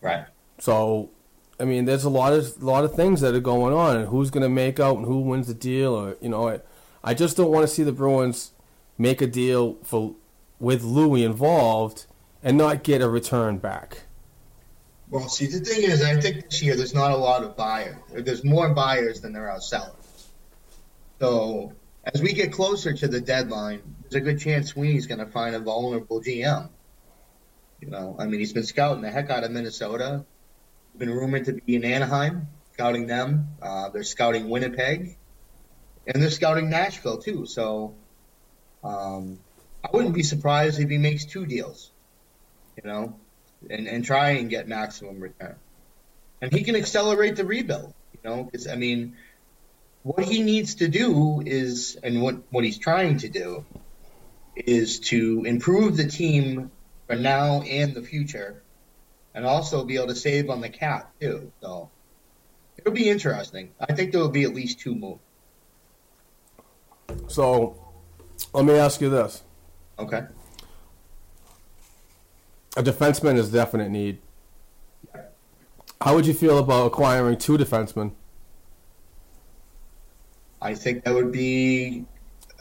Right. 0.01 0.27
So 0.59 1.11
I 1.59 1.64
mean, 1.64 1.85
there's 1.85 2.05
a 2.05 2.11
lot 2.11 2.33
of 2.33 2.61
a 2.61 2.64
lot 2.64 2.85
of 2.85 2.95
things 2.95 3.20
that 3.20 3.35
are 3.35 3.41
going 3.41 3.73
on, 3.73 3.97
and 3.97 4.09
who's 4.09 4.31
going 4.31 4.43
to 4.43 4.49
make 4.49 4.81
out 4.81 4.97
and 4.97 5.07
who 5.07 5.20
wins 5.20 5.47
the 5.47 5.55
deal, 5.55 5.95
or 5.95 6.16
you 6.20 6.29
know, 6.29 6.49
I, 6.49 6.61
I 7.05 7.14
just 7.14 7.37
don't 7.37 7.51
want 7.51 7.66
to 7.66 7.73
see 7.73 7.83
the 7.83 7.93
Bruins 7.93 8.53
make 8.99 9.23
a 9.23 9.27
deal 9.27 9.77
for 9.83 10.14
with 10.59 10.83
Loui 10.83 11.25
involved 11.25 12.07
and 12.43 12.59
not 12.59 12.83
get 12.83 13.01
a 13.01 13.09
return 13.09 13.59
back. 13.59 14.03
Well, 15.11 15.29
see, 15.29 15.47
the 15.47 15.61
thing 15.61 15.83
is, 15.83 16.03
I 16.03 16.18
think 16.20 16.49
this 16.49 16.62
year 16.62 16.75
there's 16.75 16.95
not 16.95 17.11
a 17.11 17.16
lot 17.16 17.45
of 17.45 17.57
buyers. 17.57 17.97
There's 18.12 18.45
more 18.45 18.70
buyers 18.70 19.20
than 19.20 19.33
there 19.33 19.51
are 19.51 19.61
sellers. 19.61 20.29
So 21.20 21.73
as 22.12 22.23
we 22.23 22.33
get 22.33 22.53
closer 22.53 22.93
to 22.93 23.07
the 23.07 23.20
deadline, 23.20 23.83
there's 24.13 24.23
a 24.23 24.25
good 24.25 24.41
chance 24.41 24.71
Sweeney's 24.71 25.07
going 25.07 25.21
to 25.21 25.27
find 25.27 25.55
a 25.55 25.59
vulnerable 25.59 26.21
GM. 26.21 26.69
You 27.81 27.89
know, 27.89 28.15
I 28.19 28.27
mean, 28.27 28.41
he's 28.41 28.53
been 28.53 28.65
scouting 28.65 29.03
the 29.03 29.11
heck 29.11 29.31
out 29.31 29.43
of 29.43 29.51
Minnesota. 29.51 30.25
Been 30.97 31.11
rumored 31.11 31.47
to 31.47 31.55
be 31.55 31.77
in 31.77 31.85
Anaheim, 31.85 32.49
scouting 32.75 33.07
them. 33.07 33.49
Uh, 33.61 33.89
they're 33.89 34.05
scouting 34.05 34.51
Winnipeg, 34.51 35.17
and 36.07 36.23
they're 36.23 36.31
scouting 36.31 36.69
Nashville 36.69 37.19
too. 37.19 37.47
So, 37.47 37.95
um, 38.85 39.39
I 39.83 39.89
wouldn't 39.93 40.15
be 40.15 40.23
surprised 40.23 40.79
if 40.79 40.91
he 40.91 40.99
makes 40.99 41.25
two 41.25 41.47
deals. 41.47 41.91
You 42.77 42.89
know, 42.89 43.17
and 43.71 43.89
and 43.89 44.05
try 44.05 44.31
and 44.33 44.51
get 44.51 44.69
maximum 44.69 45.21
return. 45.21 45.57
And 46.43 46.53
he 46.53 46.63
can 46.65 46.77
accelerate 46.77 47.37
the 47.37 47.47
rebuild. 47.47 47.95
You 48.13 48.21
know, 48.31 48.45
because 48.45 48.69
I 48.69 48.77
mean, 48.77 49.17
what 50.03 50.25
he 50.25 50.43
needs 50.43 50.77
to 50.77 50.89
do 50.89 51.43
is, 51.45 51.97
and 52.03 52.21
what 52.21 52.37
what 52.51 52.65
he's 52.65 52.79
trying 52.79 53.19
to 53.19 53.29
do, 53.29 53.65
is 54.57 55.00
to 55.00 55.44
improve 55.44 55.96
the 55.96 56.07
team 56.07 56.70
for 57.07 57.16
now 57.16 57.62
and 57.62 57.94
the 57.94 58.03
future, 58.03 58.62
and 59.34 59.44
also 59.44 59.84
be 59.84 59.96
able 59.96 60.09
to 60.09 60.14
save 60.14 60.50
on 60.50 60.61
the 60.61 60.68
cap 60.68 61.12
too. 61.20 61.53
So 61.61 61.90
it'll 62.78 62.92
be 62.92 63.09
interesting. 63.09 63.72
I 63.80 63.92
think 63.92 64.12
there 64.12 64.20
will 64.20 64.28
be 64.28 64.44
at 64.44 64.55
least 64.55 64.80
two 64.80 64.94
moves. 64.94 65.20
So, 67.28 67.76
let 68.53 68.64
me 68.64 68.74
ask 68.74 69.00
you 69.00 69.11
this: 69.11 69.42
Okay. 69.98 70.22
a 72.76 72.82
defenseman 72.82 73.36
is 73.36 73.48
a 73.50 73.53
definite 73.53 73.90
need. 73.90 74.18
How 76.00 76.14
would 76.14 76.26
you 76.26 76.34
feel 76.34 76.59
about 76.59 76.86
acquiring 76.86 77.38
two 77.38 77.57
defensemen? 77.57 78.12
I 80.61 80.74
think 80.74 81.05
that 81.05 81.14
would 81.14 81.32
be. 81.32 82.07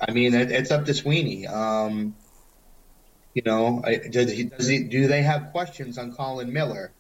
I 0.02 0.12
mean, 0.12 0.34
it, 0.34 0.52
it's 0.52 0.72
up 0.72 0.86
to 0.86 0.94
Sweeney. 0.94 1.48
Um, 1.48 2.16
you 3.34 3.44
know, 3.46 3.82
I, 3.86 3.98
does 3.98 4.32
he, 4.32 4.46
does 4.46 4.68
he, 4.68 4.84
do 4.84 5.08
they 5.08 5.22
have 5.22 5.52
questions 5.52 5.98
on 5.98 6.14
Colin 6.14 6.52
Miller? 6.52 6.92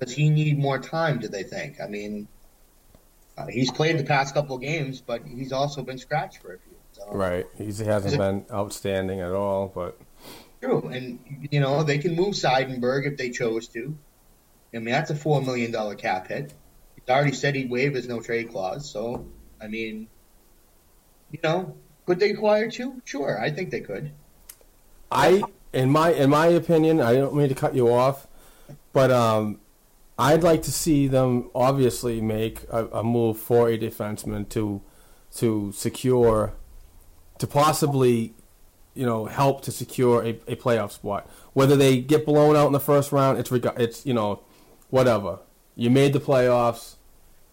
Does 0.00 0.12
he 0.12 0.30
need 0.30 0.58
more 0.58 0.78
time? 0.78 1.18
Do 1.18 1.28
they 1.28 1.42
think? 1.42 1.80
I 1.80 1.86
mean, 1.86 2.28
uh, 3.38 3.46
he's 3.46 3.70
played 3.70 3.98
the 3.98 4.04
past 4.04 4.34
couple 4.34 4.56
of 4.56 4.62
games, 4.62 5.00
but 5.00 5.22
he's 5.26 5.52
also 5.52 5.82
been 5.82 5.98
scratched 5.98 6.42
for 6.42 6.54
a 6.54 6.58
few. 6.58 6.76
So. 6.92 7.08
Right, 7.10 7.46
he 7.56 7.64
hasn't 7.64 8.18
been 8.18 8.44
outstanding 8.52 9.20
at 9.20 9.32
all, 9.32 9.72
but 9.74 9.98
True, 10.62 10.88
and 10.88 11.18
you 11.50 11.58
know 11.58 11.82
they 11.82 11.98
can 11.98 12.14
move 12.14 12.34
Seidenberg 12.34 13.10
if 13.10 13.16
they 13.16 13.30
chose 13.30 13.66
to. 13.68 13.96
I 14.72 14.78
mean, 14.78 14.92
that's 14.92 15.10
a 15.10 15.16
four 15.16 15.42
million 15.42 15.72
dollar 15.72 15.96
cap 15.96 16.28
hit. 16.28 16.54
He's 16.94 17.08
already 17.08 17.32
said 17.32 17.56
he'd 17.56 17.68
waive 17.68 17.94
his 17.94 18.06
no 18.06 18.20
trade 18.20 18.50
clause, 18.50 18.88
so 18.88 19.26
I 19.60 19.66
mean, 19.66 20.06
you 21.32 21.40
know, 21.42 21.74
could 22.06 22.18
they 22.18 22.30
acquire 22.30 22.70
two? 22.70 23.00
Sure, 23.04 23.40
I 23.40 23.50
think 23.50 23.70
they 23.70 23.80
could. 23.80 24.10
I, 25.10 25.42
in 25.72 25.90
my 25.90 26.12
in 26.12 26.30
my 26.30 26.46
opinion, 26.46 27.00
I 27.00 27.14
don't 27.14 27.34
mean 27.34 27.48
to 27.48 27.54
cut 27.54 27.74
you 27.74 27.92
off, 27.92 28.26
but 28.92 29.10
um, 29.10 29.60
I'd 30.18 30.42
like 30.42 30.62
to 30.62 30.72
see 30.72 31.06
them 31.06 31.50
obviously 31.54 32.20
make 32.20 32.64
a, 32.70 32.86
a 32.88 33.04
move 33.04 33.38
for 33.38 33.68
a 33.68 33.78
defenseman 33.78 34.48
to 34.50 34.80
to 35.36 35.72
secure, 35.72 36.52
to 37.38 37.46
possibly, 37.46 38.34
you 38.94 39.06
know, 39.06 39.26
help 39.26 39.62
to 39.62 39.72
secure 39.72 40.22
a, 40.22 40.30
a 40.46 40.56
playoff 40.56 40.92
spot. 40.92 41.28
Whether 41.54 41.76
they 41.76 42.00
get 42.00 42.26
blown 42.26 42.56
out 42.56 42.66
in 42.66 42.72
the 42.72 42.80
first 42.80 43.12
round, 43.12 43.38
it's 43.38 43.50
reg- 43.50 43.74
it's 43.76 44.04
you 44.04 44.14
know, 44.14 44.40
whatever. 44.90 45.38
You 45.76 45.90
made 45.90 46.12
the 46.12 46.20
playoffs. 46.20 46.96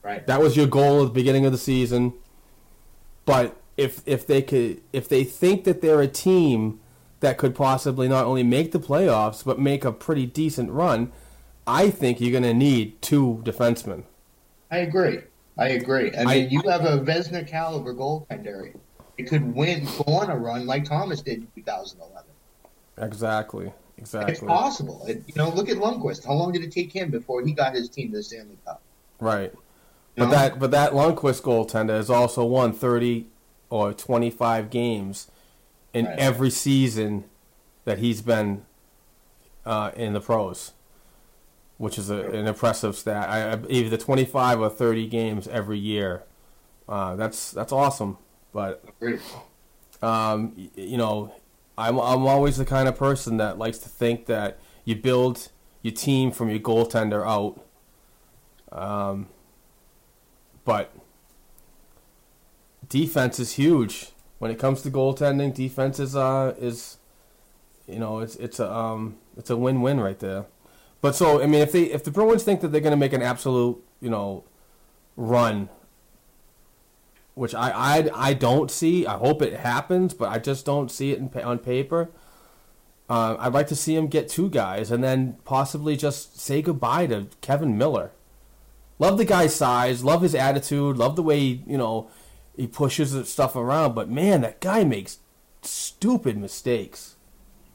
Right. 0.01 0.25
That 0.27 0.41
was 0.41 0.55
your 0.55 0.67
goal 0.67 1.01
at 1.01 1.05
the 1.05 1.13
beginning 1.13 1.45
of 1.45 1.51
the 1.51 1.57
season. 1.57 2.13
But 3.25 3.55
if 3.79 4.01
if 4.05 4.27
they 4.27 4.41
could 4.41 4.81
if 4.91 5.07
they 5.07 5.23
think 5.23 5.63
that 5.63 5.81
they're 5.81 6.01
a 6.01 6.07
team 6.07 6.79
that 7.21 7.37
could 7.37 7.55
possibly 7.55 8.07
not 8.07 8.25
only 8.25 8.43
make 8.43 8.71
the 8.71 8.79
playoffs 8.79 9.43
but 9.43 9.57
make 9.59 9.85
a 9.85 9.91
pretty 9.91 10.25
decent 10.25 10.69
run, 10.69 11.11
I 11.65 11.89
think 11.89 12.19
you're 12.19 12.31
going 12.31 12.43
to 12.43 12.53
need 12.53 13.01
two 13.01 13.41
defensemen. 13.43 14.03
I 14.71 14.77
agree. 14.79 15.19
I 15.57 15.69
agree. 15.69 16.11
I 16.15 16.25
mean, 16.25 16.49
you 16.49 16.61
have 16.69 16.85
a 16.85 16.99
Vezina 16.99 17.45
caliber 17.45 17.93
goaltender. 17.93 18.73
It 19.17 19.23
could 19.23 19.53
win, 19.53 19.83
go 19.85 20.13
on 20.13 20.29
a 20.29 20.37
run 20.37 20.65
like 20.65 20.85
Thomas 20.85 21.21
did 21.21 21.39
in 21.39 21.47
2011. 21.55 22.31
Exactly. 22.97 23.73
Exactly. 23.97 24.31
It's 24.31 24.41
possible. 24.41 25.05
It, 25.07 25.23
you 25.27 25.33
know, 25.35 25.49
look 25.49 25.67
at 25.69 25.75
Lundqvist. 25.77 26.25
How 26.25 26.33
long 26.33 26.53
did 26.53 26.63
it 26.63 26.71
take 26.71 26.93
him 26.93 27.11
before 27.11 27.43
he 27.43 27.51
got 27.51 27.73
his 27.73 27.89
team 27.89 28.11
to 28.11 28.17
the 28.17 28.23
Stanley 28.23 28.57
Cup? 28.65 28.81
Right. 29.19 29.51
You 29.53 29.59
But 30.15 30.25
know? 30.25 30.31
that 30.31 30.59
but 30.59 30.71
that 30.71 30.93
Lundqvist 30.93 31.41
goaltender 31.41 31.97
has 31.97 32.09
also 32.09 32.45
won 32.45 32.71
30 32.71 33.27
or 33.69 33.93
25 33.93 34.69
games 34.69 35.29
in 35.93 36.05
Right. 36.05 36.19
every 36.19 36.49
season 36.49 37.25
that 37.85 37.97
he's 37.99 38.21
been 38.21 38.65
uh, 39.65 39.91
in 39.95 40.13
the 40.13 40.21
pros, 40.21 40.73
which 41.77 41.97
is 41.97 42.09
a, 42.09 42.19
an 42.31 42.47
impressive 42.47 42.95
stat. 42.95 43.29
I, 43.29 43.53
I, 43.53 43.59
either 43.69 43.97
25 43.97 44.59
or 44.61 44.69
30 44.69 45.07
games 45.07 45.47
every 45.47 45.77
year. 45.79 46.23
Uh, 46.87 47.15
that's 47.15 47.51
that's 47.51 47.71
awesome. 47.71 48.17
But 48.51 48.83
um, 50.01 50.53
you 50.75 50.97
know, 50.97 51.33
I'm 51.77 51.99
I'm 51.99 52.25
always 52.25 52.57
the 52.57 52.65
kind 52.65 52.87
of 52.87 52.97
person 52.97 53.37
that 53.37 53.57
likes 53.57 53.77
to 53.79 53.89
think 53.89 54.25
that 54.25 54.57
you 54.85 54.95
build 54.95 55.49
your 55.83 55.93
team 55.93 56.31
from 56.31 56.49
your 56.49 56.59
goaltender 56.59 57.23
out. 57.25 57.63
Um, 58.71 59.27
but 60.65 60.91
defense 62.89 63.39
is 63.39 63.53
huge 63.53 64.11
when 64.39 64.51
it 64.51 64.59
comes 64.59 64.81
to 64.81 64.91
goaltending. 64.91 65.53
Defense 65.53 65.99
is 65.99 66.15
uh 66.15 66.55
is, 66.59 66.97
you 67.87 67.99
know, 67.99 68.19
it's 68.19 68.35
it's 68.35 68.59
a 68.59 68.71
um 68.71 69.17
it's 69.37 69.49
a 69.49 69.57
win 69.57 69.81
win 69.81 69.99
right 69.99 70.19
there. 70.19 70.45
But 71.01 71.15
so 71.15 71.41
I 71.41 71.45
mean, 71.45 71.61
if 71.61 71.71
they 71.71 71.83
if 71.83 72.03
the 72.03 72.11
Bruins 72.11 72.43
think 72.43 72.61
that 72.61 72.69
they're 72.69 72.81
going 72.81 72.91
to 72.91 72.97
make 72.97 73.13
an 73.13 73.21
absolute 73.21 73.81
you 74.01 74.09
know 74.09 74.43
run 75.15 75.69
which 77.39 77.55
I, 77.55 77.71
I 77.71 78.09
I 78.13 78.33
don't 78.33 78.69
see. 78.69 79.05
I 79.07 79.17
hope 79.17 79.41
it 79.41 79.61
happens, 79.61 80.13
but 80.13 80.27
I 80.27 80.39
just 80.39 80.65
don't 80.65 80.91
see 80.91 81.13
it 81.13 81.19
in, 81.19 81.31
on 81.41 81.57
paper. 81.59 82.09
Uh, 83.09 83.37
I'd 83.39 83.53
like 83.53 83.67
to 83.67 83.77
see 83.77 83.95
him 83.95 84.07
get 84.07 84.27
two 84.27 84.49
guys, 84.49 84.91
and 84.91 85.01
then 85.01 85.37
possibly 85.45 85.95
just 85.95 86.37
say 86.37 86.61
goodbye 86.61 87.07
to 87.07 87.27
Kevan 87.39 87.77
Miller. 87.77 88.11
Love 88.99 89.17
the 89.17 89.23
guy's 89.23 89.55
size, 89.55 90.03
love 90.03 90.21
his 90.21 90.35
attitude, 90.35 90.97
love 90.97 91.15
the 91.15 91.23
way 91.23 91.39
you 91.39 91.77
know 91.77 92.09
he 92.59 92.67
pushes 92.67 93.13
the 93.13 93.25
stuff 93.25 93.55
around. 93.55 93.95
But 93.95 94.09
man, 94.09 94.41
that 94.41 94.59
guy 94.59 94.83
makes 94.83 95.19
stupid 95.61 96.37
mistakes. 96.37 97.15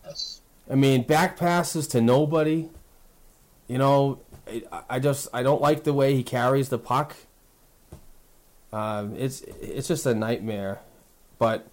Yes. 0.04 0.42
I 0.70 0.74
mean, 0.74 1.04
back 1.04 1.38
passes 1.38 1.86
to 1.88 2.02
nobody. 2.02 2.68
You 3.66 3.78
know, 3.78 4.20
I, 4.46 4.82
I 4.90 4.98
just 4.98 5.28
I 5.32 5.42
don't 5.42 5.62
like 5.62 5.84
the 5.84 5.94
way 5.94 6.14
he 6.14 6.22
carries 6.22 6.68
the 6.68 6.78
puck. 6.78 7.16
Um, 8.74 9.16
it's 9.16 9.40
it's 9.40 9.88
just 9.88 10.04
a 10.04 10.14
nightmare, 10.14 10.80
but 11.38 11.66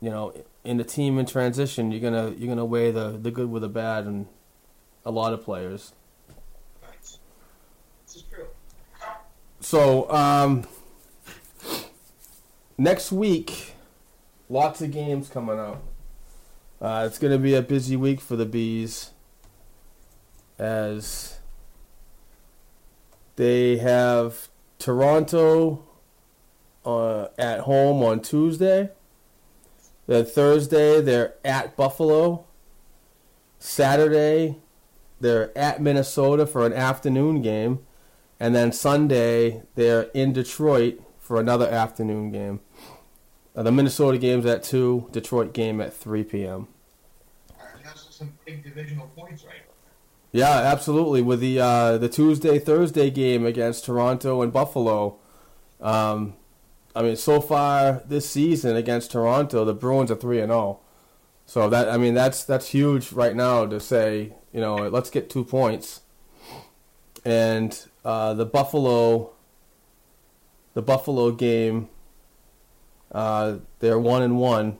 you 0.00 0.10
know, 0.10 0.34
in 0.64 0.78
the 0.78 0.84
team 0.84 1.20
in 1.20 1.26
transition, 1.26 1.92
you're 1.92 2.00
gonna 2.00 2.34
you're 2.36 2.48
gonna 2.48 2.64
weigh 2.64 2.90
the 2.90 3.10
the 3.10 3.30
good 3.30 3.50
with 3.50 3.62
the 3.62 3.68
bad, 3.68 4.04
and 4.04 4.26
a 5.04 5.12
lot 5.12 5.32
of 5.32 5.44
players. 5.44 5.92
This 8.04 8.16
is 8.16 8.22
true. 8.22 8.46
So 9.60 10.10
um, 10.10 10.66
next 12.78 13.12
week, 13.12 13.74
lots 14.48 14.80
of 14.80 14.90
games 14.90 15.28
coming 15.28 15.58
up. 15.58 15.82
Uh, 16.80 17.04
it's 17.06 17.18
going 17.18 17.32
to 17.32 17.38
be 17.38 17.54
a 17.54 17.62
busy 17.62 17.96
week 17.96 18.20
for 18.20 18.36
the 18.36 18.44
bees, 18.44 19.10
as 20.58 21.38
they 23.36 23.78
have 23.78 24.48
Toronto 24.78 25.84
uh, 26.84 27.28
at 27.38 27.60
home 27.60 28.02
on 28.02 28.20
Tuesday. 28.20 28.90
Then 30.06 30.24
Thursday 30.24 31.00
they're 31.00 31.34
at 31.44 31.76
Buffalo. 31.76 32.46
Saturday 33.58 34.58
they're 35.20 35.56
at 35.56 35.80
Minnesota 35.80 36.46
for 36.46 36.66
an 36.66 36.72
afternoon 36.72 37.42
game. 37.42 37.80
And 38.38 38.54
then 38.54 38.70
Sunday, 38.72 39.62
they're 39.76 40.10
in 40.14 40.32
Detroit 40.32 41.00
for 41.18 41.40
another 41.40 41.68
afternoon 41.68 42.30
game. 42.30 42.60
Uh, 43.56 43.62
the 43.62 43.72
Minnesota 43.72 44.18
game's 44.18 44.44
at 44.44 44.62
2, 44.62 45.08
Detroit 45.12 45.54
game 45.54 45.80
at 45.80 45.94
3 45.94 46.24
p.m. 46.24 46.68
Some 48.10 48.32
big 48.46 48.62
divisional 48.62 49.08
points 49.08 49.44
right 49.44 49.62
Yeah, 50.32 50.50
absolutely. 50.50 51.20
With 51.22 51.40
the 51.40 51.60
uh, 51.60 51.98
the 51.98 52.08
Tuesday 52.08 52.58
Thursday 52.58 53.10
game 53.10 53.44
against 53.44 53.84
Toronto 53.84 54.40
and 54.40 54.50
Buffalo, 54.50 55.18
um, 55.82 56.34
I 56.94 57.02
mean, 57.02 57.16
so 57.16 57.42
far 57.42 58.02
this 58.06 58.28
season 58.28 58.74
against 58.74 59.12
Toronto, 59.12 59.66
the 59.66 59.74
Bruins 59.74 60.10
are 60.10 60.16
three 60.16 60.40
and 60.40 60.50
zero. 60.50 60.80
So 61.44 61.68
that 61.68 61.90
I 61.90 61.98
mean, 61.98 62.14
that's 62.14 62.42
that's 62.42 62.68
huge 62.68 63.12
right 63.12 63.36
now 63.36 63.66
to 63.66 63.78
say, 63.78 64.32
you 64.50 64.60
know, 64.60 64.76
let's 64.88 65.10
get 65.10 65.28
two 65.28 65.44
points. 65.44 66.00
And 67.22 67.78
uh, 68.02 68.32
the 68.32 68.46
Buffalo, 68.46 69.32
the 70.72 70.80
Buffalo 70.80 71.32
game, 71.32 71.90
uh, 73.12 73.56
they're 73.78 73.98
one 73.98 74.22
and 74.22 74.38
one, 74.38 74.78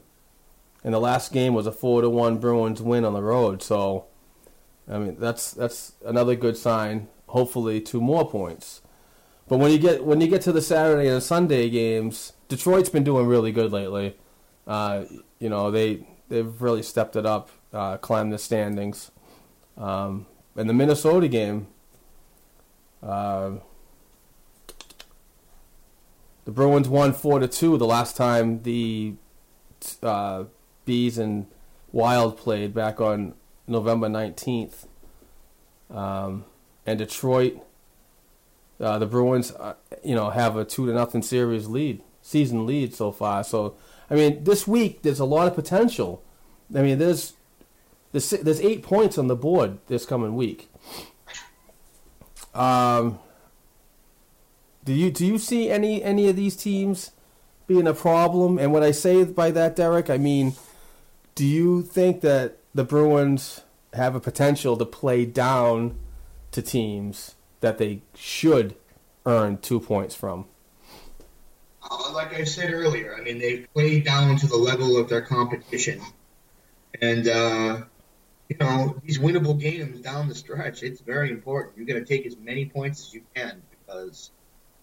and 0.84 0.94
the 0.94 1.00
last 1.00 1.32
game 1.32 1.54
was 1.54 1.66
a 1.66 1.72
four 1.72 2.02
to 2.02 2.10
one 2.10 2.38
Bruins 2.38 2.82
win 2.82 3.04
on 3.04 3.12
the 3.12 3.22
road. 3.22 3.62
So, 3.62 4.06
I 4.88 4.98
mean, 4.98 5.16
that's 5.18 5.52
that's 5.52 5.92
another 6.04 6.34
good 6.34 6.56
sign. 6.56 7.08
Hopefully, 7.28 7.80
two 7.80 8.00
more 8.00 8.28
points. 8.28 8.82
But 9.48 9.58
when 9.58 9.70
you 9.70 9.78
get 9.78 10.04
when 10.04 10.20
you 10.20 10.28
get 10.28 10.42
to 10.42 10.52
the 10.52 10.62
Saturday 10.62 11.08
and 11.08 11.22
Sunday 11.22 11.70
games, 11.70 12.32
Detroit's 12.48 12.88
been 12.88 13.04
doing 13.04 13.26
really 13.26 13.52
good 13.52 13.72
lately. 13.72 14.16
Uh, 14.66 15.04
you 15.38 15.48
know, 15.48 15.70
they 15.70 16.06
they've 16.28 16.60
really 16.60 16.82
stepped 16.82 17.16
it 17.16 17.26
up, 17.26 17.50
uh, 17.72 17.96
climbed 17.98 18.32
the 18.32 18.38
standings. 18.38 19.10
Um, 19.76 20.26
and 20.56 20.68
the 20.68 20.74
Minnesota 20.74 21.28
game, 21.28 21.66
uh, 23.02 23.52
the 26.46 26.52
Bruins 26.52 26.88
won 26.88 27.12
four 27.12 27.38
to 27.38 27.46
two 27.46 27.76
the 27.76 27.86
last 27.86 28.16
time 28.16 28.62
the 28.62 29.14
uh, 30.02 30.44
Bees 30.86 31.18
and 31.18 31.46
Wild 31.92 32.38
played 32.38 32.72
back 32.72 33.00
on 33.00 33.34
November 33.66 34.08
nineteenth. 34.08 34.86
Um, 35.90 36.44
and 36.84 36.98
Detroit, 36.98 37.58
uh, 38.80 38.98
the 38.98 39.06
Bruins, 39.06 39.52
uh, 39.52 39.74
you 40.04 40.14
know, 40.14 40.30
have 40.30 40.56
a 40.56 40.64
two 40.64 40.86
to 40.86 40.92
nothing 40.92 41.22
series 41.22 41.66
lead, 41.66 42.02
season 42.22 42.66
lead 42.66 42.94
so 42.94 43.12
far. 43.12 43.44
So, 43.44 43.76
I 44.10 44.14
mean, 44.14 44.44
this 44.44 44.66
week 44.66 45.02
there's 45.02 45.20
a 45.20 45.24
lot 45.24 45.46
of 45.46 45.54
potential. 45.54 46.22
I 46.74 46.82
mean, 46.82 46.98
there's 46.98 47.34
there's 48.12 48.30
there's 48.30 48.60
eight 48.60 48.82
points 48.82 49.18
on 49.18 49.26
the 49.26 49.36
board 49.36 49.78
this 49.86 50.04
coming 50.06 50.34
week. 50.34 50.68
Um, 52.54 53.18
do 54.86 54.94
you 54.94 55.10
do 55.10 55.26
you 55.26 55.36
see 55.36 55.68
any 55.68 56.02
any 56.02 56.28
of 56.28 56.36
these 56.36 56.56
teams 56.56 57.10
being 57.66 57.86
a 57.86 57.92
problem? 57.92 58.58
And 58.58 58.72
when 58.72 58.82
I 58.82 58.92
say 58.92 59.24
by 59.24 59.50
that, 59.50 59.76
Derek, 59.76 60.08
I 60.08 60.16
mean, 60.16 60.54
do 61.34 61.44
you 61.44 61.82
think 61.82 62.20
that 62.22 62.58
the 62.74 62.84
Bruins 62.84 63.62
have 63.92 64.14
a 64.14 64.20
potential 64.20 64.76
to 64.76 64.86
play 64.86 65.26
down 65.26 65.98
to 66.52 66.62
teams 66.62 67.34
that 67.60 67.78
they 67.78 68.02
should 68.14 68.76
earn 69.26 69.58
two 69.58 69.80
points 69.80 70.14
from? 70.14 70.46
Uh, 71.82 72.12
like 72.12 72.32
I 72.34 72.44
said 72.44 72.72
earlier, 72.72 73.16
I 73.18 73.22
mean, 73.22 73.38
they 73.38 73.66
play 73.74 74.00
down 74.00 74.36
to 74.36 74.46
the 74.46 74.56
level 74.56 74.96
of 74.96 75.08
their 75.08 75.22
competition. 75.22 76.00
And, 77.00 77.28
uh, 77.28 77.82
you 78.48 78.56
know, 78.58 79.00
these 79.04 79.18
winnable 79.18 79.58
games 79.58 80.00
down 80.00 80.28
the 80.28 80.34
stretch, 80.34 80.82
it's 80.82 81.00
very 81.00 81.30
important. 81.30 81.76
You're 81.76 81.86
going 81.86 82.02
to 82.02 82.06
take 82.06 82.26
as 82.26 82.36
many 82.36 82.66
points 82.66 83.00
as 83.00 83.14
you 83.14 83.22
can 83.34 83.62
because, 83.70 84.30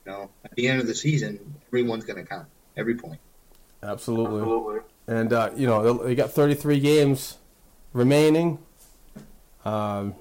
you 0.06 0.12
know, 0.12 0.30
at 0.44 0.56
the 0.56 0.68
end 0.68 0.80
of 0.80 0.88
the 0.88 0.96
season, 0.96 1.56
everyone's 1.68 2.06
going 2.06 2.24
to 2.24 2.30
count, 2.30 2.48
every 2.78 2.96
point. 2.96 3.20
Absolutely. 3.82 4.42
Absolutely. 4.42 4.80
And, 5.08 5.34
uh, 5.34 5.52
you 5.56 5.68
know, 5.68 6.04
they 6.04 6.16
got 6.16 6.32
33 6.32 6.80
games 6.80 7.38
remaining. 7.92 8.60
Um, 9.66 10.16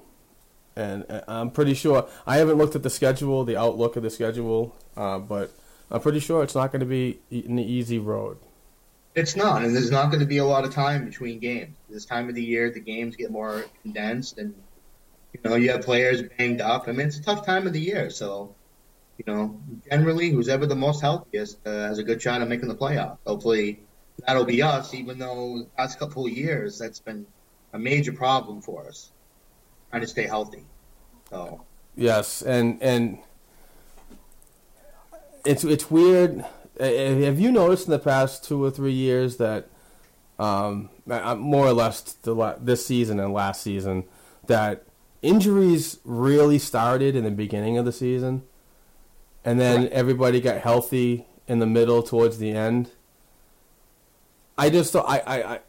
and 0.75 1.05
uh, 1.09 1.21
I'm 1.27 1.51
pretty 1.51 1.73
sure, 1.73 2.07
I 2.25 2.37
haven't 2.37 2.57
looked 2.57 2.75
at 2.75 2.83
the 2.83 2.89
schedule, 2.89 3.43
the 3.45 3.57
outlook 3.57 3.95
of 3.95 4.03
the 4.03 4.09
schedule, 4.09 4.75
uh, 4.97 5.19
but 5.19 5.51
I'm 5.91 6.01
pretty 6.01 6.19
sure 6.19 6.43
it's 6.43 6.55
not 6.55 6.71
going 6.71 6.79
to 6.79 6.85
be 6.85 7.19
an 7.29 7.59
easy 7.59 7.99
road. 7.99 8.37
It's 9.15 9.35
not, 9.35 9.63
and 9.63 9.75
there's 9.75 9.91
not 9.91 10.07
going 10.07 10.21
to 10.21 10.25
be 10.25 10.39
a 10.39 10.45
lot 10.45 10.65
of 10.65 10.73
time 10.73 11.05
between 11.05 11.37
games. 11.37 11.75
This 11.87 12.05
time 12.05 12.29
of 12.29 12.35
the 12.35 12.41
year, 12.41 12.71
the 12.71 12.79
games 12.79 13.15
get 13.15 13.29
more 13.29 13.63
condensed, 13.83 14.39
and 14.39 14.55
you 15.33 15.39
know 15.47 15.55
you 15.55 15.69
have 15.69 15.83
players 15.83 16.23
banged 16.23 16.61
up. 16.61 16.87
I 16.87 16.93
mean, 16.93 17.07
it's 17.07 17.19
a 17.19 17.23
tough 17.23 17.45
time 17.45 17.67
of 17.67 17.73
the 17.73 17.79
year, 17.79 18.09
so 18.09 18.55
you 19.25 19.33
know 19.33 19.61
generally, 19.89 20.29
who's 20.29 20.49
ever 20.49 20.65
the 20.65 20.75
most 20.75 21.01
healthiest 21.01 21.59
uh, 21.65 21.87
has 21.87 21.99
a 21.99 22.03
good 22.03 22.21
shot 22.21 22.41
at 22.41 22.47
making 22.47 22.67
the 22.67 22.75
playoff. 22.75 23.17
Hopefully, 23.25 23.79
that'll 24.25 24.45
be 24.45 24.61
us. 24.61 24.93
Even 24.93 25.17
though 25.17 25.59
the 25.59 25.69
past 25.77 25.99
couple 25.99 26.25
of 26.25 26.31
years, 26.31 26.77
that's 26.77 26.99
been 26.99 27.25
a 27.73 27.79
major 27.79 28.13
problem 28.13 28.61
for 28.61 28.87
us, 28.87 29.11
trying 29.89 30.01
to 30.01 30.07
stay 30.07 30.27
healthy. 30.27 30.65
So 31.29 31.61
yes, 31.95 32.41
and 32.41 32.81
and 32.81 33.19
it's 35.45 35.63
it's 35.63 35.89
weird 35.89 36.45
have 36.79 37.39
you 37.39 37.51
noticed 37.51 37.85
in 37.85 37.91
the 37.91 37.99
past 37.99 38.43
two 38.43 38.63
or 38.63 38.71
three 38.71 38.93
years 38.93 39.37
that, 39.37 39.67
um, 40.39 40.89
more 41.05 41.67
or 41.67 41.73
less 41.73 42.01
this 42.59 42.85
season 42.85 43.19
and 43.19 43.33
last 43.33 43.61
season, 43.61 44.05
that 44.47 44.83
injuries 45.21 45.99
really 46.03 46.59
started 46.59 47.15
in 47.15 47.23
the 47.23 47.31
beginning 47.31 47.77
of 47.77 47.85
the 47.85 47.91
season, 47.91 48.43
and 49.45 49.59
then 49.59 49.83
right. 49.83 49.91
everybody 49.91 50.41
got 50.41 50.61
healthy 50.61 51.25
in 51.47 51.59
the 51.59 51.65
middle 51.65 52.03
towards 52.03 52.37
the 52.37 52.51
end. 52.51 52.91
I 54.57 54.69
just 54.69 54.95
I 54.95 55.01
I 55.01 55.53
I, 55.53 55.59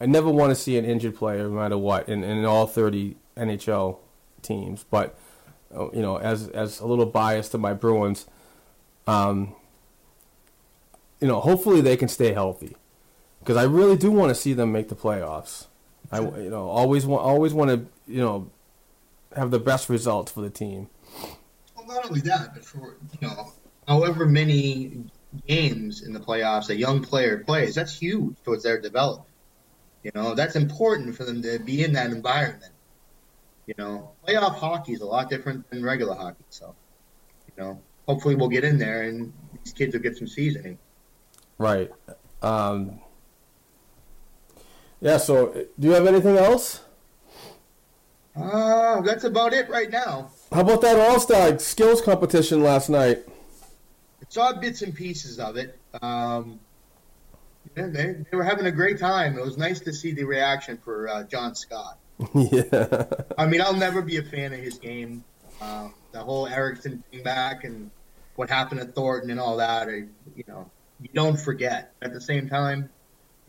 I 0.00 0.06
never 0.06 0.30
want 0.30 0.50
to 0.50 0.54
see 0.54 0.78
an 0.78 0.84
injured 0.84 1.16
player, 1.16 1.44
no 1.44 1.50
matter 1.50 1.78
what, 1.78 2.08
in, 2.08 2.22
in 2.24 2.44
all 2.44 2.66
thirty 2.66 3.16
NHL 3.36 3.98
teams. 4.42 4.84
But 4.90 5.16
uh, 5.74 5.90
you 5.92 6.02
know, 6.02 6.16
as 6.18 6.48
as 6.48 6.80
a 6.80 6.86
little 6.86 7.06
bias 7.06 7.48
to 7.50 7.58
my 7.58 7.72
Bruins, 7.72 8.26
um, 9.06 9.54
you 11.20 11.28
know, 11.28 11.40
hopefully 11.40 11.80
they 11.80 11.96
can 11.96 12.08
stay 12.08 12.32
healthy 12.32 12.76
because 13.40 13.56
I 13.56 13.64
really 13.64 13.96
do 13.96 14.10
want 14.10 14.30
to 14.30 14.34
see 14.34 14.52
them 14.54 14.72
make 14.72 14.88
the 14.88 14.96
playoffs. 14.96 15.66
I 16.10 16.20
you 16.20 16.50
know 16.50 16.68
always 16.68 17.06
want 17.06 17.22
always 17.22 17.52
want 17.52 17.70
to 17.70 17.86
you 18.06 18.20
know 18.20 18.50
have 19.36 19.50
the 19.50 19.58
best 19.58 19.88
results 19.88 20.30
for 20.32 20.40
the 20.40 20.50
team. 20.50 20.88
Not 21.94 22.06
only 22.06 22.20
that, 22.22 22.54
but 22.54 22.64
for 22.64 22.96
you 23.20 23.28
know 23.28 23.52
however 23.86 24.26
many 24.26 25.04
games 25.46 26.02
in 26.02 26.12
the 26.12 26.20
playoffs 26.20 26.68
a 26.68 26.76
young 26.76 27.02
player 27.02 27.38
plays, 27.38 27.74
that's 27.74 27.96
huge 27.96 28.36
towards 28.44 28.64
their 28.64 28.80
development. 28.80 29.28
You 30.02 30.10
know, 30.14 30.34
that's 30.34 30.56
important 30.56 31.16
for 31.16 31.24
them 31.24 31.40
to 31.42 31.58
be 31.58 31.84
in 31.84 31.92
that 31.94 32.10
environment. 32.10 32.72
You 33.66 33.74
know, 33.78 34.10
playoff 34.26 34.56
hockey 34.56 34.92
is 34.92 35.00
a 35.00 35.06
lot 35.06 35.30
different 35.30 35.68
than 35.70 35.82
regular 35.82 36.14
hockey. 36.14 36.44
So, 36.50 36.74
you 37.46 37.62
know, 37.62 37.80
hopefully 38.06 38.34
we'll 38.34 38.50
get 38.50 38.64
in 38.64 38.78
there 38.78 39.04
and 39.04 39.32
these 39.62 39.72
kids 39.72 39.94
will 39.94 40.02
get 40.02 40.18
some 40.18 40.26
seasoning. 40.26 40.78
Right. 41.56 41.90
Um, 42.42 43.00
yeah. 45.00 45.16
So, 45.16 45.66
do 45.78 45.88
you 45.88 45.94
have 45.94 46.06
anything 46.06 46.36
else? 46.36 46.82
Uh, 48.36 49.00
that's 49.00 49.24
about 49.24 49.54
it 49.54 49.70
right 49.70 49.90
now. 49.90 50.30
How 50.54 50.60
about 50.60 50.82
that 50.82 51.00
All 51.00 51.18
Star 51.18 51.58
skills 51.58 52.00
competition 52.00 52.62
last 52.62 52.88
night? 52.88 53.24
I 54.22 54.26
saw 54.28 54.52
bits 54.52 54.82
and 54.82 54.94
pieces 54.94 55.40
of 55.40 55.56
it. 55.56 55.76
Um, 56.00 56.60
yeah, 57.76 57.88
they, 57.88 58.12
they 58.30 58.36
were 58.36 58.44
having 58.44 58.66
a 58.66 58.70
great 58.70 59.00
time. 59.00 59.36
It 59.36 59.44
was 59.44 59.58
nice 59.58 59.80
to 59.80 59.92
see 59.92 60.12
the 60.12 60.22
reaction 60.22 60.78
for 60.78 61.08
uh, 61.08 61.24
John 61.24 61.56
Scott. 61.56 61.98
yeah. 62.36 63.04
I 63.36 63.46
mean, 63.46 63.62
I'll 63.62 63.74
never 63.74 64.00
be 64.00 64.18
a 64.18 64.22
fan 64.22 64.52
of 64.52 64.60
his 64.60 64.78
game. 64.78 65.24
Uh, 65.60 65.88
the 66.12 66.20
whole 66.20 66.46
Eriksson 66.46 67.02
thing 67.10 67.24
back 67.24 67.64
and 67.64 67.90
what 68.36 68.48
happened 68.48 68.80
at 68.80 68.94
Thornton 68.94 69.32
and 69.32 69.40
all 69.40 69.56
that. 69.56 69.88
I, 69.88 70.04
you 70.36 70.44
know, 70.46 70.70
you 71.02 71.08
don't 71.14 71.36
forget. 71.36 71.92
At 72.00 72.12
the 72.12 72.20
same 72.20 72.48
time, 72.48 72.88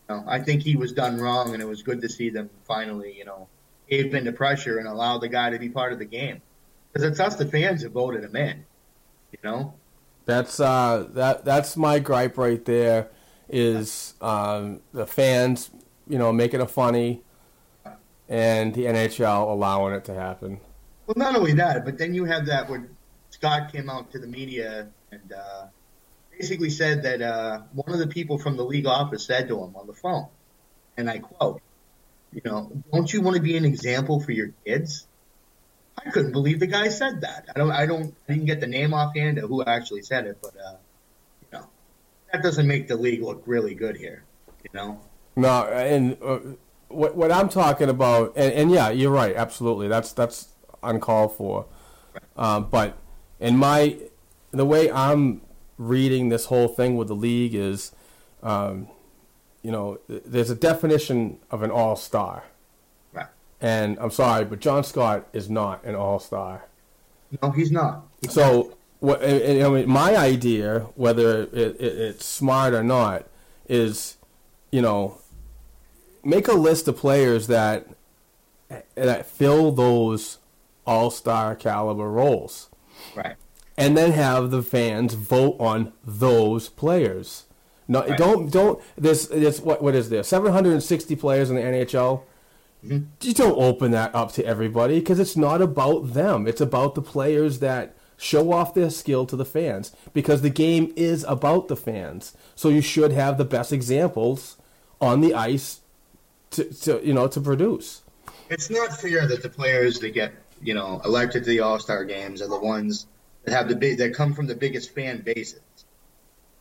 you 0.09 0.15
know, 0.15 0.23
I 0.27 0.39
think 0.39 0.63
he 0.63 0.75
was 0.75 0.91
done 0.91 1.19
wrong, 1.19 1.53
and 1.53 1.61
it 1.61 1.67
was 1.67 1.83
good 1.83 2.01
to 2.01 2.09
see 2.09 2.31
them 2.31 2.49
finally, 2.63 3.15
you 3.15 3.25
know, 3.25 3.47
gave 3.87 4.15
into 4.15 4.31
pressure 4.31 4.79
and 4.79 4.87
allow 4.87 5.19
the 5.19 5.29
guy 5.29 5.51
to 5.51 5.59
be 5.59 5.69
part 5.69 5.93
of 5.93 5.99
the 5.99 6.05
game. 6.05 6.41
Because 6.95 7.11
it's 7.11 7.19
us, 7.19 7.35
the 7.35 7.45
fans, 7.45 7.83
that 7.83 7.91
voted 7.91 8.23
him 8.23 8.37
in. 8.37 8.65
You 9.33 9.39
know. 9.43 9.73
That's 10.23 10.61
uh, 10.61 11.07
that 11.09 11.43
that's 11.43 11.75
my 11.75 11.99
gripe 11.99 12.37
right 12.37 12.63
there. 12.63 13.09
Is 13.49 14.13
um, 14.21 14.79
the 14.93 15.05
fans, 15.05 15.71
you 16.07 16.17
know, 16.17 16.31
making 16.31 16.61
it 16.61 16.71
funny, 16.71 17.21
and 18.29 18.73
the 18.73 18.85
NHL 18.85 19.51
allowing 19.51 19.93
it 19.93 20.05
to 20.05 20.13
happen. 20.13 20.61
Well, 21.05 21.15
not 21.17 21.35
only 21.35 21.51
that, 21.55 21.83
but 21.83 21.97
then 21.97 22.15
you 22.15 22.23
have 22.23 22.45
that 22.45 22.69
when 22.69 22.95
Scott 23.29 23.73
came 23.73 23.89
out 23.89 24.13
to 24.13 24.19
the 24.19 24.27
media 24.27 24.87
and 25.11 25.33
uh, 25.33 25.65
basically 26.31 26.69
said 26.69 27.03
that 27.03 27.21
uh, 27.21 27.63
one 27.73 27.91
of 27.91 27.99
the 27.99 28.07
people 28.07 28.37
from 28.37 28.55
the 28.55 28.63
league 28.63 28.87
office 28.87 29.25
said 29.25 29.49
to 29.49 29.61
him 29.61 29.75
on 29.75 29.85
the 29.85 29.93
phone, 29.93 30.27
and 30.95 31.09
I 31.09 31.19
quote, 31.19 31.61
you 32.31 32.41
know, 32.45 32.71
don't 32.93 33.11
you 33.11 33.19
want 33.19 33.35
to 33.35 33.41
be 33.41 33.57
an 33.57 33.65
example 33.65 34.21
for 34.21 34.31
your 34.31 34.53
kids? 34.65 35.07
I 35.97 36.09
couldn't 36.09 36.31
believe 36.31 36.59
the 36.59 36.67
guy 36.67 36.89
said 36.89 37.21
that. 37.21 37.49
I 37.55 37.59
don't, 37.59 37.71
I 37.71 37.85
don't, 37.85 38.13
I 38.27 38.33
didn't 38.33 38.47
get 38.47 38.59
the 38.59 38.67
name 38.67 38.93
offhand 38.93 39.37
of 39.37 39.49
who 39.49 39.63
actually 39.63 40.01
said 40.01 40.25
it, 40.25 40.37
but, 40.41 40.53
uh, 40.57 40.75
you 41.41 41.47
know, 41.59 41.67
that 42.31 42.43
doesn't 42.43 42.67
make 42.67 42.87
the 42.87 42.95
league 42.95 43.21
look 43.21 43.43
really 43.45 43.75
good 43.75 43.97
here, 43.97 44.23
you 44.63 44.69
know? 44.73 45.01
No, 45.35 45.63
and 45.65 46.17
uh, 46.21 46.39
what, 46.89 47.15
what 47.15 47.31
I'm 47.31 47.49
talking 47.49 47.89
about, 47.89 48.33
and, 48.35 48.53
and 48.53 48.71
yeah, 48.71 48.89
you're 48.89 49.11
right, 49.11 49.35
absolutely. 49.35 49.87
That's, 49.87 50.11
that's 50.11 50.49
uncalled 50.83 51.35
for. 51.35 51.65
Um, 52.37 52.69
but 52.69 52.97
in 53.39 53.57
my 53.57 53.97
the 54.51 54.65
way 54.65 54.89
I'm 54.91 55.41
reading 55.77 56.29
this 56.29 56.45
whole 56.45 56.67
thing 56.67 56.95
with 56.95 57.07
the 57.07 57.15
league 57.15 57.53
is, 57.53 57.91
um, 58.41 58.87
you 59.61 59.71
know, 59.71 59.99
there's 60.07 60.49
a 60.49 60.55
definition 60.55 61.39
of 61.51 61.63
an 61.63 61.71
all 61.71 61.95
star. 61.95 62.43
And 63.65 63.97
I'm 63.99 64.11
sorry, 64.11 64.45
but 64.45 64.59
John 64.59 64.83
Scott 64.83 65.27
is 65.33 65.49
not 65.49 65.83
an 65.83 65.95
all 65.95 66.19
star. 66.19 66.65
No, 67.41 67.49
he's 67.49 67.71
not. 67.71 68.05
So, 68.29 68.77
what 68.99 69.23
and, 69.23 69.41
and, 69.41 69.63
I 69.63 69.69
mean, 69.69 69.89
my 69.89 70.15
idea, 70.15 70.81
whether 70.93 71.41
it, 71.45 71.51
it, 71.55 71.81
it's 71.81 72.25
smart 72.25 72.75
or 72.75 72.83
not, 72.83 73.25
is, 73.67 74.17
you 74.71 74.83
know, 74.83 75.17
make 76.23 76.47
a 76.47 76.53
list 76.53 76.87
of 76.87 76.95
players 76.95 77.47
that 77.47 77.87
that 78.93 79.25
fill 79.25 79.71
those 79.71 80.37
all 80.85 81.09
star 81.09 81.55
caliber 81.55 82.11
roles. 82.11 82.69
Right. 83.15 83.35
And 83.79 83.97
then 83.97 84.11
have 84.11 84.51
the 84.51 84.61
fans 84.61 85.15
vote 85.15 85.55
on 85.59 85.91
those 86.05 86.69
players. 86.69 87.45
No, 87.87 88.01
Right. 88.01 88.15
don't 88.15 88.51
don't. 88.51 88.79
There's 88.95 89.27
there's 89.29 89.59
what 89.59 89.81
what 89.81 89.95
is 89.95 90.11
there? 90.11 90.21
760 90.21 91.15
players 91.15 91.49
in 91.49 91.55
the 91.55 91.63
NHL. 91.63 92.21
You 93.21 93.33
don't 93.33 93.57
open 93.57 93.91
that 93.91 94.13
up 94.13 94.31
to 94.33 94.45
everybody 94.45 94.99
because 94.99 95.19
it's 95.19 95.35
not 95.35 95.61
about 95.61 96.13
them. 96.13 96.47
It's 96.47 96.61
about 96.61 96.95
the 96.95 97.01
players 97.01 97.59
that 97.59 97.95
show 98.17 98.51
off 98.51 98.73
their 98.73 98.89
skill 98.89 99.25
to 99.25 99.35
the 99.35 99.45
fans 99.45 99.95
because 100.13 100.41
the 100.41 100.49
game 100.49 100.93
is 100.95 101.23
about 101.25 101.67
the 101.67 101.75
fans. 101.75 102.35
So 102.55 102.69
you 102.69 102.81
should 102.81 103.11
have 103.11 103.37
the 103.37 103.45
best 103.45 103.73
examples 103.73 104.57
on 105.01 105.21
the 105.21 105.33
ice 105.33 105.81
to, 106.51 106.63
to 106.81 107.05
you 107.05 107.13
know 107.13 107.27
to 107.27 107.41
produce. 107.41 108.01
It's 108.49 108.69
not 108.69 108.99
fair 108.99 109.27
that 109.27 109.41
the 109.41 109.49
players 109.49 109.99
that 109.99 110.13
get 110.13 110.33
you 110.61 110.73
know 110.73 111.01
elected 111.03 111.43
to 111.43 111.49
the 111.49 111.59
All 111.61 111.79
Star 111.79 112.05
games 112.05 112.41
are 112.41 112.47
the 112.47 112.59
ones 112.59 113.07
that 113.43 113.53
have 113.53 113.67
the 113.67 113.75
big 113.75 113.97
that 113.97 114.13
come 114.13 114.33
from 114.33 114.47
the 114.47 114.55
biggest 114.55 114.93
fan 114.93 115.21
bases. 115.21 115.61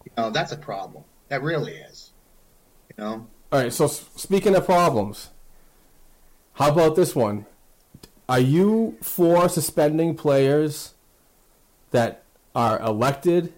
You 0.04 0.12
know 0.16 0.30
that's 0.30 0.52
a 0.52 0.56
problem. 0.56 1.04
That 1.28 1.42
really 1.42 1.72
is. 1.72 2.12
You 2.90 3.04
know. 3.04 3.26
All 3.52 3.62
right. 3.62 3.72
So 3.72 3.86
speaking 3.86 4.54
of 4.54 4.64
problems, 4.64 5.30
how 6.54 6.70
about 6.70 6.96
this 6.96 7.14
one? 7.14 7.46
Are 8.28 8.40
you 8.40 8.96
for 9.02 9.48
suspending 9.48 10.14
players 10.16 10.94
that 11.90 12.22
are 12.54 12.78
elected 12.80 13.52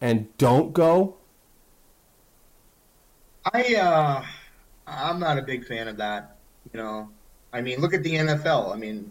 and 0.00 0.36
don't 0.38 0.72
go? 0.72 1.16
I 3.52 3.74
uh, 3.74 4.24
I'm 4.86 5.18
not 5.20 5.38
a 5.38 5.42
big 5.42 5.64
fan 5.66 5.88
of 5.88 5.96
that. 5.96 6.36
You 6.72 6.78
know, 6.80 7.10
I 7.52 7.60
mean, 7.62 7.80
look 7.80 7.94
at 7.94 8.02
the 8.02 8.14
NFL. 8.14 8.72
I 8.72 8.76
mean, 8.76 9.10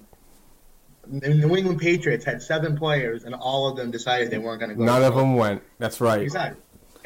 the 1.07 1.33
New 1.33 1.55
England 1.57 1.79
Patriots 1.79 2.25
had 2.25 2.41
seven 2.41 2.77
players, 2.77 3.23
and 3.23 3.33
all 3.33 3.67
of 3.69 3.75
them 3.75 3.89
decided 3.91 4.29
they 4.29 4.37
weren't 4.37 4.59
going 4.59 4.69
to 4.69 4.75
go. 4.75 4.83
None 4.83 5.03
of 5.03 5.15
them 5.15 5.35
went. 5.35 5.63
That's 5.79 5.99
right. 5.99 6.21
Exactly. 6.21 6.61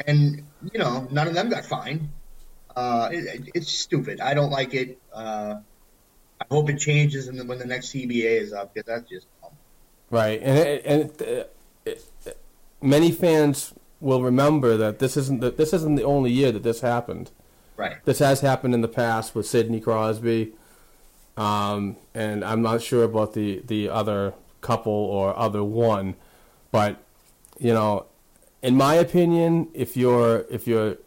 And 0.05 0.43
you 0.73 0.79
know, 0.79 1.07
none 1.11 1.27
of 1.27 1.33
them 1.33 1.49
got 1.49 1.65
fined. 1.65 2.09
Uh, 2.75 3.09
it, 3.11 3.23
it- 3.25 3.49
it's 3.55 3.71
stupid. 3.71 4.19
I 4.19 4.33
don't 4.33 4.49
like 4.49 4.73
it. 4.73 4.99
Uh, 5.13 5.55
I 6.49 6.53
hope 6.53 6.69
it 6.69 6.77
changes 6.77 7.27
in 7.27 7.37
the, 7.37 7.45
when 7.45 7.59
the 7.59 7.65
next 7.65 7.87
CBA 7.87 8.41
is 8.41 8.53
up 8.53 8.73
because 8.73 8.87
that's 8.87 9.09
just 9.09 9.27
dumb. 9.41 9.51
Right, 10.09 10.39
and 10.41 10.57
it, 10.57 10.85
and 10.85 11.01
it, 11.01 11.55
it, 11.85 12.05
it, 12.25 12.37
many 12.81 13.11
fans 13.11 13.73
will 13.99 14.21
remember 14.21 14.77
that 14.77 14.99
this 14.99 15.15
isn't 15.15 15.39
the, 15.39 15.51
this 15.51 15.73
isn't 15.73 15.95
the 15.95 16.03
only 16.03 16.31
year 16.31 16.51
that 16.51 16.63
this 16.63 16.81
happened. 16.81 17.31
right. 17.77 18.03
This 18.05 18.19
has 18.19 18.41
happened 18.41 18.73
in 18.73 18.81
the 18.81 18.87
past 18.87 19.33
with 19.33 19.47
Sidney 19.47 19.79
Crosby, 19.79 20.53
um, 21.37 21.95
and 22.13 22.43
I'm 22.43 22.61
not 22.61 22.81
sure 22.81 23.03
about 23.03 23.33
the 23.33 23.63
the 23.65 23.89
other 23.89 24.33
couple 24.61 24.91
or 24.93 25.37
other 25.37 25.63
one, 25.63 26.15
but 26.71 26.97
you 27.59 27.73
know, 27.73 28.05
in 28.61 28.75
my 28.75 28.95
opinion, 28.95 29.69
if 29.73 29.95
you're 29.95 30.45
if 30.49 30.67
you're 30.67 30.97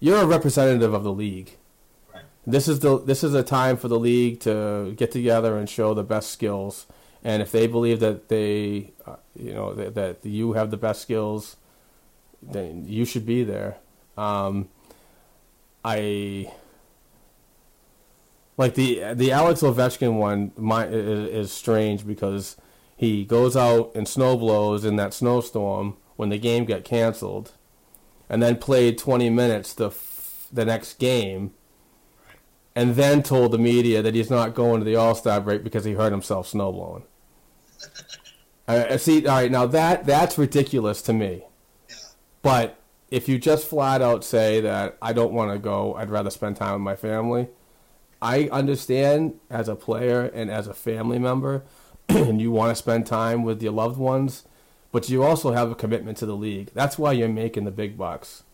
you're 0.00 0.22
a 0.22 0.26
representative 0.26 0.94
of 0.94 1.02
the 1.02 1.12
league. 1.12 1.56
This 2.46 2.68
is 2.68 2.80
the 2.80 2.98
this 2.98 3.24
is 3.24 3.34
a 3.34 3.42
time 3.42 3.76
for 3.76 3.88
the 3.88 3.98
league 3.98 4.40
to 4.40 4.94
get 4.96 5.10
together 5.10 5.56
and 5.56 5.68
show 5.68 5.94
the 5.94 6.02
best 6.02 6.30
skills. 6.30 6.86
And 7.22 7.40
if 7.40 7.50
they 7.52 7.66
believe 7.66 8.00
that 8.00 8.28
they, 8.28 8.92
uh, 9.06 9.16
you 9.34 9.54
know, 9.54 9.72
that, 9.72 9.94
that 9.94 10.18
you 10.26 10.52
have 10.52 10.70
the 10.70 10.76
best 10.76 11.00
skills, 11.00 11.56
then 12.42 12.84
you 12.86 13.06
should 13.06 13.24
be 13.24 13.44
there. 13.44 13.78
Um, 14.18 14.68
I 15.82 16.52
like 18.56 18.74
the 18.74 19.14
the 19.14 19.32
Alex 19.32 19.62
Ovechkin 19.62 20.14
one. 20.18 20.52
My 20.56 20.86
is, 20.86 21.28
is 21.30 21.52
strange 21.52 22.06
because 22.06 22.56
he 22.96 23.24
goes 23.24 23.56
out 23.56 23.90
and 23.94 24.06
snow 24.06 24.36
blows 24.36 24.84
in 24.84 24.96
that 24.96 25.14
snowstorm 25.14 25.96
when 26.16 26.28
the 26.28 26.38
game 26.38 26.64
got 26.64 26.84
canceled, 26.84 27.52
and 28.28 28.42
then 28.42 28.56
played 28.56 28.98
20 28.98 29.30
minutes 29.30 29.74
the 29.74 29.88
f- 29.88 30.46
the 30.52 30.64
next 30.64 30.98
game, 30.98 31.52
and 32.76 32.94
then 32.96 33.22
told 33.22 33.52
the 33.52 33.58
media 33.58 34.02
that 34.02 34.14
he's 34.14 34.30
not 34.30 34.54
going 34.54 34.80
to 34.80 34.84
the 34.84 34.96
All 34.96 35.14
Star 35.14 35.40
break 35.40 35.62
because 35.64 35.84
he 35.84 35.92
hurt 35.92 36.12
himself 36.12 36.48
snow 36.48 36.72
blowing. 36.72 37.04
I, 38.68 38.86
I 38.94 38.96
see. 38.96 39.26
All 39.26 39.36
right, 39.36 39.50
now 39.50 39.66
that 39.66 40.06
that's 40.06 40.38
ridiculous 40.38 41.02
to 41.02 41.12
me. 41.12 41.44
But 42.42 42.76
if 43.10 43.28
you 43.28 43.38
just 43.38 43.66
flat 43.66 44.02
out 44.02 44.24
say 44.24 44.60
that 44.60 44.96
I 45.00 45.12
don't 45.12 45.32
want 45.32 45.52
to 45.52 45.58
go, 45.58 45.94
I'd 45.94 46.10
rather 46.10 46.30
spend 46.30 46.56
time 46.56 46.72
with 46.72 46.82
my 46.82 46.96
family. 46.96 47.48
I 48.20 48.48
understand 48.50 49.38
as 49.50 49.68
a 49.68 49.74
player 49.76 50.22
and 50.22 50.50
as 50.50 50.66
a 50.66 50.72
family 50.74 51.18
member, 51.18 51.62
and 52.08 52.40
you 52.40 52.50
want 52.50 52.70
to 52.70 52.74
spend 52.74 53.06
time 53.06 53.42
with 53.42 53.62
your 53.62 53.72
loved 53.72 53.98
ones, 53.98 54.44
but 54.92 55.10
you 55.10 55.22
also 55.22 55.52
have 55.52 55.70
a 55.70 55.74
commitment 55.74 56.16
to 56.18 56.26
the 56.26 56.36
league. 56.36 56.70
That's 56.74 56.96
why 56.98 57.12
you're 57.12 57.28
making 57.28 57.64
the 57.64 57.70
big 57.70 57.98
bucks. 57.98 58.44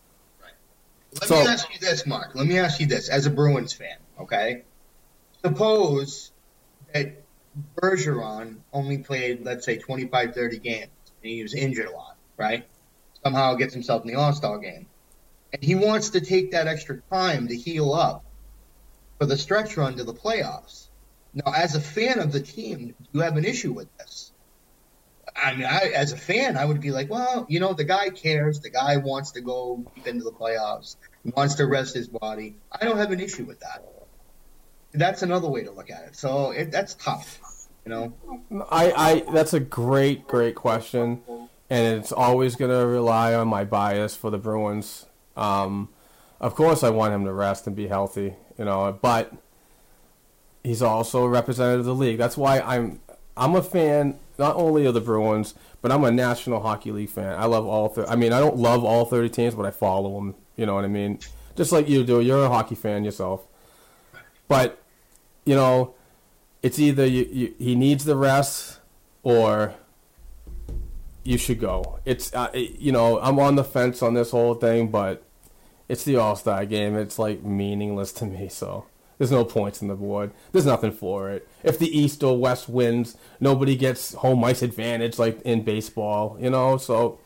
Let 1.21 1.23
So- 1.29 1.35
me 1.43 1.47
ask 1.47 1.73
you 1.73 1.79
this, 1.79 2.05
Mark. 2.05 2.35
Let 2.35 2.47
me 2.47 2.57
ask 2.59 2.79
you 2.81 2.85
this, 2.85 3.07
as 3.09 3.25
a 3.25 3.29
Bruins 3.29 3.71
fan, 3.73 3.95
okay? 4.21 4.63
Suppose 5.43 6.31
that 6.93 7.23
Bergeron 7.75 8.57
only 8.71 8.99
played, 8.99 9.43
let's 9.43 9.65
say, 9.65 9.77
25, 9.77 10.33
30 10.33 10.59
games, 10.59 10.89
and 11.21 11.31
he 11.31 11.43
was 11.43 11.53
injured 11.53 11.87
a 11.87 11.91
lot, 11.91 12.15
right? 12.37 12.65
Somehow 13.23 13.55
gets 13.55 13.73
himself 13.73 14.03
in 14.03 14.07
the 14.09 14.15
All 14.15 14.33
Star 14.33 14.57
game. 14.59 14.87
And 15.53 15.63
he 15.63 15.75
wants 15.75 16.11
to 16.11 16.21
take 16.21 16.51
that 16.51 16.67
extra 16.67 17.01
time 17.11 17.47
to 17.49 17.55
heal 17.55 17.93
up 17.93 18.23
for 19.19 19.25
the 19.25 19.37
stretch 19.37 19.75
run 19.77 19.97
to 19.97 20.03
the 20.03 20.13
playoffs. 20.13 20.87
Now, 21.33 21.53
as 21.53 21.75
a 21.75 21.81
fan 21.81 22.19
of 22.19 22.31
the 22.31 22.39
team, 22.39 22.87
do 22.87 23.09
you 23.13 23.19
have 23.21 23.37
an 23.37 23.45
issue 23.45 23.71
with 23.71 23.95
this? 23.97 24.31
I 25.35 25.53
mean, 25.55 25.65
I, 25.65 25.91
as 25.95 26.11
a 26.11 26.17
fan, 26.17 26.57
I 26.57 26.65
would 26.65 26.81
be 26.81 26.91
like, 26.91 27.09
well, 27.09 27.45
you 27.49 27.59
know, 27.59 27.73
the 27.73 27.83
guy 27.83 28.09
cares. 28.09 28.59
The 28.59 28.69
guy 28.69 28.97
wants 28.97 29.31
to 29.31 29.41
go 29.41 29.85
deep 29.95 30.07
into 30.07 30.23
the 30.23 30.31
playoffs. 30.31 30.97
Wants 31.35 31.55
to 31.55 31.65
rest 31.65 31.95
his 31.95 32.07
body. 32.07 32.55
I 32.71 32.85
don't 32.85 32.97
have 32.97 33.11
an 33.11 33.19
issue 33.19 33.45
with 33.45 33.59
that. 33.61 33.85
That's 34.93 35.21
another 35.21 35.49
way 35.49 35.63
to 35.63 35.71
look 35.71 35.89
at 35.89 36.03
it. 36.03 36.15
So 36.15 36.51
it, 36.51 36.71
that's 36.71 36.93
tough, 36.95 37.39
you 37.85 37.89
know. 37.89 38.13
I, 38.69 38.91
I 38.91 39.31
that's 39.33 39.53
a 39.53 39.59
great, 39.59 40.27
great 40.27 40.55
question, 40.55 41.21
and 41.69 41.97
it's 41.97 42.11
always 42.11 42.55
going 42.55 42.71
to 42.71 42.85
rely 42.85 43.33
on 43.33 43.47
my 43.47 43.63
bias 43.63 44.15
for 44.15 44.29
the 44.29 44.37
Bruins. 44.37 45.05
Um, 45.37 45.89
of 46.39 46.55
course, 46.55 46.83
I 46.83 46.89
want 46.89 47.13
him 47.13 47.25
to 47.25 47.33
rest 47.33 47.67
and 47.67 47.75
be 47.75 47.87
healthy, 47.87 48.35
you 48.57 48.65
know, 48.65 48.97
but 49.01 49.31
he's 50.63 50.81
also 50.81 51.23
a 51.23 51.29
representative 51.29 51.81
of 51.81 51.85
the 51.85 51.95
league. 51.95 52.17
That's 52.17 52.37
why 52.37 52.59
I'm 52.59 52.99
I'm 53.37 53.55
a 53.55 53.63
fan 53.63 54.19
not 54.37 54.55
only 54.55 54.85
of 54.85 54.93
the 54.93 55.01
Bruins, 55.01 55.53
but 55.81 55.91
I'm 55.91 56.03
a 56.03 56.11
National 56.11 56.61
Hockey 56.61 56.91
League 56.91 57.09
fan. 57.09 57.37
I 57.39 57.45
love 57.45 57.65
all. 57.65 57.89
Thir- 57.89 58.07
I 58.07 58.15
mean, 58.15 58.33
I 58.33 58.39
don't 58.39 58.57
love 58.57 58.83
all 58.83 59.05
30 59.05 59.29
teams, 59.29 59.55
but 59.55 59.65
I 59.65 59.71
follow 59.71 60.15
them. 60.15 60.35
You 60.55 60.65
know 60.65 60.75
what 60.75 60.83
I 60.83 60.89
mean? 60.89 61.19
Just 61.55 61.71
like 61.71 61.87
you 61.87 62.03
do. 62.03 62.21
You're 62.21 62.45
a 62.45 62.49
hockey 62.49 62.75
fan 62.75 63.03
yourself, 63.03 63.45
but 64.47 64.80
you 65.45 65.55
know, 65.55 65.95
it's 66.61 66.79
either 66.79 67.05
you, 67.05 67.27
you, 67.31 67.53
he 67.57 67.75
needs 67.75 68.05
the 68.05 68.15
rest 68.15 68.79
or 69.23 69.73
you 71.23 71.37
should 71.37 71.59
go. 71.59 71.99
It's 72.05 72.33
uh, 72.33 72.49
you 72.53 72.91
know 72.91 73.19
I'm 73.19 73.39
on 73.39 73.55
the 73.55 73.63
fence 73.63 74.01
on 74.01 74.13
this 74.13 74.31
whole 74.31 74.55
thing, 74.55 74.89
but 74.89 75.23
it's 75.87 76.03
the 76.03 76.15
All 76.17 76.35
Star 76.35 76.65
game. 76.65 76.95
It's 76.95 77.19
like 77.19 77.43
meaningless 77.43 78.11
to 78.13 78.25
me. 78.25 78.49
So 78.49 78.85
there's 79.17 79.31
no 79.31 79.45
points 79.45 79.81
in 79.81 79.87
the 79.87 79.95
board. 79.95 80.31
There's 80.51 80.65
nothing 80.65 80.91
for 80.91 81.29
it. 81.29 81.47
If 81.63 81.77
the 81.77 81.95
East 81.95 82.23
or 82.23 82.37
West 82.37 82.69
wins, 82.69 83.17
nobody 83.39 83.75
gets 83.75 84.13
home 84.15 84.43
ice 84.43 84.61
advantage 84.61 85.19
like 85.19 85.41
in 85.41 85.63
baseball. 85.63 86.37
You 86.39 86.49
know, 86.49 86.77
so 86.77 87.19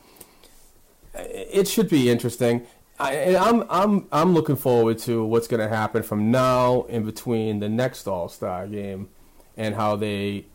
it 1.13 1.67
should 1.67 1.89
be 1.89 2.09
interesting. 2.09 2.65
I, 2.99 3.13
and 3.13 3.37
I'm 3.37 3.63
I'm 3.69 4.07
I'm 4.11 4.33
looking 4.33 4.55
forward 4.55 4.99
to 4.99 5.25
what's 5.25 5.47
going 5.47 5.59
to 5.59 5.67
happen 5.67 6.03
from 6.03 6.31
now 6.31 6.83
in 6.83 7.03
between 7.03 7.59
the 7.59 7.69
next 7.69 8.07
All 8.07 8.29
Star 8.29 8.67
game, 8.67 9.09
and 9.57 9.75
how 9.75 9.95
they. 9.95 10.45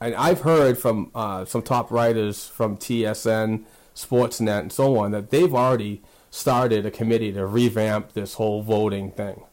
And 0.00 0.14
I've 0.14 0.42
heard 0.42 0.76
from 0.76 1.10
uh, 1.14 1.46
some 1.46 1.62
top 1.62 1.90
writers 1.90 2.46
from 2.46 2.76
TSN, 2.76 3.64
Sportsnet, 3.94 4.60
and 4.60 4.72
so 4.72 4.98
on 4.98 5.12
that 5.12 5.30
they've 5.30 5.54
already 5.54 6.02
started 6.30 6.84
a 6.84 6.90
committee 6.90 7.32
to 7.32 7.46
revamp 7.46 8.12
this 8.12 8.34
whole 8.34 8.62
voting 8.62 9.12
thing. 9.12 9.44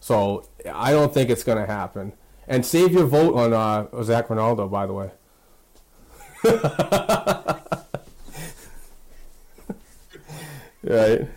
So 0.00 0.46
I 0.70 0.92
don't 0.92 1.14
think 1.14 1.30
it's 1.30 1.44
going 1.44 1.58
to 1.58 1.66
happen. 1.66 2.12
And 2.46 2.66
save 2.66 2.92
your 2.92 3.06
vote 3.06 3.34
on 3.36 3.52
uh, 3.52 4.02
Zach 4.02 4.28
Rinaldo, 4.28 4.68
by 4.68 4.86
the 4.86 4.92
way. 4.92 5.10
right. 10.82 11.28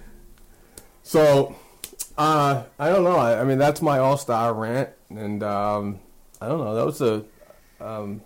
So, 1.11 1.53
uh, 2.17 2.63
I 2.79 2.87
don't 2.89 3.03
know. 3.03 3.17
I, 3.17 3.41
I 3.41 3.43
mean, 3.43 3.57
that's 3.57 3.81
my 3.81 3.97
All 3.99 4.15
Star 4.15 4.53
rant, 4.53 4.91
and 5.09 5.43
um, 5.43 5.99
I 6.39 6.47
don't 6.47 6.59
know. 6.59 6.73
That 6.73 6.85
was 6.85 7.01
a. 7.01 7.25
Um, 7.81 8.21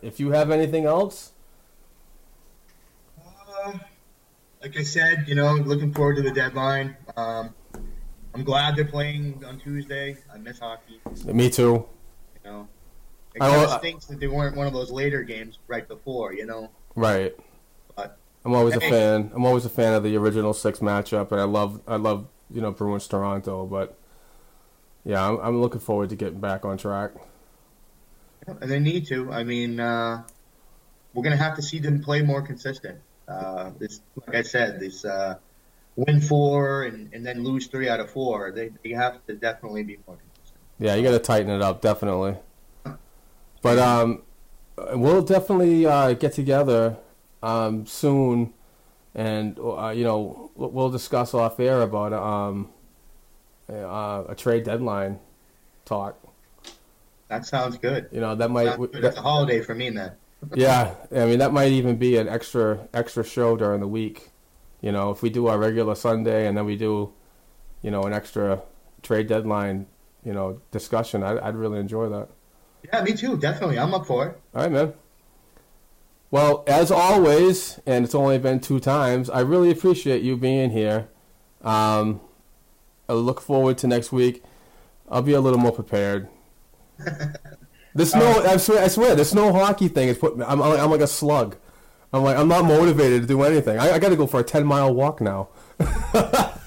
if 0.00 0.18
you 0.18 0.30
have 0.30 0.50
anything 0.50 0.86
else, 0.86 1.32
Uh, 3.22 3.74
like 4.62 4.78
I 4.78 4.82
said, 4.82 5.24
you 5.26 5.34
know, 5.34 5.52
looking 5.56 5.92
forward 5.92 6.16
to 6.16 6.22
the 6.22 6.30
deadline. 6.30 6.96
Um, 7.18 7.54
I'm 8.32 8.44
glad 8.44 8.76
they're 8.76 8.86
playing 8.86 9.44
on 9.44 9.60
Tuesday. 9.60 10.16
I 10.32 10.38
miss 10.38 10.58
hockey. 10.58 11.02
me 11.26 11.50
too. 11.50 11.84
You 12.44 12.50
know, 12.50 12.68
it 13.34 13.42
I 13.42 13.50
kind 13.50 13.62
of 13.70 13.78
stinks 13.78 14.06
that 14.06 14.20
they 14.20 14.28
weren't 14.28 14.56
one 14.56 14.66
of 14.66 14.72
those 14.72 14.90
later 14.90 15.22
games 15.22 15.58
right 15.68 15.86
before. 15.86 16.32
You 16.32 16.46
know, 16.46 16.70
Right. 16.94 17.36
but 17.94 18.16
I'm 18.44 18.54
always 18.54 18.74
a 18.74 18.80
fan. 18.80 19.30
I'm 19.34 19.44
always 19.44 19.64
a 19.64 19.68
fan 19.70 19.94
of 19.94 20.02
the 20.02 20.16
original 20.16 20.52
six 20.52 20.80
matchup, 20.80 21.30
and 21.32 21.40
I 21.40 21.44
love 21.44 21.80
I 21.86 21.96
love 21.96 22.26
you 22.50 22.60
know 22.60 22.72
Bruins 22.72 23.06
Toronto, 23.06 23.66
but 23.66 23.96
yeah, 25.04 25.26
I'm, 25.26 25.38
I'm 25.38 25.60
looking 25.60 25.80
forward 25.80 26.10
to 26.10 26.16
getting 26.16 26.40
back 26.40 26.64
on 26.64 26.76
track. 26.76 27.12
and 28.46 28.70
they 28.70 28.80
need 28.80 29.06
to. 29.08 29.32
I 29.32 29.44
mean, 29.44 29.78
uh, 29.78 30.24
we're 31.14 31.22
gonna 31.22 31.36
have 31.36 31.56
to 31.56 31.62
see 31.62 31.78
them 31.78 32.02
play 32.02 32.22
more 32.22 32.42
consistent. 32.42 32.98
Uh, 33.28 33.70
this, 33.78 34.00
like 34.26 34.36
I 34.36 34.42
said, 34.42 34.80
this 34.80 35.04
uh, 35.04 35.36
win 35.96 36.20
four 36.20 36.84
and, 36.84 37.12
and 37.12 37.24
then 37.24 37.44
lose 37.44 37.66
three 37.66 37.88
out 37.88 38.00
of 38.00 38.10
four. 38.10 38.50
They, 38.50 38.70
they 38.82 38.90
have 38.90 39.24
to 39.26 39.34
definitely 39.34 39.84
be 39.84 39.98
more 40.06 40.16
consistent. 40.16 40.60
Yeah, 40.78 40.96
you 40.96 41.02
got 41.02 41.12
to 41.12 41.18
tighten 41.18 41.50
it 41.50 41.62
up, 41.62 41.80
definitely. 41.80 42.36
But 43.62 43.78
um, 43.78 44.22
we'll 44.94 45.22
definitely 45.22 45.86
uh, 45.86 46.14
get 46.14 46.32
together 46.32 46.96
um, 47.42 47.86
soon, 47.86 48.52
and 49.14 49.58
uh, 49.58 49.92
you 49.94 50.04
know 50.04 50.50
we'll 50.54 50.90
discuss 50.90 51.34
off 51.34 51.58
air 51.60 51.82
about 51.82 52.12
um, 52.12 52.70
uh, 53.68 54.24
a 54.28 54.34
trade 54.34 54.64
deadline 54.64 55.18
talk. 55.84 56.18
That 57.28 57.46
sounds 57.46 57.78
good. 57.78 58.08
You 58.12 58.20
know 58.20 58.34
that 58.34 58.50
might 58.50 58.76
good. 58.76 59.04
A 59.04 59.20
holiday 59.20 59.60
for 59.60 59.74
me, 59.74 59.90
man. 59.90 60.12
yeah, 60.54 60.94
I 61.10 61.26
mean 61.26 61.38
that 61.38 61.52
might 61.52 61.72
even 61.72 61.96
be 61.96 62.16
an 62.16 62.28
extra 62.28 62.88
extra 62.92 63.24
show 63.24 63.56
during 63.56 63.80
the 63.80 63.88
week. 63.88 64.30
You 64.80 64.92
know, 64.92 65.10
if 65.10 65.22
we 65.22 65.30
do 65.30 65.46
our 65.46 65.58
regular 65.58 65.94
Sunday 65.94 66.46
and 66.46 66.56
then 66.56 66.64
we 66.64 66.76
do, 66.76 67.12
you 67.82 67.90
know, 67.90 68.02
an 68.02 68.12
extra 68.12 68.60
trade 69.02 69.28
deadline, 69.28 69.86
you 70.24 70.32
know, 70.32 70.60
discussion, 70.72 71.22
I'd, 71.22 71.38
I'd 71.38 71.54
really 71.54 71.78
enjoy 71.78 72.08
that. 72.08 72.28
Yeah, 72.84 73.02
me 73.04 73.14
too. 73.14 73.36
Definitely, 73.38 73.78
I'm 73.78 73.94
up 73.94 74.06
for 74.06 74.26
it. 74.26 74.40
All 74.54 74.62
right, 74.62 74.72
man. 74.72 74.92
Well, 76.32 76.64
as 76.66 76.90
always, 76.90 77.78
and 77.84 78.06
it's 78.06 78.14
only 78.14 78.38
been 78.38 78.58
two 78.58 78.80
times, 78.80 79.28
I 79.28 79.40
really 79.40 79.70
appreciate 79.70 80.22
you 80.22 80.34
being 80.34 80.70
here. 80.70 81.08
Um, 81.60 82.22
I 83.06 83.12
look 83.12 83.38
forward 83.38 83.76
to 83.78 83.86
next 83.86 84.12
week. 84.12 84.42
I'll 85.10 85.20
be 85.20 85.34
a 85.34 85.40
little 85.40 85.60
more 85.60 85.72
prepared. 85.72 86.28
The 87.94 88.06
snow, 88.06 88.42
I 88.46 88.56
swear, 88.56 88.82
I 88.82 88.88
swear, 88.88 89.14
the 89.14 89.24
snow 89.26 89.52
hockey 89.52 89.86
thing 89.88 90.08
is 90.08 90.16
put. 90.16 90.32
I'm, 90.46 90.62
I'm 90.62 90.90
like 90.90 91.02
a 91.02 91.06
slug. 91.06 91.56
I'm 92.10 92.22
like, 92.22 92.38
I'm 92.38 92.48
not 92.48 92.64
motivated 92.64 93.20
to 93.20 93.28
do 93.28 93.42
anything. 93.42 93.78
I, 93.78 93.90
I 93.92 93.98
got 93.98 94.08
to 94.08 94.16
go 94.16 94.26
for 94.26 94.40
a 94.40 94.42
10 94.42 94.64
mile 94.64 94.94
walk 94.94 95.20
now. 95.20 95.50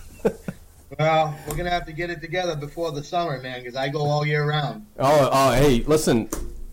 Well, 0.99 1.37
we're 1.47 1.55
gonna 1.55 1.71
have 1.71 1.87
to 1.87 1.91
get 1.91 2.09
it 2.09 2.21
together 2.21 2.55
before 2.55 2.91
the 2.91 3.03
summer, 3.03 3.41
man, 3.41 3.59
because 3.59 3.75
I 3.75 3.89
go 3.89 4.01
all 4.01 4.25
year 4.25 4.47
round. 4.47 4.85
Oh, 4.97 5.29
oh, 5.31 5.51
hey, 5.51 5.83
listen, 5.87 6.29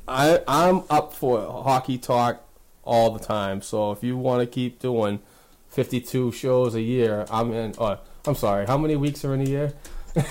I 0.06 0.40
I'm 0.46 0.84
up 0.90 1.12
for 1.12 1.40
hockey 1.40 1.98
talk 1.98 2.44
all 2.84 3.10
the 3.10 3.18
time. 3.24 3.62
So 3.62 3.92
if 3.92 4.02
you 4.02 4.16
want 4.16 4.40
to 4.40 4.46
keep 4.46 4.78
doing 4.78 5.20
52 5.68 6.32
shows 6.32 6.74
a 6.74 6.80
year, 6.82 7.26
I'm 7.30 7.52
in. 7.52 7.74
Oh, 7.78 7.98
I'm 8.26 8.34
sorry. 8.34 8.66
How 8.66 8.76
many 8.78 8.96
weeks 8.96 9.24
are 9.24 9.34
in 9.34 9.40
a 9.40 9.44
year? 9.44 9.72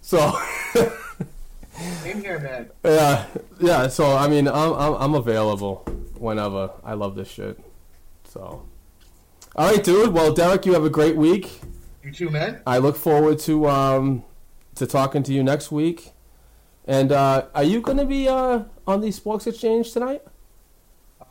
so 0.00 0.32
In 2.04 2.20
here, 2.20 2.38
man. 2.38 2.70
yeah, 2.84 3.26
yeah. 3.60 3.88
So 3.88 4.16
I 4.16 4.28
mean, 4.28 4.48
I'm 4.48 4.72
I'm, 4.74 4.94
I'm 4.94 5.14
available 5.14 5.76
whenever. 6.16 6.70
I 6.84 6.94
love 6.94 7.14
this 7.16 7.28
shit. 7.28 7.58
So, 8.24 8.66
all 9.56 9.70
right, 9.72 9.82
dude. 9.82 10.12
Well, 10.12 10.32
Derek, 10.32 10.66
you 10.66 10.72
have 10.74 10.84
a 10.84 10.90
great 10.90 11.16
week. 11.16 11.60
You 12.04 12.12
too, 12.12 12.30
man. 12.30 12.60
I 12.66 12.78
look 12.78 12.96
forward 12.96 13.38
to 13.40 13.68
um 13.68 14.24
to 14.76 14.86
talking 14.86 15.22
to 15.24 15.32
you 15.32 15.42
next 15.42 15.70
week. 15.72 16.12
And 16.86 17.12
uh, 17.12 17.46
are 17.54 17.64
you 17.64 17.80
going 17.80 17.98
to 17.98 18.04
be 18.04 18.28
uh, 18.28 18.64
on 18.86 19.00
the 19.00 19.10
Sports 19.12 19.46
Exchange 19.46 19.92
tonight? 19.92 20.22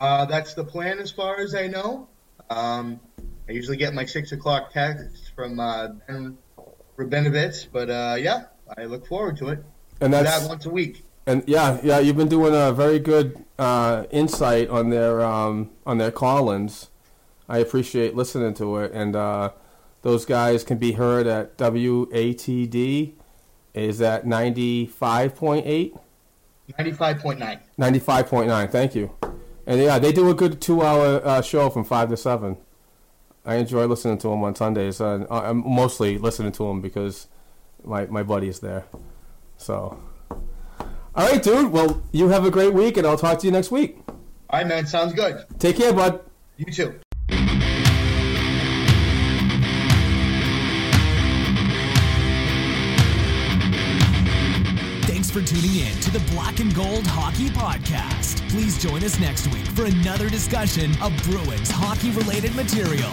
Uh, 0.00 0.24
that's 0.24 0.54
the 0.54 0.64
plan, 0.64 0.98
as 0.98 1.10
far 1.10 1.40
as 1.40 1.54
I 1.54 1.66
know. 1.66 2.08
Um, 2.48 3.00
I 3.48 3.52
usually 3.52 3.76
get 3.76 3.92
my 3.94 4.04
six 4.04 4.32
o'clock 4.32 4.72
text 4.72 5.32
from 5.34 5.60
uh, 5.60 5.88
Ben 6.08 6.38
Rabinovitz, 6.96 7.66
but 7.70 7.90
uh, 7.90 8.16
yeah, 8.18 8.44
I 8.78 8.84
look 8.84 9.06
forward 9.06 9.36
to 9.38 9.48
it. 9.48 9.64
And 10.00 10.12
that's 10.12 10.40
that 10.40 10.48
once 10.48 10.64
a 10.66 10.70
week. 10.70 11.04
and 11.26 11.44
yeah, 11.46 11.78
yeah. 11.82 11.98
You've 11.98 12.16
been 12.16 12.28
doing 12.28 12.54
a 12.54 12.72
very 12.72 12.98
good 12.98 13.44
uh, 13.58 14.04
insight 14.10 14.70
on 14.70 14.90
their 14.90 15.20
um, 15.20 15.70
on 15.84 15.98
their 15.98 16.10
call-ins. 16.10 16.88
I 17.48 17.58
appreciate 17.58 18.14
listening 18.14 18.54
to 18.54 18.78
it, 18.78 18.92
and 18.92 19.14
uh, 19.14 19.50
those 20.02 20.24
guys 20.24 20.64
can 20.64 20.78
be 20.78 20.92
heard 20.92 21.26
at 21.26 21.58
WATD. 21.58 23.12
Is 23.72 24.02
at 24.02 24.26
ninety 24.26 24.86
five 24.86 25.36
point 25.36 25.66
eight. 25.66 25.94
Ninety-five 26.78 27.18
point 27.18 27.38
nine. 27.38 27.60
95.9, 27.78 28.70
thank 28.70 28.94
you. 28.94 29.10
And 29.66 29.80
yeah, 29.80 29.98
they 29.98 30.12
do 30.12 30.30
a 30.30 30.34
good 30.34 30.60
two 30.60 30.82
hour 30.82 31.20
uh, 31.24 31.42
show 31.42 31.68
from 31.70 31.84
5 31.84 32.10
to 32.10 32.16
7. 32.16 32.56
I 33.44 33.56
enjoy 33.56 33.86
listening 33.86 34.18
to 34.18 34.28
them 34.28 34.42
on 34.44 34.54
Sundays. 34.54 35.00
Uh, 35.00 35.26
I'm 35.30 35.68
mostly 35.68 36.18
listening 36.18 36.52
to 36.52 36.68
them 36.68 36.80
because 36.80 37.26
my, 37.84 38.06
my 38.06 38.22
buddy 38.22 38.48
is 38.48 38.60
there. 38.60 38.84
So, 39.56 40.00
all 40.30 41.28
right, 41.28 41.42
dude. 41.42 41.72
Well, 41.72 42.02
you 42.12 42.28
have 42.28 42.44
a 42.44 42.50
great 42.50 42.72
week, 42.72 42.96
and 42.96 43.06
I'll 43.06 43.18
talk 43.18 43.38
to 43.40 43.46
you 43.46 43.52
next 43.52 43.70
week. 43.70 43.98
All 44.08 44.14
right, 44.52 44.66
man. 44.66 44.86
Sounds 44.86 45.12
good. 45.12 45.44
Take 45.58 45.76
care, 45.76 45.92
bud. 45.92 46.20
You 46.56 46.66
too. 46.72 47.00
For 55.32 55.40
tuning 55.40 55.76
in 55.76 56.00
to 56.00 56.10
the 56.10 56.18
Black 56.32 56.58
and 56.58 56.74
Gold 56.74 57.06
Hockey 57.06 57.50
Podcast. 57.50 58.50
Please 58.50 58.76
join 58.82 59.04
us 59.04 59.20
next 59.20 59.46
week 59.52 59.64
for 59.64 59.84
another 59.84 60.28
discussion 60.28 60.90
of 61.00 61.16
Bruins 61.22 61.70
hockey 61.70 62.10
related 62.10 62.52
material. 62.56 63.12